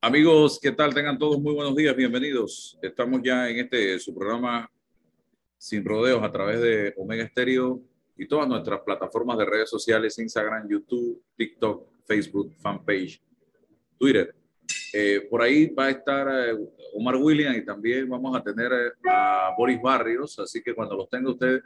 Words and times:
Amigos, 0.00 0.60
¿qué 0.62 0.70
tal? 0.70 0.94
Tengan 0.94 1.18
todos 1.18 1.40
muy 1.40 1.52
buenos 1.52 1.74
días, 1.74 1.96
bienvenidos. 1.96 2.78
Estamos 2.80 3.20
ya 3.20 3.50
en 3.50 3.58
este 3.58 3.98
su 3.98 4.14
programa 4.14 4.70
Sin 5.56 5.84
Rodeos 5.84 6.22
a 6.22 6.30
través 6.30 6.60
de 6.60 6.94
Omega 6.96 7.24
Estéreo 7.24 7.82
y 8.16 8.28
todas 8.28 8.46
nuestras 8.46 8.80
plataformas 8.82 9.36
de 9.38 9.46
redes 9.46 9.68
sociales, 9.68 10.16
Instagram, 10.20 10.68
YouTube, 10.68 11.20
TikTok, 11.36 11.88
Facebook, 12.06 12.54
fanpage, 12.60 13.20
Twitter. 13.98 14.32
Eh, 14.92 15.26
por 15.28 15.42
ahí 15.42 15.66
va 15.66 15.86
a 15.86 15.90
estar 15.90 16.28
eh, 16.28 16.56
Omar 16.94 17.16
William 17.16 17.56
y 17.56 17.64
también 17.64 18.08
vamos 18.08 18.36
a 18.36 18.40
tener 18.40 18.72
eh, 18.72 18.92
a 19.10 19.52
Boris 19.58 19.82
Barrios, 19.82 20.38
así 20.38 20.62
que 20.62 20.76
cuando 20.76 20.96
los 20.96 21.10
tenga 21.10 21.32
usted, 21.32 21.60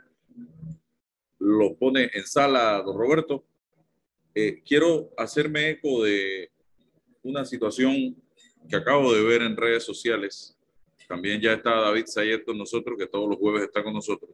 lo 1.39 1.75
pone 1.75 2.11
en 2.15 2.25
sala, 2.25 2.81
don 2.83 2.97
Roberto. 2.97 3.45
quiero 4.65 5.11
hacerme 5.19 5.69
eco 5.69 6.05
de 6.05 6.52
una 7.23 7.45
situación 7.45 8.17
que 8.69 8.77
acabo 8.77 9.13
de 9.13 9.23
ver 9.23 9.43
en 9.43 9.57
redes 9.57 9.85
sociales. 9.85 10.57
También 11.09 11.41
ya 11.41 11.55
está 11.55 11.81
David 11.81 12.07
Sayer 12.07 12.45
con 12.45 12.57
nosotros, 12.59 12.97
que 12.99 13.07
todos 13.07 13.29
los 13.29 13.39
jueves 13.39 13.65
está 13.65 13.83
con 13.83 13.93
nosotros. 13.93 14.31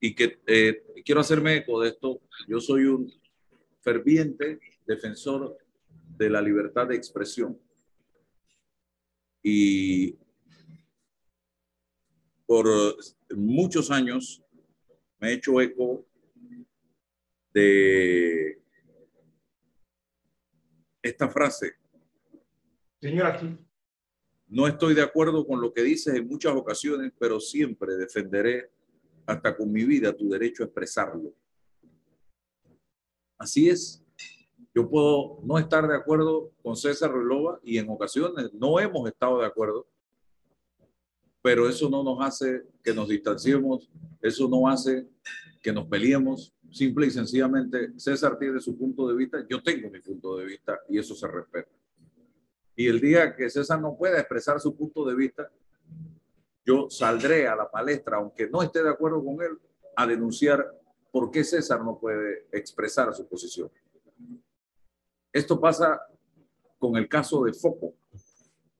Y 0.00 0.14
que 0.14 0.38
eh, 0.46 0.82
quiero 1.04 1.20
hacerme 1.20 1.56
eco 1.56 1.80
de 1.80 1.90
esto. 1.90 2.20
Yo 2.46 2.60
soy 2.60 2.84
un 2.84 3.12
ferviente 3.80 4.60
defensor 4.86 5.56
de 6.16 6.30
la 6.30 6.42
libertad 6.42 6.86
de 6.88 6.96
expresión. 6.96 7.58
Y 9.42 10.16
por 12.46 12.66
muchos 13.34 13.90
años 13.90 14.42
me 15.18 15.30
he 15.30 15.32
hecho 15.34 15.60
eco 15.60 16.04
de 17.52 18.60
esta 21.04 21.28
frase 21.28 21.74
Señora, 22.98 23.38
No 24.48 24.66
estoy 24.66 24.94
de 24.94 25.02
acuerdo 25.02 25.46
con 25.46 25.60
lo 25.60 25.74
que 25.74 25.82
dices 25.82 26.14
en 26.14 26.26
muchas 26.26 26.54
ocasiones, 26.54 27.12
pero 27.18 27.38
siempre 27.38 27.96
defenderé 27.96 28.70
hasta 29.26 29.54
con 29.54 29.70
mi 29.70 29.84
vida 29.84 30.16
tu 30.16 30.30
derecho 30.30 30.62
a 30.62 30.66
expresarlo. 30.66 31.34
Así 33.36 33.68
es. 33.68 34.02
Yo 34.74 34.88
puedo 34.88 35.40
no 35.42 35.58
estar 35.58 35.86
de 35.86 35.94
acuerdo 35.94 36.50
con 36.62 36.76
César 36.76 37.12
Relova 37.12 37.60
y 37.62 37.76
en 37.76 37.90
ocasiones 37.90 38.54
no 38.54 38.80
hemos 38.80 39.06
estado 39.06 39.40
de 39.40 39.46
acuerdo, 39.46 39.86
pero 41.44 41.68
eso 41.68 41.90
no 41.90 42.02
nos 42.02 42.24
hace 42.24 42.62
que 42.82 42.94
nos 42.94 43.06
distanciemos, 43.06 43.90
eso 44.22 44.48
no 44.48 44.66
hace 44.66 45.06
que 45.60 45.74
nos 45.74 45.86
peleemos. 45.86 46.54
Simple 46.72 47.08
y 47.08 47.10
sencillamente, 47.10 47.92
César 47.98 48.38
tiene 48.38 48.58
su 48.60 48.78
punto 48.78 49.06
de 49.06 49.14
vista, 49.14 49.44
yo 49.46 49.62
tengo 49.62 49.90
mi 49.90 50.00
punto 50.00 50.38
de 50.38 50.46
vista 50.46 50.80
y 50.88 50.98
eso 50.98 51.14
se 51.14 51.28
respeta. 51.28 51.68
Y 52.74 52.88
el 52.88 52.98
día 52.98 53.36
que 53.36 53.50
César 53.50 53.78
no 53.78 53.94
pueda 53.94 54.18
expresar 54.18 54.58
su 54.58 54.74
punto 54.74 55.04
de 55.04 55.14
vista, 55.14 55.52
yo 56.64 56.88
saldré 56.88 57.46
a 57.46 57.54
la 57.54 57.70
palestra, 57.70 58.16
aunque 58.16 58.48
no 58.48 58.62
esté 58.62 58.82
de 58.82 58.88
acuerdo 58.88 59.22
con 59.22 59.42
él, 59.42 59.58
a 59.96 60.06
denunciar 60.06 60.66
por 61.12 61.30
qué 61.30 61.44
César 61.44 61.84
no 61.84 61.98
puede 61.98 62.46
expresar 62.52 63.12
su 63.12 63.28
posición. 63.28 63.70
Esto 65.30 65.60
pasa 65.60 66.00
con 66.78 66.96
el 66.96 67.06
caso 67.06 67.44
de 67.44 67.52
Foco. 67.52 67.92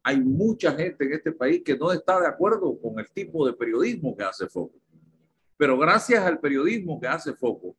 Hay 0.07 0.21
mucha 0.21 0.71
gente 0.73 1.03
en 1.07 1.15
este 1.15 1.33
país 1.33 1.63
que 1.65 1.77
no 1.77 1.91
está 1.91 2.21
de 2.21 2.27
acuerdo 2.27 2.79
con 2.79 2.99
el 2.99 3.11
tipo 3.11 3.47
de 3.47 3.55
periodismo 3.55 4.15
que 4.15 4.23
hace 4.23 4.47
Foco. 4.47 4.79
Pero 5.57 5.79
gracias 5.79 6.23
al 6.23 6.39
periodismo 6.39 7.01
que 7.01 7.09
hace 7.09 7.33
Foco, 7.33 7.75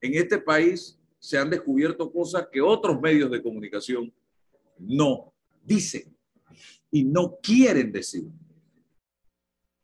en 0.00 0.14
este 0.14 0.38
país 0.38 0.98
se 1.20 1.38
han 1.38 1.48
descubierto 1.50 2.10
cosas 2.12 2.48
que 2.50 2.60
otros 2.60 3.00
medios 3.00 3.30
de 3.30 3.40
comunicación 3.40 4.12
no 4.76 5.32
dicen 5.62 6.16
y 6.90 7.04
no 7.04 7.38
quieren 7.40 7.92
decir. 7.92 8.24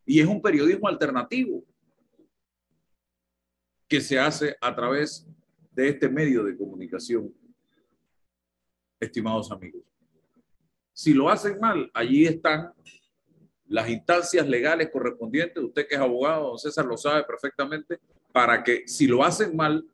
Y 0.04 0.18
es 0.18 0.26
un 0.26 0.42
periodismo 0.42 0.88
alternativo 0.88 1.64
que 3.86 4.00
se 4.00 4.18
hace 4.18 4.56
a 4.60 4.74
través 4.74 5.28
de 5.70 5.90
este 5.90 6.08
medio 6.08 6.42
de 6.42 6.56
comunicación, 6.56 7.32
estimados 8.98 9.52
amigos. 9.52 9.82
Si 10.98 11.14
lo 11.14 11.30
hacen 11.30 11.60
mal, 11.60 11.88
allí 11.94 12.26
están 12.26 12.72
las 13.66 13.88
instancias 13.88 14.48
legales 14.48 14.90
correspondientes. 14.90 15.62
Usted 15.62 15.86
que 15.86 15.94
es 15.94 16.00
abogado, 16.00 16.48
don 16.48 16.58
César, 16.58 16.86
lo 16.86 16.96
sabe 16.96 17.22
perfectamente, 17.22 18.00
para 18.32 18.64
que 18.64 18.82
si 18.88 19.06
lo 19.06 19.22
hacen 19.22 19.54
mal, 19.54 19.88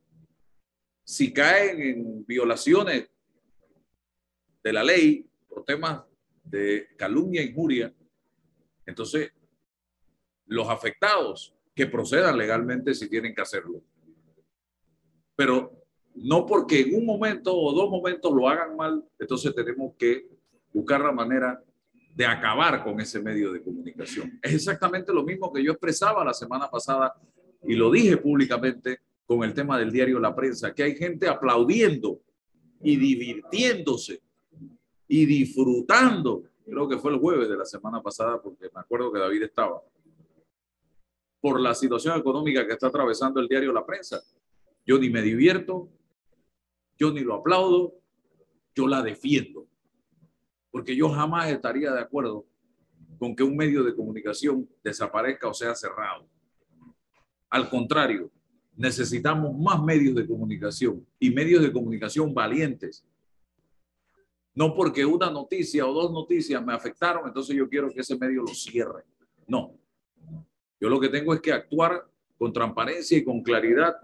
si 1.05 1.31
caen 1.31 1.83
en 1.83 2.25
violaciones 2.25 3.11
de 4.63 4.73
la 4.73 4.83
ley 4.83 5.29
por 5.47 5.63
temas 5.67 6.05
de 6.43 6.89
calumnia 6.97 7.43
e 7.43 7.51
injuria, 7.51 7.93
entonces 8.87 9.31
los 10.47 10.71
afectados 10.71 11.55
que 11.75 11.87
procedan 11.87 12.39
legalmente 12.39 12.95
si 12.95 13.11
tienen 13.11 13.35
que 13.35 13.43
hacerlo. 13.43 13.83
Pero 15.37 15.71
no 16.15 16.47
porque 16.47 16.81
en 16.81 16.95
un 16.95 17.05
momento 17.05 17.55
o 17.55 17.75
dos 17.75 17.91
momentos 17.91 18.33
lo 18.33 18.49
hagan 18.49 18.75
mal, 18.75 19.07
entonces 19.19 19.55
tenemos 19.55 19.93
que 19.99 20.33
buscar 20.75 21.01
la 21.01 21.13
manera 21.13 21.63
de 22.15 22.27
acabar 22.27 22.83
con 22.85 23.01
ese 23.01 23.23
medio 23.23 23.53
de 23.53 23.63
comunicación. 23.63 24.39
Es 24.43 24.55
exactamente 24.55 25.13
lo 25.13 25.23
mismo 25.23 25.53
que 25.53 25.63
yo 25.63 25.73
expresaba 25.73 26.25
la 26.25 26.35
semana 26.35 26.69
pasada 26.69 27.15
y 27.63 27.75
lo 27.75 27.91
dije 27.91 28.17
públicamente 28.17 29.01
con 29.25 29.43
el 29.43 29.55
tema 29.55 29.79
del 29.79 29.91
diario 29.91 30.21
La 30.21 30.35
Prensa, 30.35 30.75
que 30.75 30.83
hay 30.83 30.95
gente 30.97 31.29
aplaudiendo 31.29 32.21
y 32.83 32.97
divirtiéndose 32.97 34.21
y 35.09 35.25
disfrutando. 35.25 36.43
Creo 36.67 36.89
que 36.89 36.99
fue 36.99 37.13
el 37.13 37.19
jueves 37.19 37.49
de 37.49 37.57
la 37.57 37.65
semana 37.65 38.03
pasada, 38.03 38.41
porque 38.43 38.69
me 38.75 38.81
acuerdo 38.81 39.13
que 39.13 39.21
David 39.21 39.45
estaba. 39.45 39.81
Por 41.41 41.61
la 41.61 41.75
situación 41.75 42.19
económica 42.19 42.67
que 42.67 42.73
está 42.73 42.89
atravesando 42.89 43.41
el 43.41 43.49
diario 43.49 43.73
La 43.73 43.87
Prensa. 43.87 44.23
Yo 44.87 44.99
ni 44.99 45.09
me 45.09 45.23
divierto, 45.23 45.89
yo 46.99 47.11
ni 47.11 47.21
lo 47.21 47.35
aplaudo, 47.35 47.95
yo 48.75 48.87
la 48.87 49.03
defiendo. 49.03 49.67
Porque 50.75 50.97
yo 50.97 51.09
jamás 51.09 51.53
estaría 51.53 51.93
de 51.93 52.01
acuerdo 52.01 52.45
con 53.17 53.37
que 53.37 53.45
un 53.45 53.57
medio 53.57 53.85
de 53.85 53.95
comunicación 53.95 54.69
desaparezca 54.83 55.47
o 55.47 55.55
sea 55.55 55.73
cerrado. 55.77 56.29
Al 57.49 57.71
contrario, 57.71 58.33
necesitamos 58.75 59.57
más 59.57 59.81
medios 59.81 60.17
de 60.17 60.27
comunicación 60.27 61.07
y 61.21 61.31
medios 61.31 61.63
de 61.63 61.73
comunicación 61.73 62.35
valientes 62.35 63.07
no 64.55 64.75
porque 64.75 65.05
una 65.05 65.31
noticia 65.31 65.87
o 65.87 65.93
dos 65.93 66.13
noticias 66.13 66.65
me 66.65 66.73
afectaron, 66.73 67.27
entonces 67.27 67.57
yo 67.57 67.69
quiero 67.69 67.91
que 67.91 68.01
ese 68.01 68.17
medio 68.17 68.43
lo 68.43 68.55
cierre. 68.55 69.03
No. 69.49 69.77
Yo 70.81 70.89
lo 70.89 71.01
que 71.01 71.09
tengo 71.09 71.35
es 71.35 71.41
que 71.41 71.53
actuar 71.53 72.09
con 72.39 72.53
transparencia 72.53 73.19
y 73.19 73.25
con 73.25 73.43
claridad 73.43 73.97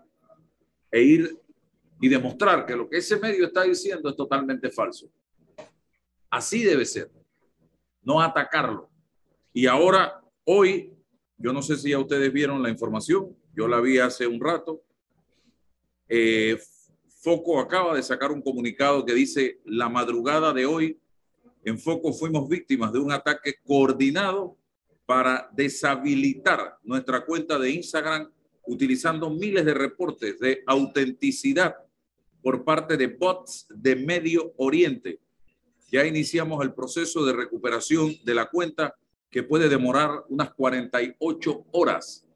e 0.90 1.02
ir 1.02 1.38
y 2.00 2.08
demostrar 2.08 2.66
que 2.66 2.74
lo 2.74 2.88
que 2.88 2.98
ese 2.98 3.18
medio 3.18 3.46
está 3.46 3.62
diciendo 3.62 4.08
es 4.08 4.16
totalmente 4.16 4.70
falso. 4.70 5.08
Así 6.30 6.62
debe 6.62 6.84
ser. 6.84 7.10
No 8.02 8.20
atacarlo. 8.20 8.88
Y 9.52 9.66
ahora, 9.66 10.22
hoy, 10.44 10.94
yo 11.36 11.52
no 11.52 11.60
sé 11.60 11.76
si 11.76 11.90
ya 11.90 11.98
ustedes 11.98 12.32
vieron 12.32 12.62
la 12.62 12.70
información, 12.70 13.36
yo 13.54 13.66
la 13.66 13.80
vi 13.80 13.98
hace 13.98 14.26
un 14.26 14.40
rato. 14.40 14.82
Eh, 16.08 16.58
Foco 17.22 17.60
acaba 17.60 17.94
de 17.94 18.02
sacar 18.02 18.32
un 18.32 18.40
comunicado 18.40 19.04
que 19.04 19.12
dice, 19.12 19.60
la 19.64 19.88
madrugada 19.88 20.52
de 20.52 20.64
hoy, 20.64 20.98
en 21.64 21.78
Foco 21.78 22.12
fuimos 22.12 22.48
víctimas 22.48 22.92
de 22.92 22.98
un 22.98 23.12
ataque 23.12 23.56
coordinado 23.66 24.56
para 25.04 25.50
deshabilitar 25.52 26.78
nuestra 26.82 27.26
cuenta 27.26 27.58
de 27.58 27.70
Instagram 27.70 28.30
utilizando 28.64 29.28
miles 29.28 29.64
de 29.64 29.74
reportes 29.74 30.38
de 30.38 30.62
autenticidad 30.66 31.74
por 32.40 32.64
parte 32.64 32.96
de 32.96 33.08
bots 33.08 33.66
de 33.68 33.96
Medio 33.96 34.54
Oriente. 34.56 35.20
Ya 35.90 36.06
iniciamos 36.06 36.62
el 36.62 36.72
proceso 36.72 37.24
de 37.24 37.32
recuperación 37.32 38.14
de 38.24 38.34
la 38.34 38.46
cuenta 38.46 38.94
que 39.28 39.42
puede 39.42 39.68
demorar 39.68 40.24
unas 40.28 40.54
48 40.54 41.66
horas. 41.72 42.26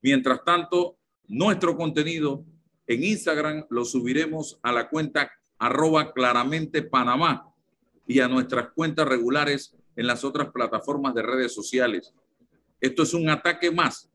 Mientras 0.00 0.44
tanto, 0.44 0.96
nuestro 1.28 1.76
contenido 1.76 2.44
en 2.86 3.04
Instagram 3.04 3.66
lo 3.70 3.84
subiremos 3.84 4.58
a 4.62 4.72
la 4.72 4.88
cuenta 4.88 5.30
arroba 5.58 6.12
claramente 6.12 6.82
Panamá 6.82 7.50
y 8.06 8.20
a 8.20 8.28
nuestras 8.28 8.70
cuentas 8.72 9.08
regulares 9.08 9.74
en 9.96 10.06
las 10.06 10.24
otras 10.24 10.50
plataformas 10.50 11.14
de 11.14 11.22
redes 11.22 11.54
sociales. 11.54 12.12
Esto 12.80 13.02
es 13.02 13.14
un 13.14 13.28
ataque 13.28 13.70
más 13.70 14.10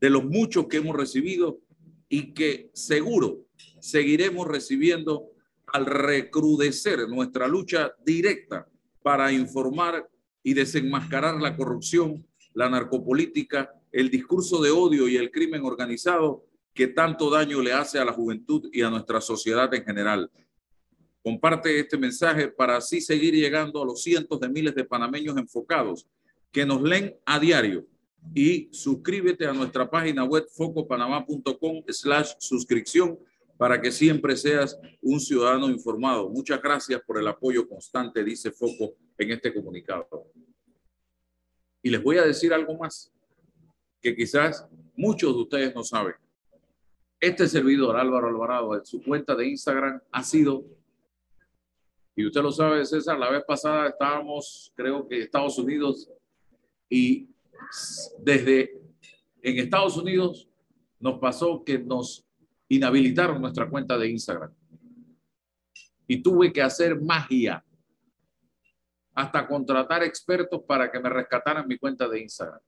de 0.00 0.10
los 0.10 0.24
muchos 0.24 0.66
que 0.66 0.78
hemos 0.78 0.96
recibido 0.96 1.60
y 2.08 2.32
que 2.32 2.70
seguro 2.72 3.46
seguiremos 3.78 4.48
recibiendo 4.48 5.29
al 5.72 5.86
recrudecer 5.86 7.08
nuestra 7.08 7.48
lucha 7.48 7.94
directa 8.04 8.68
para 9.02 9.32
informar 9.32 10.08
y 10.42 10.54
desenmascarar 10.54 11.40
la 11.40 11.56
corrupción, 11.56 12.26
la 12.54 12.68
narcopolítica, 12.68 13.72
el 13.92 14.10
discurso 14.10 14.60
de 14.62 14.70
odio 14.70 15.08
y 15.08 15.16
el 15.16 15.30
crimen 15.30 15.64
organizado 15.64 16.44
que 16.74 16.86
tanto 16.86 17.30
daño 17.30 17.60
le 17.60 17.72
hace 17.72 17.98
a 17.98 18.04
la 18.04 18.12
juventud 18.12 18.68
y 18.72 18.82
a 18.82 18.90
nuestra 18.90 19.20
sociedad 19.20 19.72
en 19.74 19.84
general. 19.84 20.30
Comparte 21.22 21.78
este 21.78 21.98
mensaje 21.98 22.48
para 22.48 22.76
así 22.76 23.00
seguir 23.00 23.34
llegando 23.34 23.82
a 23.82 23.84
los 23.84 24.02
cientos 24.02 24.40
de 24.40 24.48
miles 24.48 24.74
de 24.74 24.84
panameños 24.84 25.36
enfocados 25.36 26.06
que 26.50 26.64
nos 26.64 26.82
leen 26.82 27.14
a 27.26 27.38
diario. 27.38 27.86
Y 28.34 28.68
suscríbete 28.72 29.46
a 29.46 29.52
nuestra 29.52 29.90
página 29.90 30.24
web 30.24 30.46
focopanamá.com 30.54 31.82
slash 31.88 32.32
suscripción 32.38 33.18
para 33.60 33.78
que 33.78 33.92
siempre 33.92 34.38
seas 34.38 34.80
un 35.02 35.20
ciudadano 35.20 35.68
informado. 35.68 36.30
Muchas 36.30 36.62
gracias 36.62 36.98
por 37.02 37.18
el 37.18 37.28
apoyo 37.28 37.68
constante, 37.68 38.24
dice 38.24 38.50
Foco 38.50 38.94
en 39.18 39.32
este 39.32 39.52
comunicado. 39.52 40.32
Y 41.82 41.90
les 41.90 42.02
voy 42.02 42.16
a 42.16 42.22
decir 42.22 42.54
algo 42.54 42.78
más 42.78 43.12
que 44.00 44.16
quizás 44.16 44.66
muchos 44.96 45.34
de 45.34 45.42
ustedes 45.42 45.74
no 45.74 45.84
saben. 45.84 46.14
Este 47.20 47.46
servidor, 47.46 47.98
Álvaro 47.98 48.28
Alvarado, 48.28 48.78
en 48.78 48.86
su 48.86 49.02
cuenta 49.02 49.34
de 49.34 49.48
Instagram 49.48 50.00
ha 50.10 50.24
sido, 50.24 50.64
y 52.16 52.24
usted 52.24 52.40
lo 52.40 52.52
sabe, 52.52 52.86
César, 52.86 53.18
la 53.18 53.28
vez 53.28 53.44
pasada 53.46 53.90
estábamos, 53.90 54.72
creo 54.74 55.06
que 55.06 55.18
Estados 55.20 55.58
Unidos, 55.58 56.10
y 56.88 57.28
desde 58.20 58.80
en 59.42 59.58
Estados 59.58 59.98
Unidos 59.98 60.48
nos 60.98 61.18
pasó 61.18 61.62
que 61.62 61.78
nos 61.78 62.26
inhabilitaron 62.70 63.40
nuestra 63.40 63.68
cuenta 63.68 63.98
de 63.98 64.08
Instagram. 64.08 64.54
Y 66.06 66.22
tuve 66.22 66.52
que 66.52 66.62
hacer 66.62 67.00
magia 67.00 67.64
hasta 69.14 69.46
contratar 69.46 70.02
expertos 70.02 70.62
para 70.66 70.90
que 70.90 71.00
me 71.00 71.08
rescataran 71.08 71.66
mi 71.68 71.76
cuenta 71.76 72.08
de 72.08 72.20
Instagram. 72.20 72.60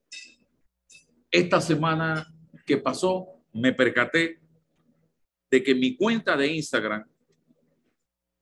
Esta 1.31 1.61
semana 1.61 2.27
que 2.67 2.77
pasó, 2.77 3.27
me 3.53 3.73
percaté 3.73 4.41
de 5.51 5.63
que 5.63 5.75
mi 5.75 5.97
cuenta 5.97 6.37
de 6.37 6.49
Instagram 6.49 7.05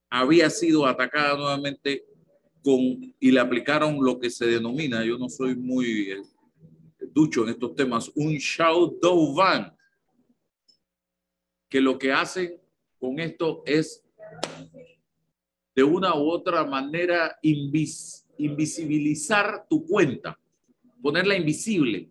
había 0.08 0.48
sido 0.48 0.86
atacada 0.86 1.36
nuevamente 1.36 2.04
con 2.62 3.14
y 3.18 3.30
le 3.30 3.40
aplicaron 3.40 3.98
lo 4.00 4.18
que 4.18 4.30
se 4.30 4.46
denomina, 4.46 5.04
yo 5.04 5.18
no 5.18 5.28
soy 5.28 5.56
muy 5.56 6.10
eh, 6.10 6.22
ducho 7.12 7.44
en 7.44 7.50
estos 7.50 7.74
temas, 7.74 8.10
un 8.14 8.34
shadow 8.34 9.34
ban, 9.34 9.74
que 11.70 11.81
lo 11.81 11.99
que 11.99 12.12
hacen 12.12 12.61
con 12.99 13.19
esto 13.20 13.62
es 13.64 14.05
de 15.75 15.82
una 15.84 16.14
u 16.17 16.28
otra 16.28 16.67
manera 16.67 17.38
invisibilizar 17.40 19.67
tu 19.70 19.87
cuenta, 19.87 20.38
ponerla 21.00 21.34
invisible. 21.37 22.11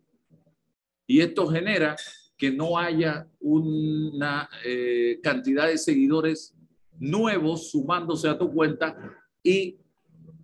Y 1.05 1.21
esto 1.21 1.45
genera 1.47 1.95
que 2.37 2.51
no 2.51 2.77
haya 2.77 3.27
una 3.39 4.49
eh, 4.63 5.19
cantidad 5.21 5.67
de 5.67 5.77
seguidores 5.77 6.55
nuevos 6.97 7.69
sumándose 7.69 8.29
a 8.29 8.37
tu 8.37 8.49
cuenta 8.51 8.95
y 9.43 9.77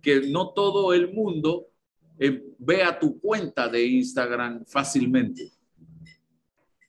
que 0.02 0.28
no 0.28 0.50
todo 0.50 0.92
el 0.92 1.10
mundo 1.12 1.68
eh, 2.18 2.42
vea 2.58 2.98
tu 2.98 3.18
cuenta 3.18 3.66
de 3.68 3.86
Instagram 3.86 4.66
fácilmente. 4.66 5.55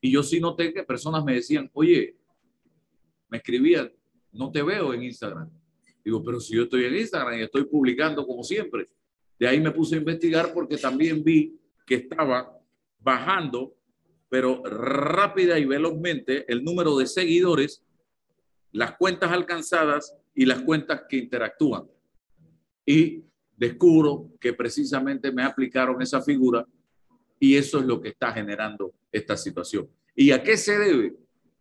Y 0.07 0.11
yo 0.11 0.23
sí 0.23 0.39
noté 0.39 0.73
que 0.73 0.83
personas 0.83 1.21
me 1.25 1.33
decían, 1.33 1.69
oye, 1.73 2.15
me 3.27 3.39
escribían, 3.39 3.91
no 4.31 4.49
te 4.49 4.63
veo 4.63 4.93
en 4.93 5.03
Instagram. 5.03 5.49
Digo, 6.01 6.23
pero 6.23 6.39
si 6.39 6.55
yo 6.55 6.63
estoy 6.63 6.85
en 6.85 6.95
Instagram 6.95 7.37
y 7.37 7.41
estoy 7.41 7.65
publicando 7.65 8.25
como 8.25 8.41
siempre. 8.41 8.85
De 9.37 9.49
ahí 9.49 9.59
me 9.59 9.71
puse 9.71 9.95
a 9.95 9.97
investigar 9.97 10.53
porque 10.53 10.77
también 10.77 11.25
vi 11.25 11.59
que 11.85 11.95
estaba 11.95 12.57
bajando, 12.99 13.75
pero 14.29 14.63
rápida 14.63 15.59
y 15.59 15.65
velozmente, 15.65 16.49
el 16.49 16.63
número 16.63 16.97
de 16.97 17.05
seguidores, 17.05 17.83
las 18.71 18.95
cuentas 18.95 19.33
alcanzadas 19.33 20.15
y 20.33 20.45
las 20.45 20.61
cuentas 20.61 21.03
que 21.09 21.17
interactúan. 21.17 21.83
Y 22.85 23.25
descubro 23.57 24.29
que 24.39 24.53
precisamente 24.53 25.33
me 25.33 25.43
aplicaron 25.43 26.01
esa 26.01 26.21
figura 26.21 26.65
y 27.39 27.55
eso 27.55 27.79
es 27.79 27.85
lo 27.85 28.01
que 28.01 28.09
está 28.09 28.31
generando 28.31 28.93
esta 29.11 29.37
situación. 29.37 29.89
¿Y 30.15 30.31
a 30.31 30.41
qué 30.41 30.57
se 30.57 30.77
debe? 30.77 31.15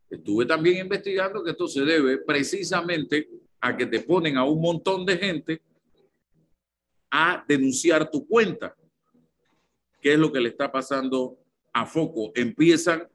Estuve 0.09 0.47
también 0.47 0.79
investigando 0.79 1.43
que 1.43 1.51
esto 1.51 1.69
se 1.69 1.85
debe 1.85 2.19
precisamente 2.19 3.29
a 3.61 3.77
que 3.77 3.87
te 3.87 4.01
ponen 4.01 4.37
a 4.37 4.45
un 4.45 4.61
montón 4.61 5.05
de 5.05 5.19
gente 5.19 5.63
a 7.11 7.45
denunciar 7.47 8.11
tu 8.11 8.27
cuenta. 8.27 8.75
¿Qué 10.01 10.13
es 10.13 10.19
lo 10.19 10.33
que 10.33 10.41
le 10.41 10.51
está 10.51 10.71
pasando 10.71 11.39
a 11.73 11.85
Foco? 11.87 12.33
Empiezan 12.35 13.09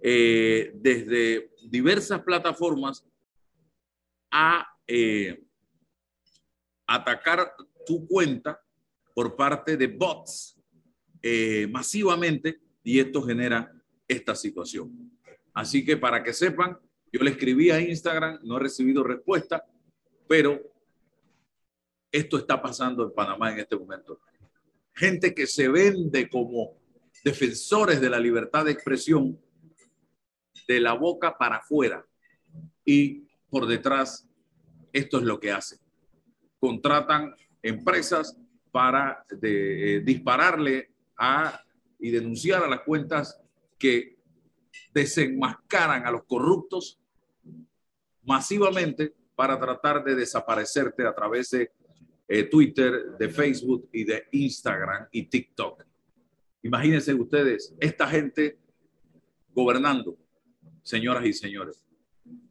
eh, 0.00 0.72
desde 0.74 1.50
diversas 1.68 2.22
plataformas 2.22 3.04
a 4.30 4.66
eh, 4.86 5.42
atacar 6.86 7.54
tu 7.86 8.06
cuenta 8.06 8.60
por 9.14 9.36
parte 9.36 9.76
de 9.76 9.86
bots 9.86 10.59
eh, 11.22 11.66
masivamente 11.70 12.60
y 12.82 12.98
esto 12.98 13.22
genera 13.22 13.72
esta 14.08 14.34
situación. 14.34 15.10
Así 15.52 15.84
que 15.84 15.96
para 15.96 16.22
que 16.22 16.32
sepan, 16.32 16.78
yo 17.12 17.22
le 17.22 17.30
escribí 17.30 17.70
a 17.70 17.80
Instagram, 17.80 18.40
no 18.42 18.56
he 18.56 18.60
recibido 18.60 19.02
respuesta, 19.02 19.64
pero 20.28 20.60
esto 22.10 22.38
está 22.38 22.60
pasando 22.60 23.04
en 23.04 23.12
Panamá 23.12 23.52
en 23.52 23.58
este 23.58 23.76
momento. 23.76 24.20
Gente 24.94 25.34
que 25.34 25.46
se 25.46 25.68
vende 25.68 26.28
como 26.28 26.76
defensores 27.24 28.00
de 28.00 28.10
la 28.10 28.18
libertad 28.18 28.64
de 28.64 28.72
expresión 28.72 29.38
de 30.66 30.80
la 30.80 30.92
boca 30.92 31.36
para 31.36 31.56
afuera 31.56 32.04
y 32.84 33.24
por 33.48 33.66
detrás 33.66 34.28
esto 34.92 35.18
es 35.18 35.24
lo 35.24 35.38
que 35.38 35.52
hacen. 35.52 35.78
Contratan 36.58 37.34
empresas 37.62 38.36
para 38.70 39.24
eh, 39.42 40.02
dispararle 40.04 40.90
a 41.20 41.62
y 41.98 42.10
denunciar 42.10 42.64
a 42.64 42.68
las 42.68 42.80
cuentas 42.80 43.38
que 43.78 44.16
desenmascaran 44.92 46.06
a 46.06 46.10
los 46.10 46.24
corruptos 46.24 46.98
masivamente 48.24 49.14
para 49.36 49.60
tratar 49.60 50.02
de 50.02 50.14
desaparecerte 50.14 51.06
a 51.06 51.14
través 51.14 51.50
de 51.50 51.70
eh, 52.26 52.44
Twitter, 52.44 53.16
de 53.18 53.28
Facebook 53.28 53.88
y 53.92 54.04
de 54.04 54.24
Instagram 54.32 55.08
y 55.12 55.24
TikTok. 55.24 55.84
Imagínense 56.62 57.12
ustedes, 57.14 57.74
esta 57.80 58.06
gente 58.06 58.58
gobernando, 59.52 60.16
señoras 60.82 61.24
y 61.26 61.32
señores, 61.32 61.84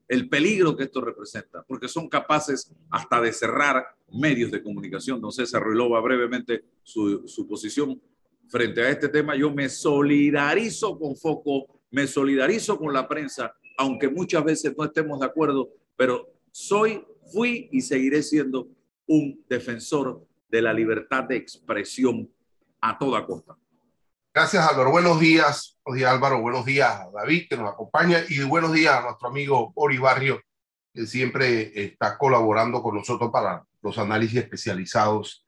el 0.07 0.27
peligro 0.27 0.75
que 0.75 0.83
esto 0.83 1.01
representa, 1.01 1.63
porque 1.63 1.87
son 1.87 2.09
capaces 2.09 2.71
hasta 2.89 3.21
de 3.21 3.31
cerrar 3.31 3.85
medios 4.11 4.51
de 4.51 4.61
comunicación. 4.61 5.21
Don 5.21 5.31
César 5.31 5.61
Ruilova, 5.61 6.01
brevemente 6.01 6.65
su, 6.83 7.27
su 7.27 7.47
posición 7.47 8.01
frente 8.49 8.81
a 8.81 8.89
este 8.89 9.09
tema. 9.09 9.35
Yo 9.35 9.51
me 9.51 9.69
solidarizo 9.69 10.97
con 10.97 11.15
Foco, 11.15 11.81
me 11.91 12.07
solidarizo 12.07 12.77
con 12.77 12.93
la 12.93 13.07
prensa, 13.07 13.53
aunque 13.77 14.09
muchas 14.09 14.43
veces 14.43 14.73
no 14.77 14.83
estemos 14.83 15.19
de 15.19 15.25
acuerdo, 15.25 15.69
pero 15.95 16.27
soy, 16.51 17.05
fui 17.31 17.69
y 17.71 17.81
seguiré 17.81 18.23
siendo 18.23 18.67
un 19.07 19.43
defensor 19.47 20.25
de 20.49 20.61
la 20.61 20.73
libertad 20.73 21.23
de 21.23 21.37
expresión 21.37 22.29
a 22.81 22.97
toda 22.97 23.25
costa. 23.25 23.55
Gracias, 24.33 24.67
Álvaro. 24.67 24.91
Buenos 24.91 25.19
días. 25.19 25.77
Buenos 25.83 25.99
días, 25.99 26.11
Álvaro. 26.11 26.41
Buenos 26.41 26.65
días 26.65 26.89
a 26.89 27.09
David, 27.11 27.47
que 27.49 27.57
nos 27.57 27.71
acompaña. 27.71 28.23
Y 28.29 28.43
buenos 28.43 28.73
días 28.73 28.93
a 28.93 29.01
nuestro 29.01 29.27
amigo 29.27 29.71
Ori 29.75 29.97
Barrio, 29.97 30.41
que 30.93 31.05
siempre 31.05 31.71
está 31.83 32.17
colaborando 32.17 32.81
con 32.81 32.95
nosotros 32.95 33.31
para 33.31 33.65
los 33.81 33.97
análisis 33.97 34.37
especializados 34.37 35.45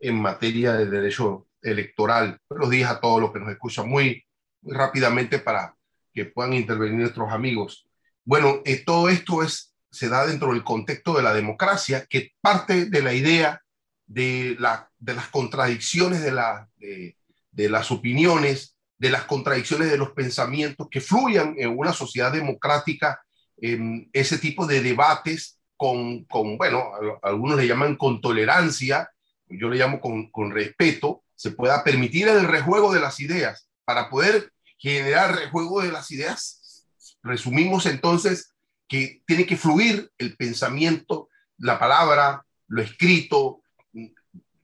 en 0.00 0.20
materia 0.20 0.74
de 0.74 0.86
derecho 0.86 1.46
electoral. 1.66 2.38
Buenos 2.48 2.70
días 2.70 2.90
a 2.90 3.00
todos 3.00 3.20
los 3.20 3.32
que 3.32 3.40
nos 3.40 3.50
escuchan 3.50 3.88
muy, 3.88 4.24
muy 4.62 4.74
rápidamente 4.74 5.38
para 5.38 5.74
que 6.12 6.26
puedan 6.26 6.54
intervenir 6.54 7.00
nuestros 7.00 7.30
amigos. 7.30 7.86
Bueno, 8.24 8.62
eh, 8.64 8.82
todo 8.84 9.08
esto 9.08 9.42
es 9.42 9.74
se 9.90 10.08
da 10.08 10.26
dentro 10.26 10.52
del 10.52 10.62
contexto 10.62 11.14
de 11.14 11.22
la 11.22 11.32
democracia, 11.32 12.06
que 12.08 12.32
parte 12.40 12.86
de 12.86 13.02
la 13.02 13.14
idea 13.14 13.62
de, 14.06 14.54
la, 14.58 14.90
de 14.98 15.14
las 15.14 15.28
contradicciones 15.28 16.22
de, 16.22 16.32
la, 16.32 16.68
de, 16.76 17.68
las 17.70 17.90
opiniones, 17.90 18.76
de 18.98 19.10
las 19.10 19.24
contradicciones 19.24 19.90
de 19.90 19.96
los 19.96 20.10
pensamientos, 20.10 20.88
que 20.90 21.00
fluyan 21.00 21.54
en 21.56 21.78
una 21.78 21.94
sociedad 21.94 22.30
democrática 22.30 23.20
en 23.56 24.10
ese 24.12 24.36
tipo 24.36 24.66
de 24.66 24.82
debates 24.82 25.58
con, 25.76 26.24
con, 26.24 26.58
bueno, 26.58 26.90
algunos 27.22 27.56
le 27.56 27.66
llaman 27.66 27.96
con 27.96 28.20
tolerancia, 28.20 29.10
yo 29.48 29.70
le 29.70 29.78
llamo 29.78 29.98
con, 29.98 30.30
con 30.30 30.50
respeto, 30.50 31.24
se 31.36 31.50
pueda 31.50 31.84
permitir 31.84 32.28
el 32.28 32.48
rejuego 32.48 32.92
de 32.92 33.00
las 33.00 33.20
ideas. 33.20 33.68
Para 33.84 34.10
poder 34.10 34.52
generar 34.78 35.36
rejuego 35.36 35.82
de 35.82 35.92
las 35.92 36.10
ideas, 36.10 36.86
resumimos 37.22 37.86
entonces 37.86 38.54
que 38.88 39.22
tiene 39.26 39.46
que 39.46 39.56
fluir 39.56 40.10
el 40.18 40.36
pensamiento, 40.36 41.28
la 41.58 41.78
palabra, 41.78 42.44
lo 42.68 42.82
escrito. 42.82 43.62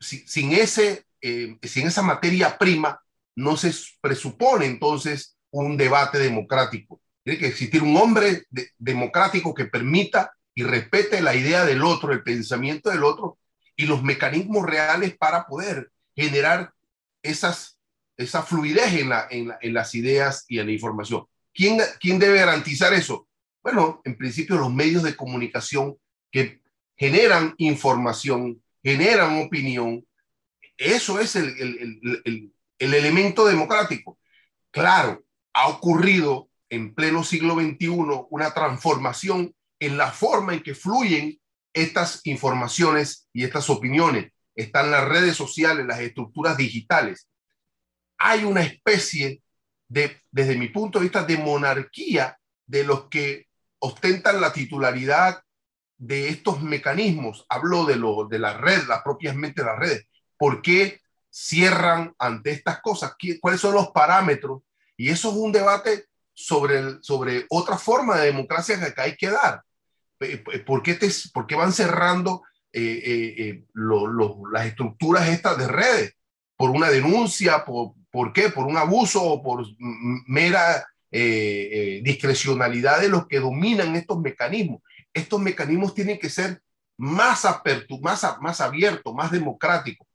Sin, 0.00 0.52
ese, 0.52 1.06
eh, 1.20 1.56
sin 1.62 1.86
esa 1.86 2.02
materia 2.02 2.58
prima, 2.58 3.00
no 3.36 3.56
se 3.56 3.72
presupone 4.00 4.66
entonces 4.66 5.36
un 5.50 5.76
debate 5.76 6.18
democrático. 6.18 7.00
Tiene 7.22 7.38
que 7.38 7.46
existir 7.46 7.82
un 7.82 7.96
hombre 7.96 8.46
democrático 8.78 9.54
que 9.54 9.66
permita 9.66 10.32
y 10.54 10.64
respete 10.64 11.20
la 11.20 11.34
idea 11.34 11.64
del 11.64 11.84
otro, 11.84 12.12
el 12.12 12.22
pensamiento 12.22 12.90
del 12.90 13.04
otro 13.04 13.38
y 13.76 13.86
los 13.86 14.02
mecanismos 14.02 14.66
reales 14.66 15.16
para 15.16 15.46
poder 15.46 15.90
generar 16.14 16.72
esas, 17.22 17.78
esa 18.16 18.42
fluidez 18.42 18.94
en, 18.94 19.08
la, 19.08 19.26
en, 19.30 19.74
las 19.74 19.94
ideas 19.94 20.44
y 20.48 20.58
en 20.58 20.66
la 20.66 20.72
información. 20.72 21.26
¿Quién, 21.54 21.80
¿Quién 22.00 22.18
debe 22.18 22.38
garantizar 22.38 22.92
eso? 22.92 23.28
Bueno, 23.62 24.00
en 24.04 24.16
principio 24.16 24.56
los 24.56 24.72
medios 24.72 25.02
de 25.02 25.16
comunicación 25.16 25.96
que 26.30 26.60
generan 26.96 27.54
información, 27.58 28.62
generan 28.82 29.42
opinión. 29.42 30.06
Eso 30.76 31.20
es 31.20 31.36
el, 31.36 31.48
el, 31.58 32.22
el, 32.24 32.52
el 32.78 32.94
elemento 32.94 33.46
democrático. 33.46 34.18
Claro, 34.70 35.24
ha 35.52 35.68
ocurrido 35.68 36.48
en 36.70 36.94
pleno 36.94 37.22
siglo 37.22 37.54
XXI 37.54 37.88
una 38.30 38.54
transformación 38.54 39.54
en 39.78 39.96
la 39.98 40.10
forma 40.10 40.54
en 40.54 40.62
que 40.62 40.74
fluyen 40.74 41.38
estas 41.74 42.20
informaciones 42.24 43.28
y 43.32 43.44
estas 43.44 43.68
opiniones. 43.70 44.31
Están 44.54 44.90
las 44.90 45.08
redes 45.08 45.36
sociales, 45.36 45.86
las 45.86 46.00
estructuras 46.00 46.56
digitales. 46.56 47.28
Hay 48.18 48.44
una 48.44 48.62
especie 48.62 49.42
de, 49.88 50.20
desde 50.30 50.56
mi 50.56 50.68
punto 50.68 50.98
de 50.98 51.04
vista, 51.04 51.24
de 51.24 51.36
monarquía 51.36 52.38
de 52.66 52.84
los 52.84 53.08
que 53.08 53.48
ostentan 53.78 54.40
la 54.40 54.52
titularidad 54.52 55.42
de 55.98 56.28
estos 56.28 56.62
mecanismos. 56.62 57.46
Hablo 57.48 57.84
de, 57.84 57.96
lo, 57.96 58.26
de 58.28 58.38
la 58.38 58.56
red, 58.56 58.84
la 58.86 59.02
propiamente 59.02 59.64
las 59.64 59.78
redes. 59.78 60.06
¿Por 60.36 60.62
qué 60.62 61.00
cierran 61.30 62.14
ante 62.18 62.50
estas 62.50 62.80
cosas? 62.80 63.14
¿Cuáles 63.40 63.60
son 63.60 63.74
los 63.74 63.90
parámetros? 63.90 64.62
Y 64.96 65.10
eso 65.10 65.30
es 65.30 65.36
un 65.36 65.52
debate 65.52 66.06
sobre, 66.34 67.02
sobre 67.02 67.46
otra 67.48 67.78
forma 67.78 68.18
de 68.18 68.26
democracia 68.26 68.94
que 68.94 69.00
hay 69.00 69.16
que 69.16 69.30
dar. 69.30 69.62
¿Por 70.66 70.82
qué, 70.82 70.94
te, 70.94 71.08
por 71.32 71.46
qué 71.46 71.56
van 71.56 71.72
cerrando 71.72 72.42
eh, 72.72 73.02
eh, 73.04 73.34
eh 73.38 73.64
las 74.52 74.66
estructuras 74.66 75.28
estas 75.28 75.58
de 75.58 75.68
redes? 75.68 76.16
¿Por 76.56 76.70
una 76.70 76.90
denuncia? 76.90 77.64
¿Por, 77.64 77.92
por 78.10 78.32
qué? 78.32 78.48
¿Por 78.48 78.66
un 78.66 78.76
abuso 78.76 79.22
o 79.22 79.42
por 79.42 79.64
mera 80.26 80.86
eh, 81.10 82.00
discrecionalidad 82.04 83.00
de 83.00 83.08
los 83.08 83.26
que 83.26 83.40
dominan 83.40 83.96
estos 83.96 84.20
mecanismos? 84.20 84.82
Estos 85.12 85.40
mecanismos 85.40 85.94
tienen 85.94 86.18
que 86.18 86.30
ser 86.30 86.62
más, 86.96 87.44
apertu 87.44 88.00
más, 88.00 88.24
más 88.40 88.60
abiertos, 88.60 89.14
más 89.14 89.30
democráticos. 89.30 90.06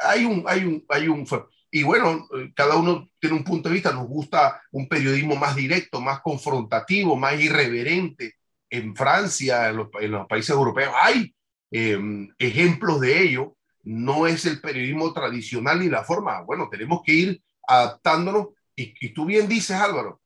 Hay 0.00 0.24
un, 0.24 0.44
hay 0.46 0.64
un, 0.64 0.84
hay 0.88 1.08
un, 1.08 1.26
y 1.70 1.82
bueno, 1.82 2.28
cada 2.54 2.76
uno 2.76 3.10
tiene 3.18 3.36
un 3.36 3.44
punto 3.44 3.68
de 3.68 3.74
vista, 3.74 3.92
nos 3.92 4.06
gusta 4.06 4.62
un 4.70 4.88
periodismo 4.88 5.36
más 5.36 5.56
directo, 5.56 6.00
más 6.00 6.20
confrontativo, 6.20 7.16
más 7.16 7.38
irreverente, 7.40 8.38
en 8.70 8.94
Francia, 8.94 9.68
en 9.68 9.76
los, 9.76 10.26
países 10.28 10.50
europeos, 10.50 10.92
hay 11.00 11.34
em, 11.70 12.32
ejemplos 12.38 13.00
de 13.00 13.22
ello. 13.22 13.56
No 13.84 14.26
es 14.26 14.44
el 14.46 14.60
periodismo 14.60 15.12
tradicional 15.12 15.80
ni 15.80 15.88
la 15.88 16.04
forma. 16.04 16.40
Bueno, 16.42 16.68
tenemos 16.70 17.00
que 17.04 17.12
ir 17.12 17.42
adaptándonos. 17.66 18.48
Y, 18.74 19.12
tú 19.12 19.24
bien 19.24 19.48
dices, 19.48 19.76
Álvaro, 19.76 20.20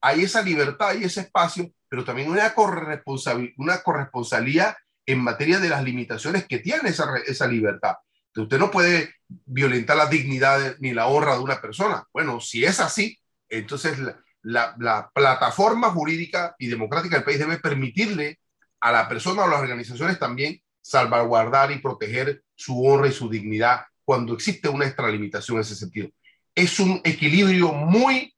hay 0.00 0.22
esa 0.22 0.42
libertad 0.42 0.94
y 0.94 1.04
ese 1.04 1.22
espacio, 1.22 1.70
pero 1.88 2.04
también 2.04 2.30
una, 2.30 2.52
corresponsabilidad, 2.52 3.54
una 3.56 3.82
corresponsabilidad 3.82 4.76
en 5.06 5.20
materia 5.20 5.58
de 5.58 5.68
las 5.68 5.82
limitaciones 5.82 6.46
que 6.46 6.58
tiene 6.58 6.90
esa, 6.90 7.08
esa 7.26 7.46
libertad. 7.46 7.94
Usted 8.36 8.58
no 8.58 8.70
puede 8.70 9.14
violentar 9.28 9.96
la 9.96 10.06
dignidad 10.06 10.76
ni 10.80 10.92
la 10.92 11.06
honra 11.06 11.36
de 11.36 11.42
una 11.42 11.60
persona. 11.60 12.04
Bueno, 12.12 12.40
si 12.40 12.64
es 12.64 12.80
así, 12.80 13.18
entonces 13.48 13.98
la, 14.42 15.10
plataforma 15.12 15.90
jurídica 15.90 16.54
y 16.58 16.68
democrática 16.68 17.16
del 17.16 17.24
país 17.24 17.38
debe 17.38 17.58
permitirle 17.58 18.40
a 18.80 18.92
la 18.92 19.08
persona 19.08 19.42
o 19.42 19.44
a 19.44 19.48
las 19.48 19.60
organizaciones 19.60 20.18
también 20.18 20.60
salvaguardar 20.86 21.72
y 21.72 21.80
proteger 21.80 22.44
su 22.54 22.86
honra 22.86 23.08
y 23.08 23.12
su 23.12 23.28
dignidad 23.28 23.80
cuando 24.04 24.34
existe 24.34 24.68
una 24.68 24.86
extralimitación 24.86 25.56
en 25.56 25.62
ese 25.62 25.74
sentido. 25.74 26.08
Es 26.54 26.78
un 26.78 27.00
equilibrio 27.02 27.72
muy 27.72 28.32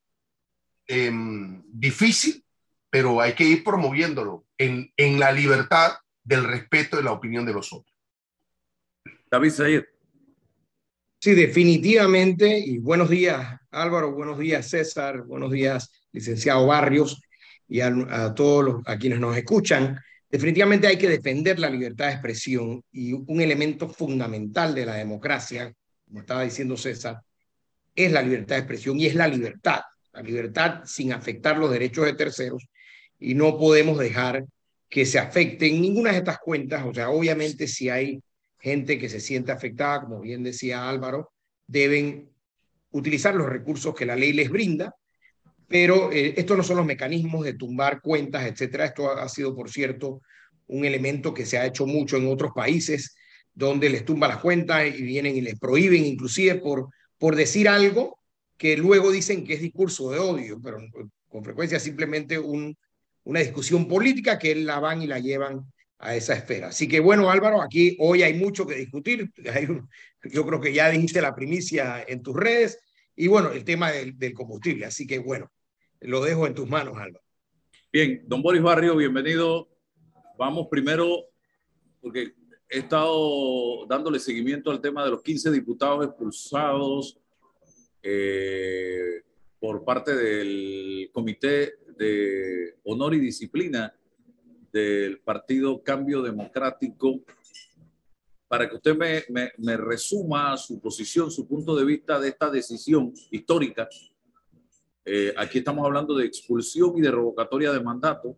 em, 0.86 1.62
difícil, 1.66 2.42
pero 2.88 3.20
hay 3.20 3.34
que 3.34 3.44
ir 3.44 3.62
promoviéndolo 3.62 4.46
en, 4.56 4.90
en 4.96 5.20
la 5.20 5.30
libertad 5.30 5.98
del 6.24 6.44
respeto 6.44 6.96
de 6.96 7.02
la 7.02 7.12
opinión 7.12 7.44
de 7.44 7.52
los 7.52 7.70
otros. 7.70 7.94
David 9.30 9.50
Sayed. 9.50 9.84
Sí, 11.20 11.34
definitivamente. 11.34 12.58
Y 12.58 12.78
buenos 12.78 13.10
días, 13.10 13.60
Álvaro. 13.70 14.12
Buenos 14.12 14.38
días, 14.38 14.70
César. 14.70 15.22
Buenos 15.24 15.52
días, 15.52 15.92
licenciado 16.12 16.66
Barrios. 16.66 17.20
Y 17.68 17.80
a, 17.82 18.34
todos 18.34 18.64
los, 18.64 18.88
a 18.88 18.96
quienes 18.96 19.20
nos 19.20 19.36
escuchan. 19.36 20.00
Definitivamente 20.30 20.86
hay 20.86 20.98
que 20.98 21.08
defender 21.08 21.58
la 21.58 21.70
libertad 21.70 22.06
de 22.06 22.12
expresión 22.12 22.82
y 22.92 23.12
un 23.12 23.40
elemento 23.40 23.88
fundamental 23.88 24.74
de 24.74 24.84
la 24.84 24.94
democracia, 24.94 25.72
como 26.06 26.20
estaba 26.20 26.42
diciendo 26.42 26.76
César, 26.76 27.22
es 27.94 28.12
la 28.12 28.22
libertad 28.22 28.56
de 28.56 28.60
expresión 28.60 29.00
y 29.00 29.06
es 29.06 29.14
la 29.14 29.26
libertad. 29.26 29.80
La 30.12 30.22
libertad 30.22 30.82
sin 30.84 31.12
afectar 31.12 31.56
los 31.56 31.70
derechos 31.70 32.04
de 32.04 32.12
terceros 32.12 32.66
y 33.18 33.34
no 33.34 33.58
podemos 33.58 33.98
dejar 33.98 34.44
que 34.88 35.06
se 35.06 35.18
afecten 35.18 35.80
ninguna 35.80 36.12
de 36.12 36.18
estas 36.18 36.38
cuentas. 36.38 36.84
O 36.84 36.92
sea, 36.92 37.10
obviamente 37.10 37.66
si 37.66 37.88
hay 37.88 38.22
gente 38.58 38.98
que 38.98 39.08
se 39.08 39.20
siente 39.20 39.52
afectada, 39.52 40.02
como 40.02 40.20
bien 40.20 40.42
decía 40.42 40.88
Álvaro, 40.88 41.32
deben 41.66 42.30
utilizar 42.90 43.34
los 43.34 43.48
recursos 43.48 43.94
que 43.94 44.06
la 44.06 44.16
ley 44.16 44.32
les 44.32 44.50
brinda, 44.50 44.94
pero 45.68 46.10
eh, 46.12 46.34
estos 46.36 46.56
no 46.56 46.62
son 46.62 46.78
los 46.78 46.86
mecanismos 46.86 47.44
de 47.44 47.54
tumbar 47.54 48.00
cuentas, 48.00 48.46
etcétera. 48.46 48.86
Esto 48.86 49.10
ha, 49.10 49.28
sido, 49.28 49.54
por 49.54 49.70
cierto, 49.70 50.22
un 50.66 50.84
elemento 50.84 51.34
que 51.34 51.46
se 51.46 51.58
ha 51.58 51.66
hecho 51.66 51.86
mucho 51.86 52.16
en 52.16 52.26
otros 52.26 52.52
países, 52.54 53.14
donde 53.54 53.90
les 53.90 54.04
tumba 54.04 54.28
las 54.28 54.38
cuentas 54.38 54.86
y 54.86 55.02
vienen 55.02 55.36
y 55.36 55.40
les 55.40 55.58
prohíben, 55.58 56.04
inclusive 56.04 56.56
por, 56.56 56.88
por 57.18 57.36
decir 57.36 57.68
algo 57.68 58.18
que 58.56 58.76
luego 58.76 59.12
dicen 59.12 59.44
que 59.44 59.54
es 59.54 59.60
discurso 59.60 60.10
de 60.10 60.18
odio, 60.18 60.60
pero 60.62 60.78
con 61.28 61.44
frecuencia 61.44 61.78
simplemente 61.78 62.38
un, 62.38 62.76
una 63.24 63.40
discusión 63.40 63.86
política 63.86 64.38
que 64.38 64.54
la 64.54 64.80
van 64.80 65.02
y 65.02 65.06
la 65.06 65.18
llevan 65.18 65.70
a 65.98 66.16
esa 66.16 66.34
esfera. 66.34 66.68
Así 66.68 66.88
que 66.88 67.00
bueno, 67.00 67.30
Álvaro, 67.30 67.60
aquí 67.60 67.96
hoy 68.00 68.22
hay 68.22 68.34
mucho 68.34 68.66
que 68.66 68.74
discutir. 68.74 69.30
yo 70.24 70.46
creo 70.46 70.60
que 70.60 70.72
ya 70.72 70.88
dijiste 70.90 71.20
la 71.20 71.34
primicia 71.34 72.04
en 72.06 72.22
tus 72.22 72.34
redes 72.34 72.78
y 73.14 73.26
bueno, 73.26 73.50
el 73.50 73.64
tema 73.64 73.90
del, 73.92 74.32
combustible. 74.32 74.86
Así 74.86 75.06
que 75.06 75.18
bueno, 75.18 75.50
lo 76.00 76.20
dejo 76.20 76.46
en 76.46 76.54
tus 76.54 76.68
manos, 76.68 76.96
Álvaro. 76.96 77.24
Bien, 77.92 78.22
don 78.26 78.42
Boris 78.42 78.62
Barrio, 78.62 78.96
bienvenido. 78.96 79.68
Vamos 80.36 80.68
primero, 80.70 81.26
porque 82.00 82.34
he 82.68 82.78
estado 82.78 83.86
dándole 83.86 84.18
seguimiento 84.18 84.70
al 84.70 84.80
tema 84.80 85.04
de 85.04 85.10
los 85.10 85.22
15 85.22 85.50
diputados 85.50 86.06
expulsados 86.06 87.18
eh, 88.02 89.22
por 89.58 89.84
parte 89.84 90.14
del 90.14 91.10
Comité 91.12 91.74
de 91.96 92.76
Honor 92.84 93.14
y 93.14 93.20
Disciplina 93.20 93.94
del 94.72 95.18
Partido 95.20 95.82
Cambio 95.82 96.22
Democrático 96.22 97.20
para 98.46 98.68
que 98.68 98.76
usted 98.76 98.96
me, 98.96 99.24
me, 99.58 99.76
resuma 99.76 100.56
su 100.56 100.80
posición, 100.80 101.30
su 101.30 101.46
punto 101.46 101.76
de 101.76 101.84
vista 101.84 102.18
de 102.18 102.28
esta 102.28 102.50
decisión 102.50 103.12
histórica. 103.30 103.88
Eh, 105.10 105.32
aquí 105.38 105.58
estamos 105.58 105.86
hablando 105.86 106.14
de 106.14 106.26
expulsión 106.26 106.92
y 106.98 107.00
de 107.00 107.10
revocatoria 107.10 107.72
de 107.72 107.80
mandato. 107.80 108.36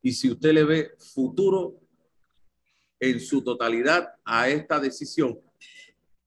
Y 0.00 0.12
si 0.12 0.30
usted 0.30 0.52
le 0.52 0.62
ve 0.62 0.92
futuro 0.98 1.80
en 3.00 3.18
su 3.18 3.42
totalidad 3.42 4.14
a 4.24 4.48
esta 4.48 4.78
decisión, 4.78 5.36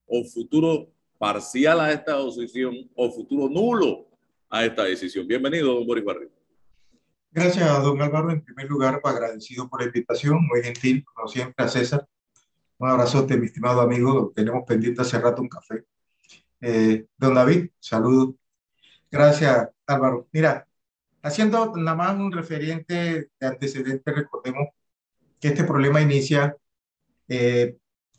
o 0.06 0.22
futuro 0.24 0.90
parcial 1.16 1.80
a 1.80 1.90
esta 1.90 2.22
decisión, 2.22 2.74
o 2.94 3.10
futuro 3.10 3.48
nulo 3.48 4.08
a 4.50 4.66
esta 4.66 4.84
decisión. 4.84 5.26
Bienvenido, 5.26 5.74
don 5.74 5.86
Boris 5.86 6.04
Barrio. 6.04 6.30
Gracias, 7.30 7.82
don 7.82 8.02
Álvaro. 8.02 8.30
En 8.30 8.42
primer 8.42 8.68
lugar, 8.68 9.00
agradecido 9.02 9.66
por 9.66 9.80
la 9.80 9.86
invitación, 9.86 10.46
muy 10.46 10.62
gentil, 10.62 11.02
como 11.06 11.26
siempre, 11.26 11.64
a 11.64 11.68
César. 11.68 12.06
Un 12.76 12.90
abrazote, 12.90 13.38
mi 13.38 13.46
estimado 13.46 13.80
amigo. 13.80 14.30
Tenemos 14.34 14.64
pendiente 14.66 15.00
hace 15.00 15.18
rato 15.18 15.40
un 15.40 15.48
café. 15.48 15.84
Eh, 16.60 17.06
don 17.16 17.34
David, 17.34 17.70
saludo. 17.80 18.34
Gracias, 19.10 19.70
Álvaro. 19.86 20.28
Mira, 20.32 20.66
haciendo 21.22 21.74
nada 21.76 21.96
más 21.96 22.16
un 22.18 22.32
referente 22.32 23.30
de 23.40 23.46
antecedente, 23.46 24.12
recordemos 24.12 24.68
que 25.40 25.48
este 25.48 25.64
problema 25.64 26.00
inicia 26.00 26.56
eh, 27.28 27.76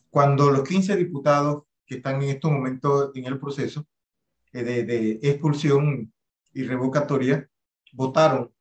cuando 0.10 0.52
los 0.52 0.64
15 0.68 0.96
diputados 0.96 1.64
que 1.86 1.96
están 1.96 2.22
en 2.24 2.30
estos 2.30 2.52
momentos 2.52 3.12
en 3.16 3.26
el 3.26 3.40
proceso 3.40 3.88
eh, 4.54 4.64
de, 4.64 4.84
de 4.84 5.20
expulsión 5.24 6.14
y 6.54 6.64
revocatoria 6.64 7.48
votaron 7.94 8.52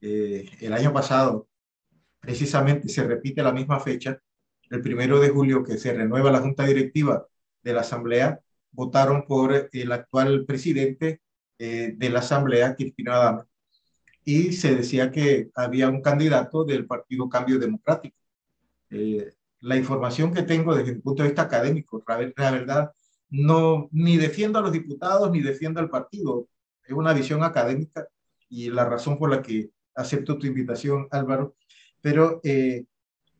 eh, 0.00 0.48
el 0.60 0.72
año 0.72 0.92
pasado, 0.92 1.48
precisamente 2.20 2.88
se 2.88 3.04
repite 3.04 3.42
la 3.42 3.52
misma 3.52 3.80
fecha, 3.80 4.20
el 4.70 4.80
primero 4.82 5.20
de 5.20 5.30
julio 5.30 5.64
que 5.64 5.78
se 5.78 5.92
renueva 5.92 6.30
la 6.30 6.40
junta 6.40 6.64
directiva 6.66 7.26
de 7.62 7.72
la 7.72 7.80
Asamblea, 7.82 8.40
votaron 8.70 9.26
por 9.26 9.68
el 9.72 9.92
actual 9.92 10.44
presidente 10.46 11.20
eh, 11.64 11.94
de 11.96 12.10
la 12.10 12.18
Asamblea, 12.18 12.74
Cristina 12.76 13.14
Adame. 13.14 13.42
y 14.24 14.52
se 14.52 14.74
decía 14.74 15.10
que 15.10 15.50
había 15.54 15.88
un 15.88 16.02
candidato 16.02 16.64
del 16.64 16.86
Partido 16.86 17.28
Cambio 17.28 17.58
Democrático. 17.58 18.16
Eh, 18.90 19.32
la 19.60 19.76
información 19.76 20.34
que 20.34 20.42
tengo 20.42 20.74
desde 20.74 20.92
el 20.92 21.00
punto 21.00 21.22
de 21.22 21.30
vista 21.30 21.42
académico, 21.42 22.04
la, 22.06 22.50
verdad, 22.50 22.92
no, 23.30 23.88
ni 23.92 24.18
defiendo 24.18 24.58
a 24.58 24.62
los 24.62 24.72
diputados 24.72 25.30
ni 25.30 25.40
defiendo 25.40 25.80
al 25.80 25.88
partido. 25.88 26.48
Es 26.84 26.92
una 26.92 27.14
visión 27.14 27.42
académica 27.42 28.06
y 28.50 28.68
la 28.70 28.84
razón 28.84 29.18
por 29.18 29.30
la 29.30 29.40
que 29.40 29.70
acepto 29.94 30.38
tu 30.38 30.46
invitación, 30.46 31.08
Álvaro. 31.10 31.56
Pero 32.02 32.40
eh, 32.44 32.84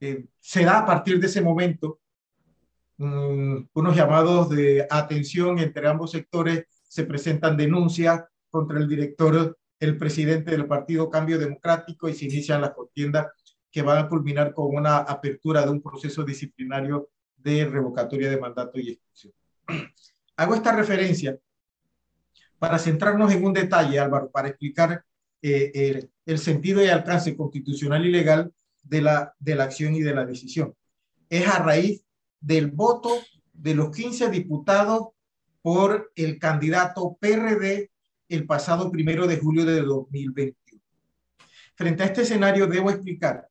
eh, 0.00 0.26
a 0.66 0.86
partir 0.86 1.20
de 1.20 1.26
ese 1.26 1.42
momento 1.42 2.00
mm, 2.96 3.66
unos 3.74 3.94
llamados 3.94 4.48
de 4.48 4.86
atención 4.88 5.58
entre 5.58 5.86
ambos 5.88 6.12
sectores, 6.12 6.64
se 6.94 7.02
presentan 7.02 7.56
denuncias 7.56 8.22
contra 8.48 8.78
el 8.78 8.86
director 8.86 9.58
el 9.80 9.98
presidente 9.98 10.52
del 10.52 10.68
Partido 10.68 11.10
Cambio 11.10 11.40
Democrático 11.40 12.08
y 12.08 12.14
se 12.14 12.26
inician 12.26 12.60
las 12.60 12.70
contiendas 12.70 13.26
que 13.68 13.82
van 13.82 13.98
a 13.98 14.08
culminar 14.08 14.54
con 14.54 14.76
una 14.76 14.98
apertura 14.98 15.62
de 15.64 15.72
un 15.72 15.82
proceso 15.82 16.22
disciplinario 16.22 17.08
de 17.36 17.64
revocatoria 17.64 18.30
de 18.30 18.38
mandato 18.38 18.78
y 18.78 18.90
expulsión. 18.90 19.32
Hago 20.36 20.54
esta 20.54 20.70
referencia 20.70 21.36
para 22.60 22.78
centrarnos 22.78 23.32
en 23.32 23.44
un 23.44 23.52
detalle, 23.52 23.98
Álvaro, 23.98 24.30
para 24.30 24.46
explicar 24.46 25.04
eh, 25.42 26.08
el, 26.24 26.38
sentido 26.38 26.80
y 26.80 26.86
alcance 26.86 27.36
constitucional 27.36 28.06
y 28.06 28.12
legal 28.12 28.52
de 28.84 29.02
la, 29.02 29.34
de 29.40 29.56
la 29.56 29.64
acción 29.64 29.96
y 29.96 30.02
de 30.02 30.14
la 30.14 30.24
decisión. 30.24 30.72
Es 31.28 31.48
a 31.48 31.58
raíz 31.58 32.04
del 32.40 32.70
voto 32.70 33.10
de 33.52 33.74
los 33.74 33.90
15 33.90 34.30
diputados 34.30 35.08
por 35.64 36.12
el 36.14 36.38
candidato 36.38 37.16
PRD 37.18 37.90
el 38.28 38.44
pasado 38.44 38.90
primero 38.90 39.26
de 39.26 39.38
julio 39.38 39.64
de 39.64 39.80
2021. 39.80 40.54
Frente 41.74 42.02
a 42.02 42.06
este 42.06 42.20
escenario, 42.20 42.66
debo 42.66 42.90
explicar, 42.90 43.48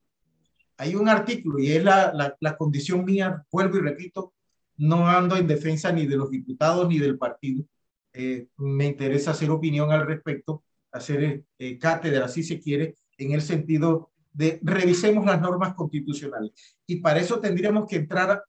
hay 0.77 0.93
un 0.93 1.09
artículo 1.09 1.57
y 1.57 1.71
es 1.71 1.83
la, 1.83 2.35
la, 2.39 2.55
condición 2.55 3.03
mía, 3.03 3.43
vuelvo 3.51 3.77
y 3.77 3.81
repito, 3.81 4.31
no 4.77 5.07
ando 5.07 5.35
en 5.37 5.47
defensa 5.47 5.91
ni 5.91 6.05
de 6.05 6.15
los 6.15 6.29
diputados 6.29 6.87
ni 6.87 6.99
del 6.99 7.17
partido. 7.17 7.65
Eh, 8.13 8.45
me 8.57 8.85
interesa 8.85 9.31
hacer 9.31 9.49
opinión 9.49 9.91
al 9.91 10.05
respecto, 10.05 10.63
hacer 10.91 11.43
eh, 11.57 11.79
cátedra, 11.79 12.27
si 12.27 12.43
se 12.43 12.59
quiere, 12.59 12.93
en 13.17 13.31
el 13.31 13.41
sentido 13.41 14.11
de 14.31 14.59
revisemos 14.61 15.25
las 15.25 15.41
normas 15.41 15.73
constitucionales. 15.73 16.51
Y 16.85 16.97
para 16.97 17.19
eso 17.19 17.39
tendríamos 17.39 17.87
que 17.89 17.95
entrar, 17.95 18.43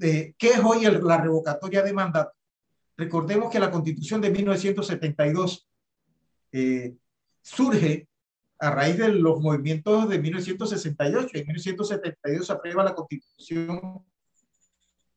eh, 0.00 0.34
¿qué 0.36 0.48
es 0.48 0.60
hoy 0.64 0.82
la 0.82 1.18
revocatoria 1.18 1.82
de 1.82 1.92
mandato? 1.92 2.37
Recordemos 2.98 3.52
que 3.52 3.60
la 3.60 3.70
constitución 3.70 4.20
de 4.20 4.30
1972 4.30 5.68
eh, 6.50 6.96
surge 7.40 8.08
a 8.58 8.70
raíz 8.72 8.98
de 8.98 9.10
los 9.10 9.40
movimientos 9.40 10.08
de 10.08 10.18
1968. 10.18 11.28
En 11.34 11.46
1972 11.46 12.44
se 12.44 12.52
aprueba 12.52 12.82
la 12.82 12.96
constitución 12.96 14.04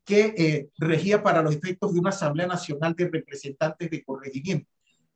que 0.05 0.35
eh, 0.37 0.69
regía 0.77 1.23
para 1.23 1.41
los 1.41 1.55
efectos 1.55 1.91
de 1.91 1.99
una 1.99 2.11
Asamblea 2.11 2.45
Nacional 2.45 2.93
de 2.95 3.09
Representantes 3.09 3.89
de 3.89 4.03
Corregimiento. 4.03 4.69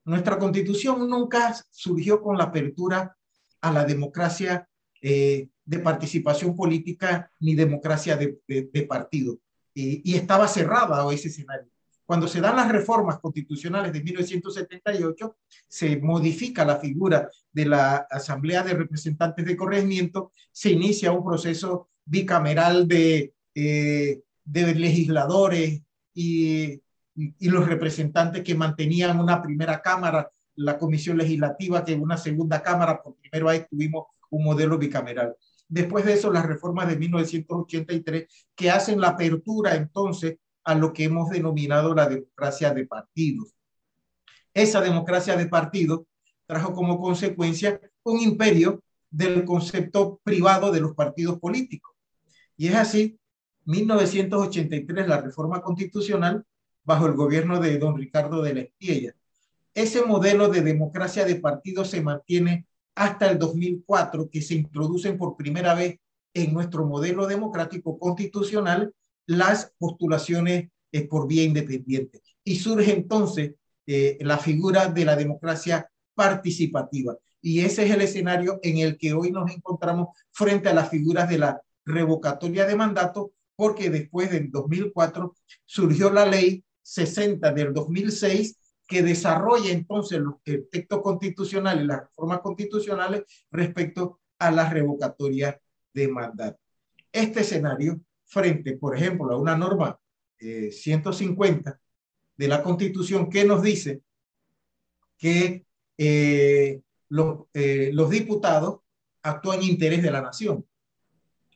Nuestra 0.04 0.40
constitución 0.40 1.08
nunca 1.08 1.56
surgió 1.70 2.20
con 2.20 2.36
la 2.36 2.46
apertura 2.46 3.16
a 3.62 3.72
la 3.72 3.86
democracia 3.86 4.68
eh, 5.04 5.50
de 5.64 5.80
participación 5.80 6.56
política 6.56 7.30
ni 7.40 7.54
democracia 7.54 8.18
de, 8.18 8.88
partido. 8.90 9.38
y 9.76 10.16
estaba 10.16 10.48
cerrada 10.48 11.08
a 11.08 11.14
ese 11.14 11.28
escenario. 11.28 11.75
Cuando 12.06 12.28
se 12.28 12.40
dan 12.40 12.56
las 12.56 12.72
reformas 12.72 13.20
constitucionales 13.20 13.92
de 13.92 14.04
1978, 14.04 15.38
se 15.68 15.98
modifica 15.98 16.64
la 16.64 16.78
figura 16.78 17.30
de 17.52 17.66
la 17.66 18.08
Asamblea 18.10 18.64
de 18.64 18.76
Representantes 18.76 19.44
de 19.44 19.58
Corregimiento, 19.58 20.32
se 20.52 20.72
inicia 20.72 21.12
un 21.12 21.26
proceso 21.26 21.90
bicameral 22.06 22.88
de, 22.88 23.34
eh, 23.56 24.22
de 24.44 24.76
legisladores 24.76 25.82
y, 26.14 26.82
y, 27.16 27.50
los 27.50 27.66
representantes 27.68 28.44
que 28.44 28.54
mantenían 28.54 29.20
una 29.20 29.42
primera 29.42 29.82
cámara, 29.82 30.30
la 30.56 30.78
comisión 30.78 31.18
legislativa, 31.18 31.84
que 31.84 31.96
una 31.96 32.18
segunda 32.18 32.62
cámara, 32.62 33.02
por 33.02 33.16
primera 33.16 33.52
vez 33.52 33.68
tuvimos 33.68 34.06
un 34.30 34.44
modelo 34.44 34.78
bicameral. 34.78 35.36
Después 35.68 36.06
de 36.06 36.14
eso, 36.14 36.32
las 36.32 36.46
reformas 36.46 36.88
de 36.88 36.98
1983 36.98 38.28
que 38.56 38.70
hacen 38.70 39.02
la 39.02 39.10
apertura 39.10 39.76
entonces 39.76 40.38
a 40.66 40.76
lo 40.76 40.92
que 40.92 41.06
hemos 41.06 41.30
denominado 41.30 41.94
la 41.94 42.10
democracia 42.10 42.74
de 42.74 42.86
partidos. 42.86 43.54
Esa 44.54 44.82
democracia 44.82 45.38
de 45.38 45.48
partidos 45.48 46.02
trajo 46.48 46.74
como 46.74 47.00
consecuencia 47.00 47.80
un 48.04 48.20
imperio 48.20 48.84
del 49.10 49.46
concepto 49.46 50.20
privado 50.24 50.72
de 50.72 50.82
los 50.82 50.94
partidos 50.96 51.40
políticos. 51.40 51.96
Y 52.58 52.68
es 52.68 52.76
así, 52.76 53.20
1983, 53.66 55.08
la 55.08 55.22
reforma 55.22 55.62
constitucional 55.62 56.46
bajo 56.84 57.08
el 57.08 57.14
gobierno 57.14 57.60
de 57.60 57.78
don 57.78 57.98
Ricardo 57.98 58.42
de 58.42 58.54
la 58.54 58.62
Espiella. 58.62 59.16
Ese 59.74 60.04
modelo 60.04 60.48
de 60.48 60.62
democracia 60.62 61.26
de 61.26 61.36
partidos 61.36 61.90
se 61.90 62.02
mantiene 62.02 62.68
hasta 62.96 63.30
el 63.30 63.38
2004, 63.38 64.30
que 64.30 64.42
se 64.42 64.56
introducen 64.56 65.18
por 65.18 65.36
primera 65.36 65.74
vez 65.74 66.00
en 66.34 66.54
nuestro 66.54 66.86
modelo 66.86 67.28
democrático 67.28 68.00
constitucional 68.00 68.94
las 69.26 69.74
postulaciones 69.78 70.70
eh, 70.92 71.08
por 71.08 71.28
vía 71.28 71.44
independiente. 71.44 72.22
Y 72.44 72.58
surge 72.58 72.94
entonces 72.94 73.54
eh, 73.86 74.18
la 74.22 74.38
figura 74.38 74.88
de 74.88 75.06
la 75.06 75.16
democracia 75.16 75.90
participativa. 76.14 77.18
Y 77.42 77.60
ese 77.60 77.86
es 77.86 77.92
el 77.92 78.02
escenario 78.02 78.60
en 78.64 78.78
el 78.78 78.98
que 78.98 79.14
hoy 79.14 79.32
nos 79.32 79.52
encontramos 79.52 80.10
frente 80.32 80.70
a 80.70 80.74
las 80.74 80.90
figuras 80.90 81.30
de 81.30 81.38
la 81.38 81.62
revocatoria 81.86 82.66
de 82.66 82.76
mandato, 82.76 83.34
porque 83.56 83.90
después 83.90 84.32
del 84.32 84.50
2004 84.50 85.36
surgió 85.66 86.10
la 86.12 86.26
ley 86.26 86.64
60 86.82 87.52
del 87.52 87.74
2006 87.74 88.58
que 88.88 89.02
desarrolla 89.02 89.72
entonces 89.72 90.20
los 90.20 90.36
textos 90.72 91.02
constitucionales 91.02 91.84
y 91.84 91.88
las 91.88 92.02
reformas 92.02 92.40
constitucionales 92.40 93.24
respecto 93.52 94.20
a 94.40 94.52
la 94.52 94.70
revocatoria 94.70 95.60
de 95.94 96.08
mandato. 96.08 96.60
Este 97.12 97.42
escenario 97.42 98.00
frente, 98.36 98.76
por 98.76 98.98
ejemplo, 98.98 99.32
a 99.32 99.38
una 99.38 99.56
norma 99.56 99.98
150 100.38 101.70
eh, 101.70 101.74
de 102.36 102.48
la 102.50 102.62
Constitución 102.62 103.30
que 103.30 103.46
nos 103.46 103.62
dice 103.62 104.02
que 105.18 105.66
eh, 105.98 106.82
los, 107.08 107.46
eh, 107.54 107.92
los 107.94 108.10
diputados 108.10 108.82
actúan 109.24 109.60
en 109.60 109.70
interés 109.70 110.04
de 110.04 110.12
la 110.12 110.22
nación 110.22 110.66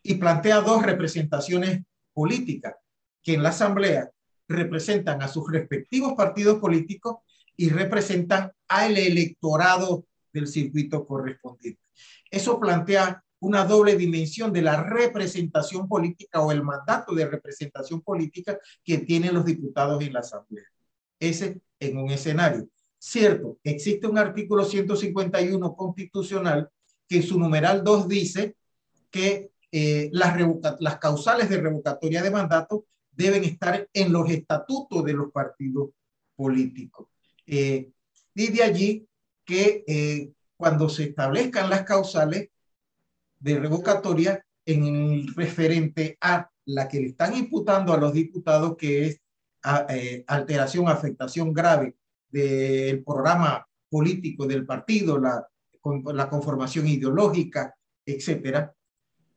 y 0.02 0.16
plantea 0.16 0.62
dos 0.62 0.82
representaciones 0.82 1.82
políticas 2.14 2.76
que 3.22 3.34
en 3.34 3.44
la 3.44 3.50
Asamblea 3.50 4.10
representan 4.48 5.22
a 5.22 5.28
sus 5.28 5.52
respectivos 5.52 6.14
partidos 6.14 6.60
políticos 6.60 7.18
y 7.58 7.70
representan 7.70 8.54
al 8.70 8.96
electorado 8.98 10.06
del 10.32 10.48
circuito 10.48 11.06
correspondiente. 11.06 11.82
Eso 12.32 12.58
plantea 12.58 13.22
una 13.42 13.66
doble 13.66 13.96
dimensión 13.96 14.52
de 14.52 14.62
la 14.62 14.84
representación 14.84 15.88
política 15.88 16.42
o 16.42 16.52
el 16.52 16.64
mandato 16.64 17.14
de 17.14 17.28
representación 17.28 18.02
política 18.02 18.60
que 18.84 19.00
tienen 19.00 19.34
los 19.34 19.46
diputados 19.46 20.04
en 20.04 20.14
la 20.14 20.20
Asamblea. 20.20 20.66
Ese 21.20 21.62
en 21.80 21.98
un 21.98 22.10
escenario. 22.12 22.68
Cierto, 22.98 23.58
existe 23.64 24.08
un 24.08 24.18
artículo 24.18 24.66
151 24.66 25.76
constitucional 25.76 26.70
que 27.08 27.18
en 27.18 27.24
su 27.24 27.40
numeral 27.40 27.84
2 27.84 28.08
dice 28.08 28.56
que 29.10 29.52
eh, 29.72 30.10
las, 30.12 30.36
las 30.80 30.98
causales 30.98 31.50
de 31.50 31.62
revocatoria 31.62 32.22
de 32.22 32.32
mandato 32.32 32.86
deben 33.12 33.44
estar 33.44 33.88
en 33.94 34.12
los 34.12 34.30
estatutos 34.30 35.04
de 35.06 35.14
los 35.14 35.32
partidos 35.32 35.90
políticos. 36.36 37.08
Eh, 37.46 37.90
y 38.34 38.48
de 38.48 38.64
allí 38.64 39.08
que 39.46 39.84
eh, 39.88 40.32
cuando 40.56 40.90
se 40.90 41.06
establezcan 41.06 41.70
las 41.70 41.84
causales, 41.84 42.50
de 43.40 43.60
revocatoria 43.60 44.44
en 44.66 44.84
el 44.84 45.36
referente 45.36 46.18
a 46.22 46.50
la 46.66 46.88
que 46.88 47.00
le 47.00 47.08
están 47.08 47.36
imputando 47.36 47.94
a 47.94 47.98
los 47.98 48.14
diputados, 48.14 48.76
que 48.78 49.08
es 49.08 49.22
eh, 49.90 50.24
alteración, 50.28 50.88
afectación 50.88 51.54
grave 51.54 51.96
del 52.30 53.04
programa 53.04 53.66
político 53.90 54.46
del 54.46 54.66
partido, 54.66 55.20
la, 55.20 55.48
la 56.14 56.30
conformación 56.30 56.88
ideológica, 56.88 57.76
etcétera. 58.06 58.74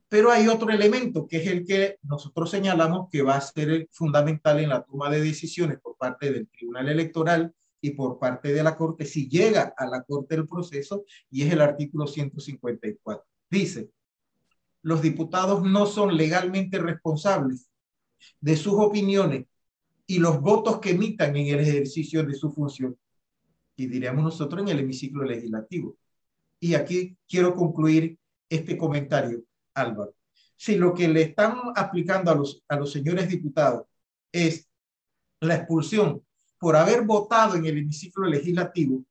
Pero 0.08 0.30
hay 0.30 0.46
otro 0.46 0.70
elemento 0.70 1.26
que 1.26 1.38
es 1.38 1.46
el 1.46 1.64
que 1.64 1.96
nosotros 2.02 2.50
señalamos 2.50 3.08
que 3.10 3.22
va 3.22 3.36
a 3.36 3.40
ser 3.40 3.88
fundamental 3.90 4.60
en 4.60 4.68
la 4.68 4.82
toma 4.82 5.08
de 5.08 5.22
decisiones 5.22 5.78
por 5.80 5.96
parte 5.96 6.30
del 6.30 6.48
Tribunal 6.48 6.90
Electoral 6.90 7.54
y 7.80 7.92
por 7.92 8.18
parte 8.18 8.52
de 8.52 8.62
la 8.62 8.76
Corte 8.76 9.06
si 9.06 9.28
llega 9.28 9.72
a 9.74 9.86
la 9.86 10.02
Corte 10.02 10.36
del 10.36 10.46
proceso 10.46 11.04
y 11.30 11.44
es 11.44 11.52
el 11.52 11.62
artículo 11.62 12.06
154 12.06 13.31
dice, 13.52 13.90
los 14.82 15.02
diputados 15.02 15.62
no 15.62 15.86
son 15.86 16.16
legalmente 16.16 16.78
responsables 16.78 17.70
de 18.40 18.56
sus 18.56 18.74
opiniones 18.74 19.46
y 20.06 20.18
los 20.18 20.40
votos 20.40 20.80
que 20.80 20.90
emitan 20.90 21.36
en 21.36 21.46
el 21.46 21.60
ejercicio 21.60 22.24
de 22.24 22.34
su 22.34 22.50
función. 22.50 22.96
Y 23.76 23.86
diríamos 23.86 24.24
nosotros 24.24 24.62
en 24.62 24.68
el 24.68 24.80
hemiciclo 24.80 25.24
legislativo. 25.24 25.96
Y 26.58 26.74
aquí 26.74 27.16
quiero 27.28 27.54
concluir 27.54 28.18
este 28.48 28.76
comentario, 28.76 29.42
Álvaro. 29.74 30.14
Si 30.56 30.76
lo 30.76 30.94
que 30.94 31.08
le 31.08 31.22
están 31.22 31.56
aplicando 31.76 32.30
a 32.30 32.34
los, 32.34 32.62
a 32.68 32.76
los 32.76 32.90
señores 32.90 33.28
diputados 33.28 33.86
es 34.32 34.68
la 35.40 35.56
expulsión 35.56 36.22
por 36.58 36.76
haber 36.76 37.02
votado 37.02 37.56
en 37.56 37.66
el 37.66 37.78
hemiciclo 37.78 38.26
legislativo 38.26 39.04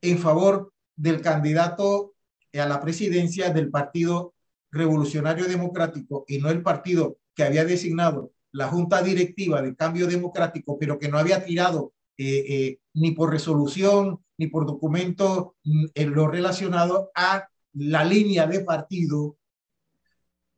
en 0.00 0.18
favor 0.18 0.72
del 0.96 1.20
candidato 1.20 2.13
a 2.60 2.66
la 2.66 2.80
presidencia 2.80 3.50
del 3.50 3.70
Partido 3.70 4.34
Revolucionario 4.70 5.46
Democrático 5.46 6.24
y 6.28 6.38
no 6.38 6.50
el 6.50 6.62
partido 6.62 7.18
que 7.34 7.44
había 7.44 7.64
designado 7.64 8.32
la 8.52 8.68
Junta 8.68 9.02
Directiva 9.02 9.60
de 9.62 9.74
Cambio 9.74 10.06
Democrático, 10.06 10.78
pero 10.78 10.98
que 10.98 11.08
no 11.08 11.18
había 11.18 11.44
tirado 11.44 11.92
eh, 12.16 12.44
eh, 12.48 12.78
ni 12.94 13.10
por 13.10 13.30
resolución 13.30 14.24
ni 14.38 14.46
por 14.48 14.66
documento 14.66 15.56
mm, 15.64 15.86
en 15.94 16.14
lo 16.14 16.28
relacionado 16.28 17.10
a 17.14 17.48
la 17.72 18.04
línea 18.04 18.46
de 18.46 18.60
partido. 18.60 19.36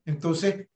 Entonces, 0.04 0.68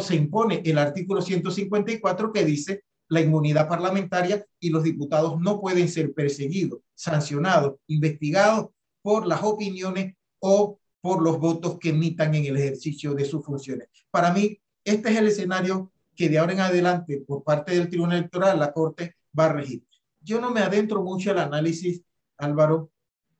se 0.00 0.14
impone 0.14 0.62
el 0.64 0.78
artículo 0.78 1.20
154 1.20 2.32
que 2.32 2.44
dice 2.44 2.84
la 3.08 3.20
inmunidad 3.20 3.68
parlamentaria 3.68 4.46
y 4.58 4.70
los 4.70 4.84
diputados 4.84 5.38
no 5.40 5.60
pueden 5.60 5.88
ser 5.88 6.14
perseguidos, 6.14 6.80
sancionados, 6.94 7.74
investigados 7.86 8.70
por 9.02 9.26
las 9.26 9.42
opiniones 9.42 10.14
o 10.42 10.80
por 11.00 11.22
los 11.22 11.38
votos 11.38 11.78
que 11.78 11.90
emitan 11.90 12.34
en 12.34 12.44
el 12.46 12.56
ejercicio 12.56 13.14
de 13.14 13.24
sus 13.24 13.44
funciones. 13.44 13.88
Para 14.10 14.32
mí, 14.32 14.60
este 14.84 15.10
es 15.10 15.18
el 15.18 15.28
escenario 15.28 15.92
que 16.14 16.28
de 16.28 16.38
ahora 16.38 16.52
en 16.52 16.60
adelante, 16.60 17.22
por 17.26 17.42
parte 17.42 17.74
del 17.74 17.88
Tribunal 17.88 18.18
Electoral, 18.18 18.58
la 18.58 18.72
Corte 18.72 19.16
va 19.38 19.46
a 19.46 19.52
regir. 19.52 19.84
Yo 20.20 20.40
no 20.40 20.50
me 20.50 20.60
adentro 20.60 21.02
mucho 21.02 21.30
al 21.30 21.38
análisis, 21.38 22.02
Álvaro, 22.36 22.90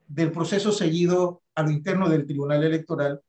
del 0.06 0.32
proceso 0.32 0.72
seguido 0.72 1.42
a 1.54 1.62
lo 1.62 1.70
interno 1.70 2.08
del 2.08 2.26
Tribunal 2.26 2.64
Electoral. 2.64 3.20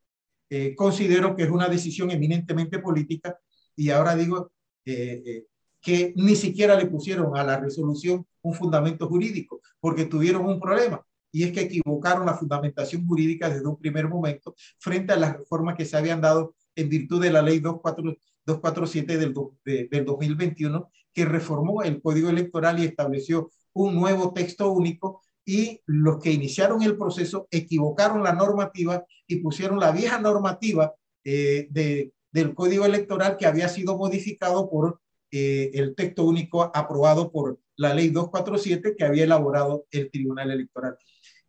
Eh, 0.49 0.75
considero 0.75 1.35
que 1.35 1.43
es 1.43 1.49
una 1.49 1.67
decisión 1.67 2.11
eminentemente 2.11 2.79
política 2.79 3.37
y 3.75 3.89
ahora 3.89 4.15
digo 4.15 4.51
eh, 4.85 5.23
eh, 5.25 5.45
que 5.81 6.13
ni 6.15 6.35
siquiera 6.35 6.77
le 6.77 6.85
pusieron 6.85 7.35
a 7.35 7.43
la 7.43 7.59
resolución 7.59 8.25
un 8.41 8.53
fundamento 8.53 9.07
jurídico 9.07 9.61
porque 9.79 10.05
tuvieron 10.05 10.45
un 10.45 10.59
problema 10.59 11.03
y 11.33 11.43
es 11.43 11.51
que 11.51 11.61
equivocaron 11.61 12.27
la 12.27 12.35
fundamentación 12.35 13.05
jurídica 13.05 13.49
desde 13.49 13.67
un 13.67 13.77
primer 13.77 14.07
momento 14.07 14.55
frente 14.77 15.11
a 15.13 15.17
las 15.17 15.35
reformas 15.35 15.75
que 15.75 15.83
se 15.83 15.97
habían 15.97 16.21
dado 16.21 16.55
en 16.75 16.87
virtud 16.87 17.21
de 17.21 17.31
la 17.31 17.41
ley 17.41 17.59
247 17.59 19.17
del, 19.17 19.33
del 19.65 20.05
2021, 20.05 20.91
que 21.11 21.25
reformó 21.25 21.81
el 21.81 22.01
código 22.01 22.29
electoral 22.29 22.79
y 22.79 22.85
estableció 22.85 23.49
un 23.73 23.95
nuevo 23.95 24.31
texto 24.31 24.71
único 24.71 25.21
y 25.43 25.81
los 25.87 26.21
que 26.21 26.31
iniciaron 26.31 26.83
el 26.83 26.97
proceso 26.97 27.47
equivocaron 27.49 28.23
la 28.23 28.33
normativa 28.33 29.03
y 29.27 29.37
pusieron 29.37 29.79
la 29.79 29.91
vieja 29.91 30.19
normativa 30.19 30.93
eh, 31.23 31.67
de, 31.71 32.13
del 32.31 32.53
código 32.53 32.85
electoral 32.85 33.37
que 33.37 33.47
había 33.47 33.69
sido 33.69 33.97
modificado 33.97 34.69
por 34.69 35.01
eh, 35.31 35.71
el 35.73 35.95
texto 35.95 36.25
único 36.25 36.71
aprobado 36.75 37.31
por 37.31 37.59
la 37.75 37.93
ley 37.95 38.09
247 38.09 38.95
que 38.95 39.03
había 39.03 39.23
elaborado 39.23 39.87
el 39.89 40.11
Tribunal 40.11 40.51
Electoral 40.51 40.95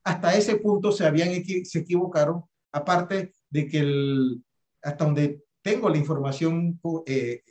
hasta 0.05 0.37
ese 0.37 0.57
punto 0.57 0.93
se 0.93 1.07
habían 1.07 1.33
se 1.65 1.79
equivocaron, 1.79 2.45
aparte 2.73 3.33
de 3.51 3.67
que 3.67 3.79
el, 3.79 4.45
hasta 4.83 5.05
donde 5.05 5.43
tengo 5.63 5.89
la 5.89 5.97
información 5.97 6.79
eh, 7.07 7.43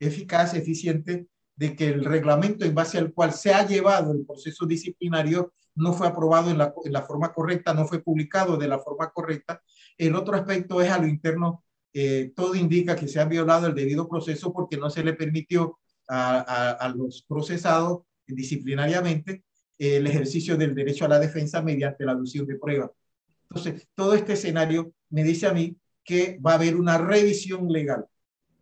eficaz, 0.00 0.54
eficiente, 0.54 1.28
de 1.54 1.76
que 1.76 1.88
el 1.88 2.04
reglamento 2.04 2.64
en 2.64 2.74
base 2.74 2.98
al 2.98 3.12
cual 3.12 3.32
se 3.32 3.54
ha 3.54 3.66
llevado 3.66 4.12
el 4.12 4.26
proceso 4.26 4.66
disciplinario 4.66 5.52
no 5.76 5.92
fue 5.92 6.08
aprobado 6.08 6.50
en 6.50 6.58
la, 6.58 7.02
forma 7.02 7.32
correcta, 7.32 7.72
no 7.72 7.86
fue 7.86 8.02
publicado 8.02 8.56
de 8.56 8.68
la 8.68 8.78
forma 8.78 9.10
correcta. 9.10 9.62
El 9.96 10.16
otro 10.16 10.34
aspecto 10.34 10.82
es 10.82 10.90
a 10.90 10.98
lo 10.98 11.06
interno, 11.06 11.64
eh, 11.94 12.32
todo 12.34 12.54
indica 12.56 12.96
que 12.96 13.06
se 13.06 13.20
ha 13.20 13.26
violado 13.26 13.68
el 13.68 13.74
debido 13.74 14.08
proceso 14.08 14.52
porque 14.52 14.76
no 14.76 14.90
se 14.90 15.04
le 15.04 15.12
permitió 15.12 15.78
a, 16.08 16.40
a, 16.40 16.70
a 16.72 16.88
los 16.88 17.22
procesados 17.28 18.00
disciplinariamente 18.26 19.44
el 19.82 20.06
ejercicio 20.06 20.56
del 20.56 20.76
derecho 20.76 21.04
a 21.04 21.08
la 21.08 21.18
defensa 21.18 21.60
mediante 21.60 22.04
la 22.04 22.12
aducción 22.12 22.46
de 22.46 22.56
pruebas. 22.56 22.90
Entonces, 23.50 23.88
todo 23.96 24.14
este 24.14 24.34
escenario 24.34 24.92
me 25.10 25.24
dice 25.24 25.48
a 25.48 25.52
mí 25.52 25.76
que 26.04 26.38
va 26.44 26.52
a 26.52 26.54
haber 26.54 26.76
una 26.76 26.98
revisión 26.98 27.68
legal. 27.68 28.06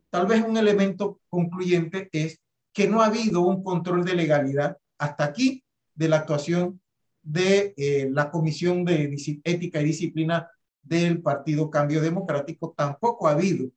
Tal 0.08 0.26
vez 0.26 0.42
un 0.42 0.56
elemento 0.56 1.20
concluyente 1.28 2.08
es 2.12 2.40
que 2.72 2.88
no 2.88 3.02
ha 3.02 3.06
habido 3.06 3.42
un 3.42 3.62
control 3.62 4.04
de 4.04 4.14
legalidad 4.14 4.78
hasta 4.98 5.24
aquí 5.24 5.62
de 5.94 6.08
la 6.08 6.16
actuación 6.16 6.80
de 7.22 7.74
eh, 7.76 8.08
la 8.10 8.30
Comisión 8.30 8.84
de 8.84 9.14
Ética 9.44 9.80
y 9.82 9.84
Disciplina 9.84 10.48
del 10.82 11.20
Partido 11.20 11.70
Cambio 11.70 12.00
Democrático. 12.00 12.74
Tampoco 12.74 13.28
ha 13.28 13.32
habido 13.32 13.70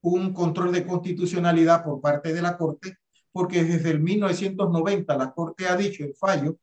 un 0.00 0.32
control 0.32 0.72
de 0.72 0.86
constitucionalidad 0.86 1.84
por 1.84 2.00
parte 2.00 2.32
de 2.32 2.40
la 2.40 2.56
Corte, 2.56 2.98
porque 3.32 3.64
desde 3.64 3.90
el 3.90 4.00
1990 4.00 5.16
la 5.16 5.32
Corte 5.32 5.66
ha 5.66 5.76
dicho 5.76 6.04
en 6.04 6.14
fallo 6.14 6.56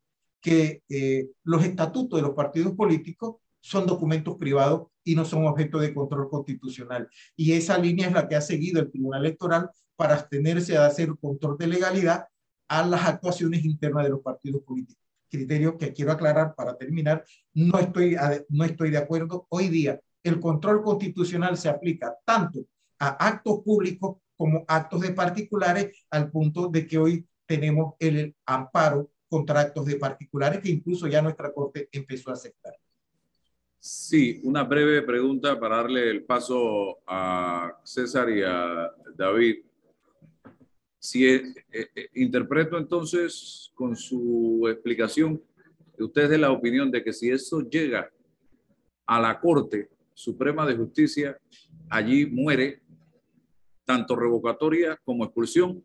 que 0.46 0.84
eh, 0.90 1.32
los 1.44 1.64
estatutos 1.64 2.20
de 2.20 2.28
los 2.28 2.36
partidos 2.36 2.74
políticos 2.74 3.38
son 3.60 3.88
documentos 3.88 4.36
privados 4.38 4.90
y 5.04 5.16
no 5.16 5.26
son 5.26 5.48
objeto 5.48 5.80
de 5.80 5.92
control 5.92 6.30
constitucional. 6.30 7.10
Y 7.36 7.54
esa 7.54 7.80
línea 7.80 8.06
es 8.06 8.14
la 8.14 8.28
que 8.28 8.36
ha 8.36 8.42
seguido 8.42 8.80
el 8.80 8.92
Tribunal 8.92 9.26
Electoral 9.26 9.72
para 9.96 10.14
abstenerse 10.14 10.78
a 10.78 10.86
hacer 10.86 11.16
control 11.20 11.58
de 11.58 11.66
legalidad 11.66 12.28
a 12.68 12.86
las 12.86 13.08
actuaciones 13.08 13.66
internas 13.66 14.04
de 14.04 14.12
los 14.12 14.22
partidos 14.22 14.62
políticos. 14.62 15.02
Criterio 15.32 15.80
que 15.80 15.94
quiero 15.94 16.12
aclarar 16.12 16.54
para 16.54 16.78
terminar, 16.78 17.26
no 17.56 17.80
estoy, 17.80 18.16
no 18.50 18.66
estoy 18.66 18.92
de 18.92 19.00
acuerdo. 19.00 19.48
Hoy 19.50 19.70
día 19.70 20.00
el 20.22 20.40
control 20.40 20.84
constitucional 20.84 21.58
se 21.58 21.70
aplica 21.70 22.16
tanto 22.24 22.68
a 23.00 23.08
actos 23.28 23.62
públicos 23.66 24.18
como 24.38 24.64
actos 24.68 25.02
de 25.02 25.10
particulares, 25.10 26.06
al 26.12 26.30
punto 26.30 26.68
de 26.68 26.86
que 26.86 27.00
hoy 27.00 27.28
tenemos 27.48 27.96
el 27.98 28.36
amparo 28.46 29.10
contratos 29.36 29.86
de 29.86 29.98
particulares 29.98 30.62
que 30.62 30.70
incluso 30.70 31.08
ya 31.08 31.22
nuestra 31.22 31.52
Corte 31.52 31.90
empezó 31.92 32.30
a 32.30 32.34
aceptar. 32.36 32.74
Sí, 33.78 34.40
una 34.46 34.64
breve 34.64 35.02
pregunta 35.02 35.60
para 35.60 35.76
darle 35.76 36.10
el 36.10 36.24
paso 36.24 37.00
a 37.06 37.78
César 37.84 38.30
y 38.30 38.42
a 38.44 38.90
David. 39.14 39.58
Si 40.98 41.28
eh, 41.28 41.54
eh, 41.70 42.10
interpreto 42.14 42.78
entonces 42.78 43.74
con 43.76 43.98
su 43.98 44.70
explicación, 44.70 45.44
usted 46.00 46.24
es 46.24 46.30
de 46.30 46.38
la 46.38 46.52
opinión 46.52 46.90
de 46.90 47.04
que 47.04 47.12
si 47.12 47.30
eso 47.30 47.60
llega 47.60 48.10
a 49.06 49.20
la 49.20 49.38
Corte 49.42 49.90
Suprema 50.14 50.66
de 50.66 50.78
Justicia, 50.78 51.38
allí 51.90 52.26
muere 52.26 52.82
tanto 53.84 54.16
revocatoria 54.16 54.98
como 55.04 55.26
expulsión. 55.26 55.84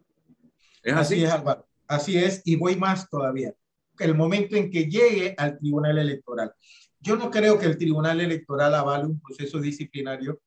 ¿Es 0.84 0.94
así? 0.94 1.14
Así 1.16 1.24
es, 1.24 1.32
Álvaro. 1.32 1.69
Así 1.90 2.16
es, 2.16 2.42
y 2.44 2.54
voy 2.54 2.76
más 2.76 3.10
todavía. 3.10 3.52
El 3.98 4.14
momento 4.14 4.54
en 4.54 4.70
que 4.70 4.84
llegue 4.84 5.34
al 5.36 5.58
Tribunal 5.58 5.98
Electoral. 5.98 6.52
Yo 7.00 7.16
no 7.16 7.32
creo 7.32 7.58
que 7.58 7.66
el 7.66 7.76
Tribunal 7.76 8.20
Electoral 8.20 8.72
avale 8.76 9.06
un 9.06 9.20
proceso 9.20 9.58
disciplinario 9.58 10.40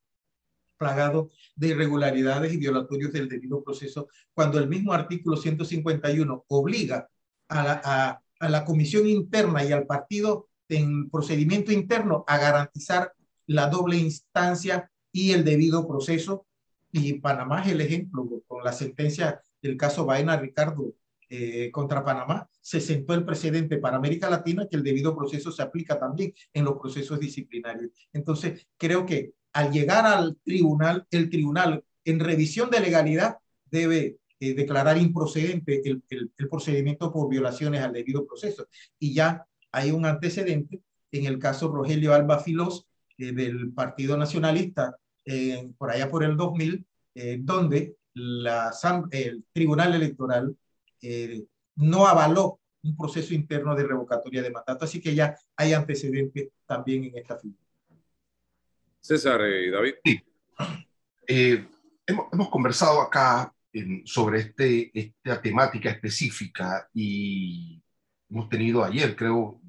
plagado 0.77 1.31
de 1.57 1.67
irregularidades 1.67 2.53
y 2.53 2.57
violatorios 2.57 3.11
del 3.11 3.27
debido 3.27 3.61
proceso, 3.61 4.07
cuando 4.33 4.57
el 4.57 4.69
mismo 4.69 4.93
artículo 4.93 5.35
151 5.35 6.45
obliga 6.47 7.09
a 7.49 7.63
la, 7.63 7.81
a, 7.83 8.21
a 8.39 8.49
la 8.49 8.63
comisión 8.63 9.05
interna 9.05 9.65
y 9.65 9.73
al 9.73 9.85
partido 9.85 10.47
en 10.69 11.09
procedimiento 11.09 11.73
interno 11.73 12.23
a 12.25 12.37
garantizar 12.37 13.11
la 13.47 13.67
doble 13.67 13.97
instancia 13.97 14.89
y 15.11 15.33
el 15.33 15.43
debido 15.43 15.85
proceso. 15.89 16.45
Y 16.93 17.19
Panamá 17.19 17.63
es 17.63 17.73
el 17.73 17.81
ejemplo 17.81 18.25
con 18.47 18.63
la 18.63 18.71
sentencia 18.71 19.41
del 19.61 19.75
caso 19.75 20.05
Baena 20.05 20.37
Ricardo 20.37 20.93
eh, 21.35 21.71
contra 21.71 22.05
Panamá, 22.05 22.47
se 22.61 22.79
sentó 22.79 23.15
el 23.15 23.25
precedente 23.25 23.79
para 23.79 23.97
América 23.97 24.29
Latina 24.29 24.67
que 24.69 24.75
el 24.75 24.83
debido 24.83 25.15
proceso 25.15 25.51
se 25.51 25.63
aplica 25.63 25.99
también 25.99 26.31
en 26.53 26.63
los 26.63 26.77
procesos 26.77 27.19
disciplinarios. 27.19 27.89
Entonces, 28.13 28.67
creo 28.77 29.03
que 29.03 29.33
al 29.51 29.71
llegar 29.71 30.05
al 30.05 30.37
tribunal, 30.43 31.07
el 31.09 31.31
tribunal 31.31 31.83
en 32.05 32.19
revisión 32.19 32.69
de 32.69 32.81
legalidad 32.81 33.37
debe 33.65 34.17
eh, 34.39 34.53
declarar 34.53 34.99
improcedente 34.99 35.81
el, 35.83 36.03
procedimiento 36.51 37.11
por 37.11 37.27
violaciones 37.29 37.81
al 37.81 37.93
debido 37.93 38.27
proceso. 38.27 38.67
Y 38.99 39.15
ya 39.15 39.47
hay 39.71 39.89
un 39.89 40.05
antecedente 40.05 40.83
en 41.11 41.25
el 41.25 41.39
caso 41.39 41.67
Rogelio 41.67 42.13
Alba 42.13 42.41
Filos 42.41 42.85
eh, 43.17 43.31
del 43.31 43.73
Partido 43.73 44.17
Nacionalista 44.17 44.95
por 45.79 45.89
allá 45.89 46.11
por 46.11 46.23
el 46.23 46.37
2000, 46.37 46.85
donde 47.39 47.95
el 48.13 49.45
Tribunal 49.51 49.95
Electoral 49.95 50.55
eh, 51.03 51.45
no 51.75 52.07
avaló 52.07 52.59
un 52.81 52.97
proceso 52.97 53.33
interno 53.33 53.75
de 53.75 53.83
revocatoria 53.83 54.41
de 54.41 54.51
mandato. 54.51 54.85
Así 54.85 55.01
que 55.01 55.13
ya 55.13 55.37
hay 55.55 55.73
antecedentes 55.73 56.49
también 56.65 57.03
en 57.05 57.17
esta 57.17 57.37
figura. 57.37 57.61
César 58.99 59.41
y 59.41 59.69
David. 59.69 59.93
Sí. 60.03 60.21
Eh, 61.27 61.67
hemos, 62.05 62.27
hemos, 62.31 62.49
conversado 62.49 63.01
acá 63.01 63.53
sobre 64.05 64.39
este, 64.39 64.91
esta 64.93 65.41
temática 65.41 65.89
específica 65.89 66.89
y 66.93 67.81
hemos 68.29 68.49
tenido 68.49 68.83
ayer, 68.83 69.15
creo, 69.15 69.61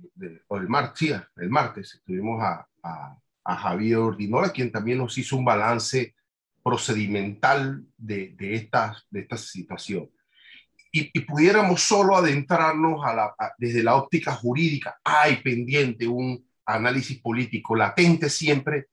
o 0.49 0.57
el 0.57 0.69
martes, 0.69 0.99
sí, 0.99 1.13
el 1.37 1.51
martes, 1.51 1.95
estuvimos 1.95 2.43
a, 2.43 2.69
a, 2.83 3.19
a 3.45 3.57
Javier 3.57 3.99
Ordinola, 3.99 4.53
quien 4.53 4.71
también 4.71 4.99
nos 4.99 5.17
hizo 5.19 5.37
un 5.37 5.45
balance 5.45 6.15
procedimental 6.63 7.85
de, 7.97 8.35
de, 8.37 8.55
esta, 8.55 8.97
de 9.11 9.21
esta 9.21 9.37
situación. 9.37 10.11
Y, 10.97 11.11
y, 11.13 11.21
pudiéramos 11.23 11.83
solo 11.83 12.17
adentrarnos 12.17 13.05
a 13.05 13.13
la, 13.13 13.25
a, 13.37 13.53
desde 13.59 13.83
la 13.83 13.97
óptica 13.97 14.33
jurídica, 14.33 15.01
hay 15.03 15.37
pendiente 15.43 16.07
un 16.07 16.47
análisis 16.65 17.21
político 17.21 17.75
latente 17.75 18.31
siempre, 18.31 18.87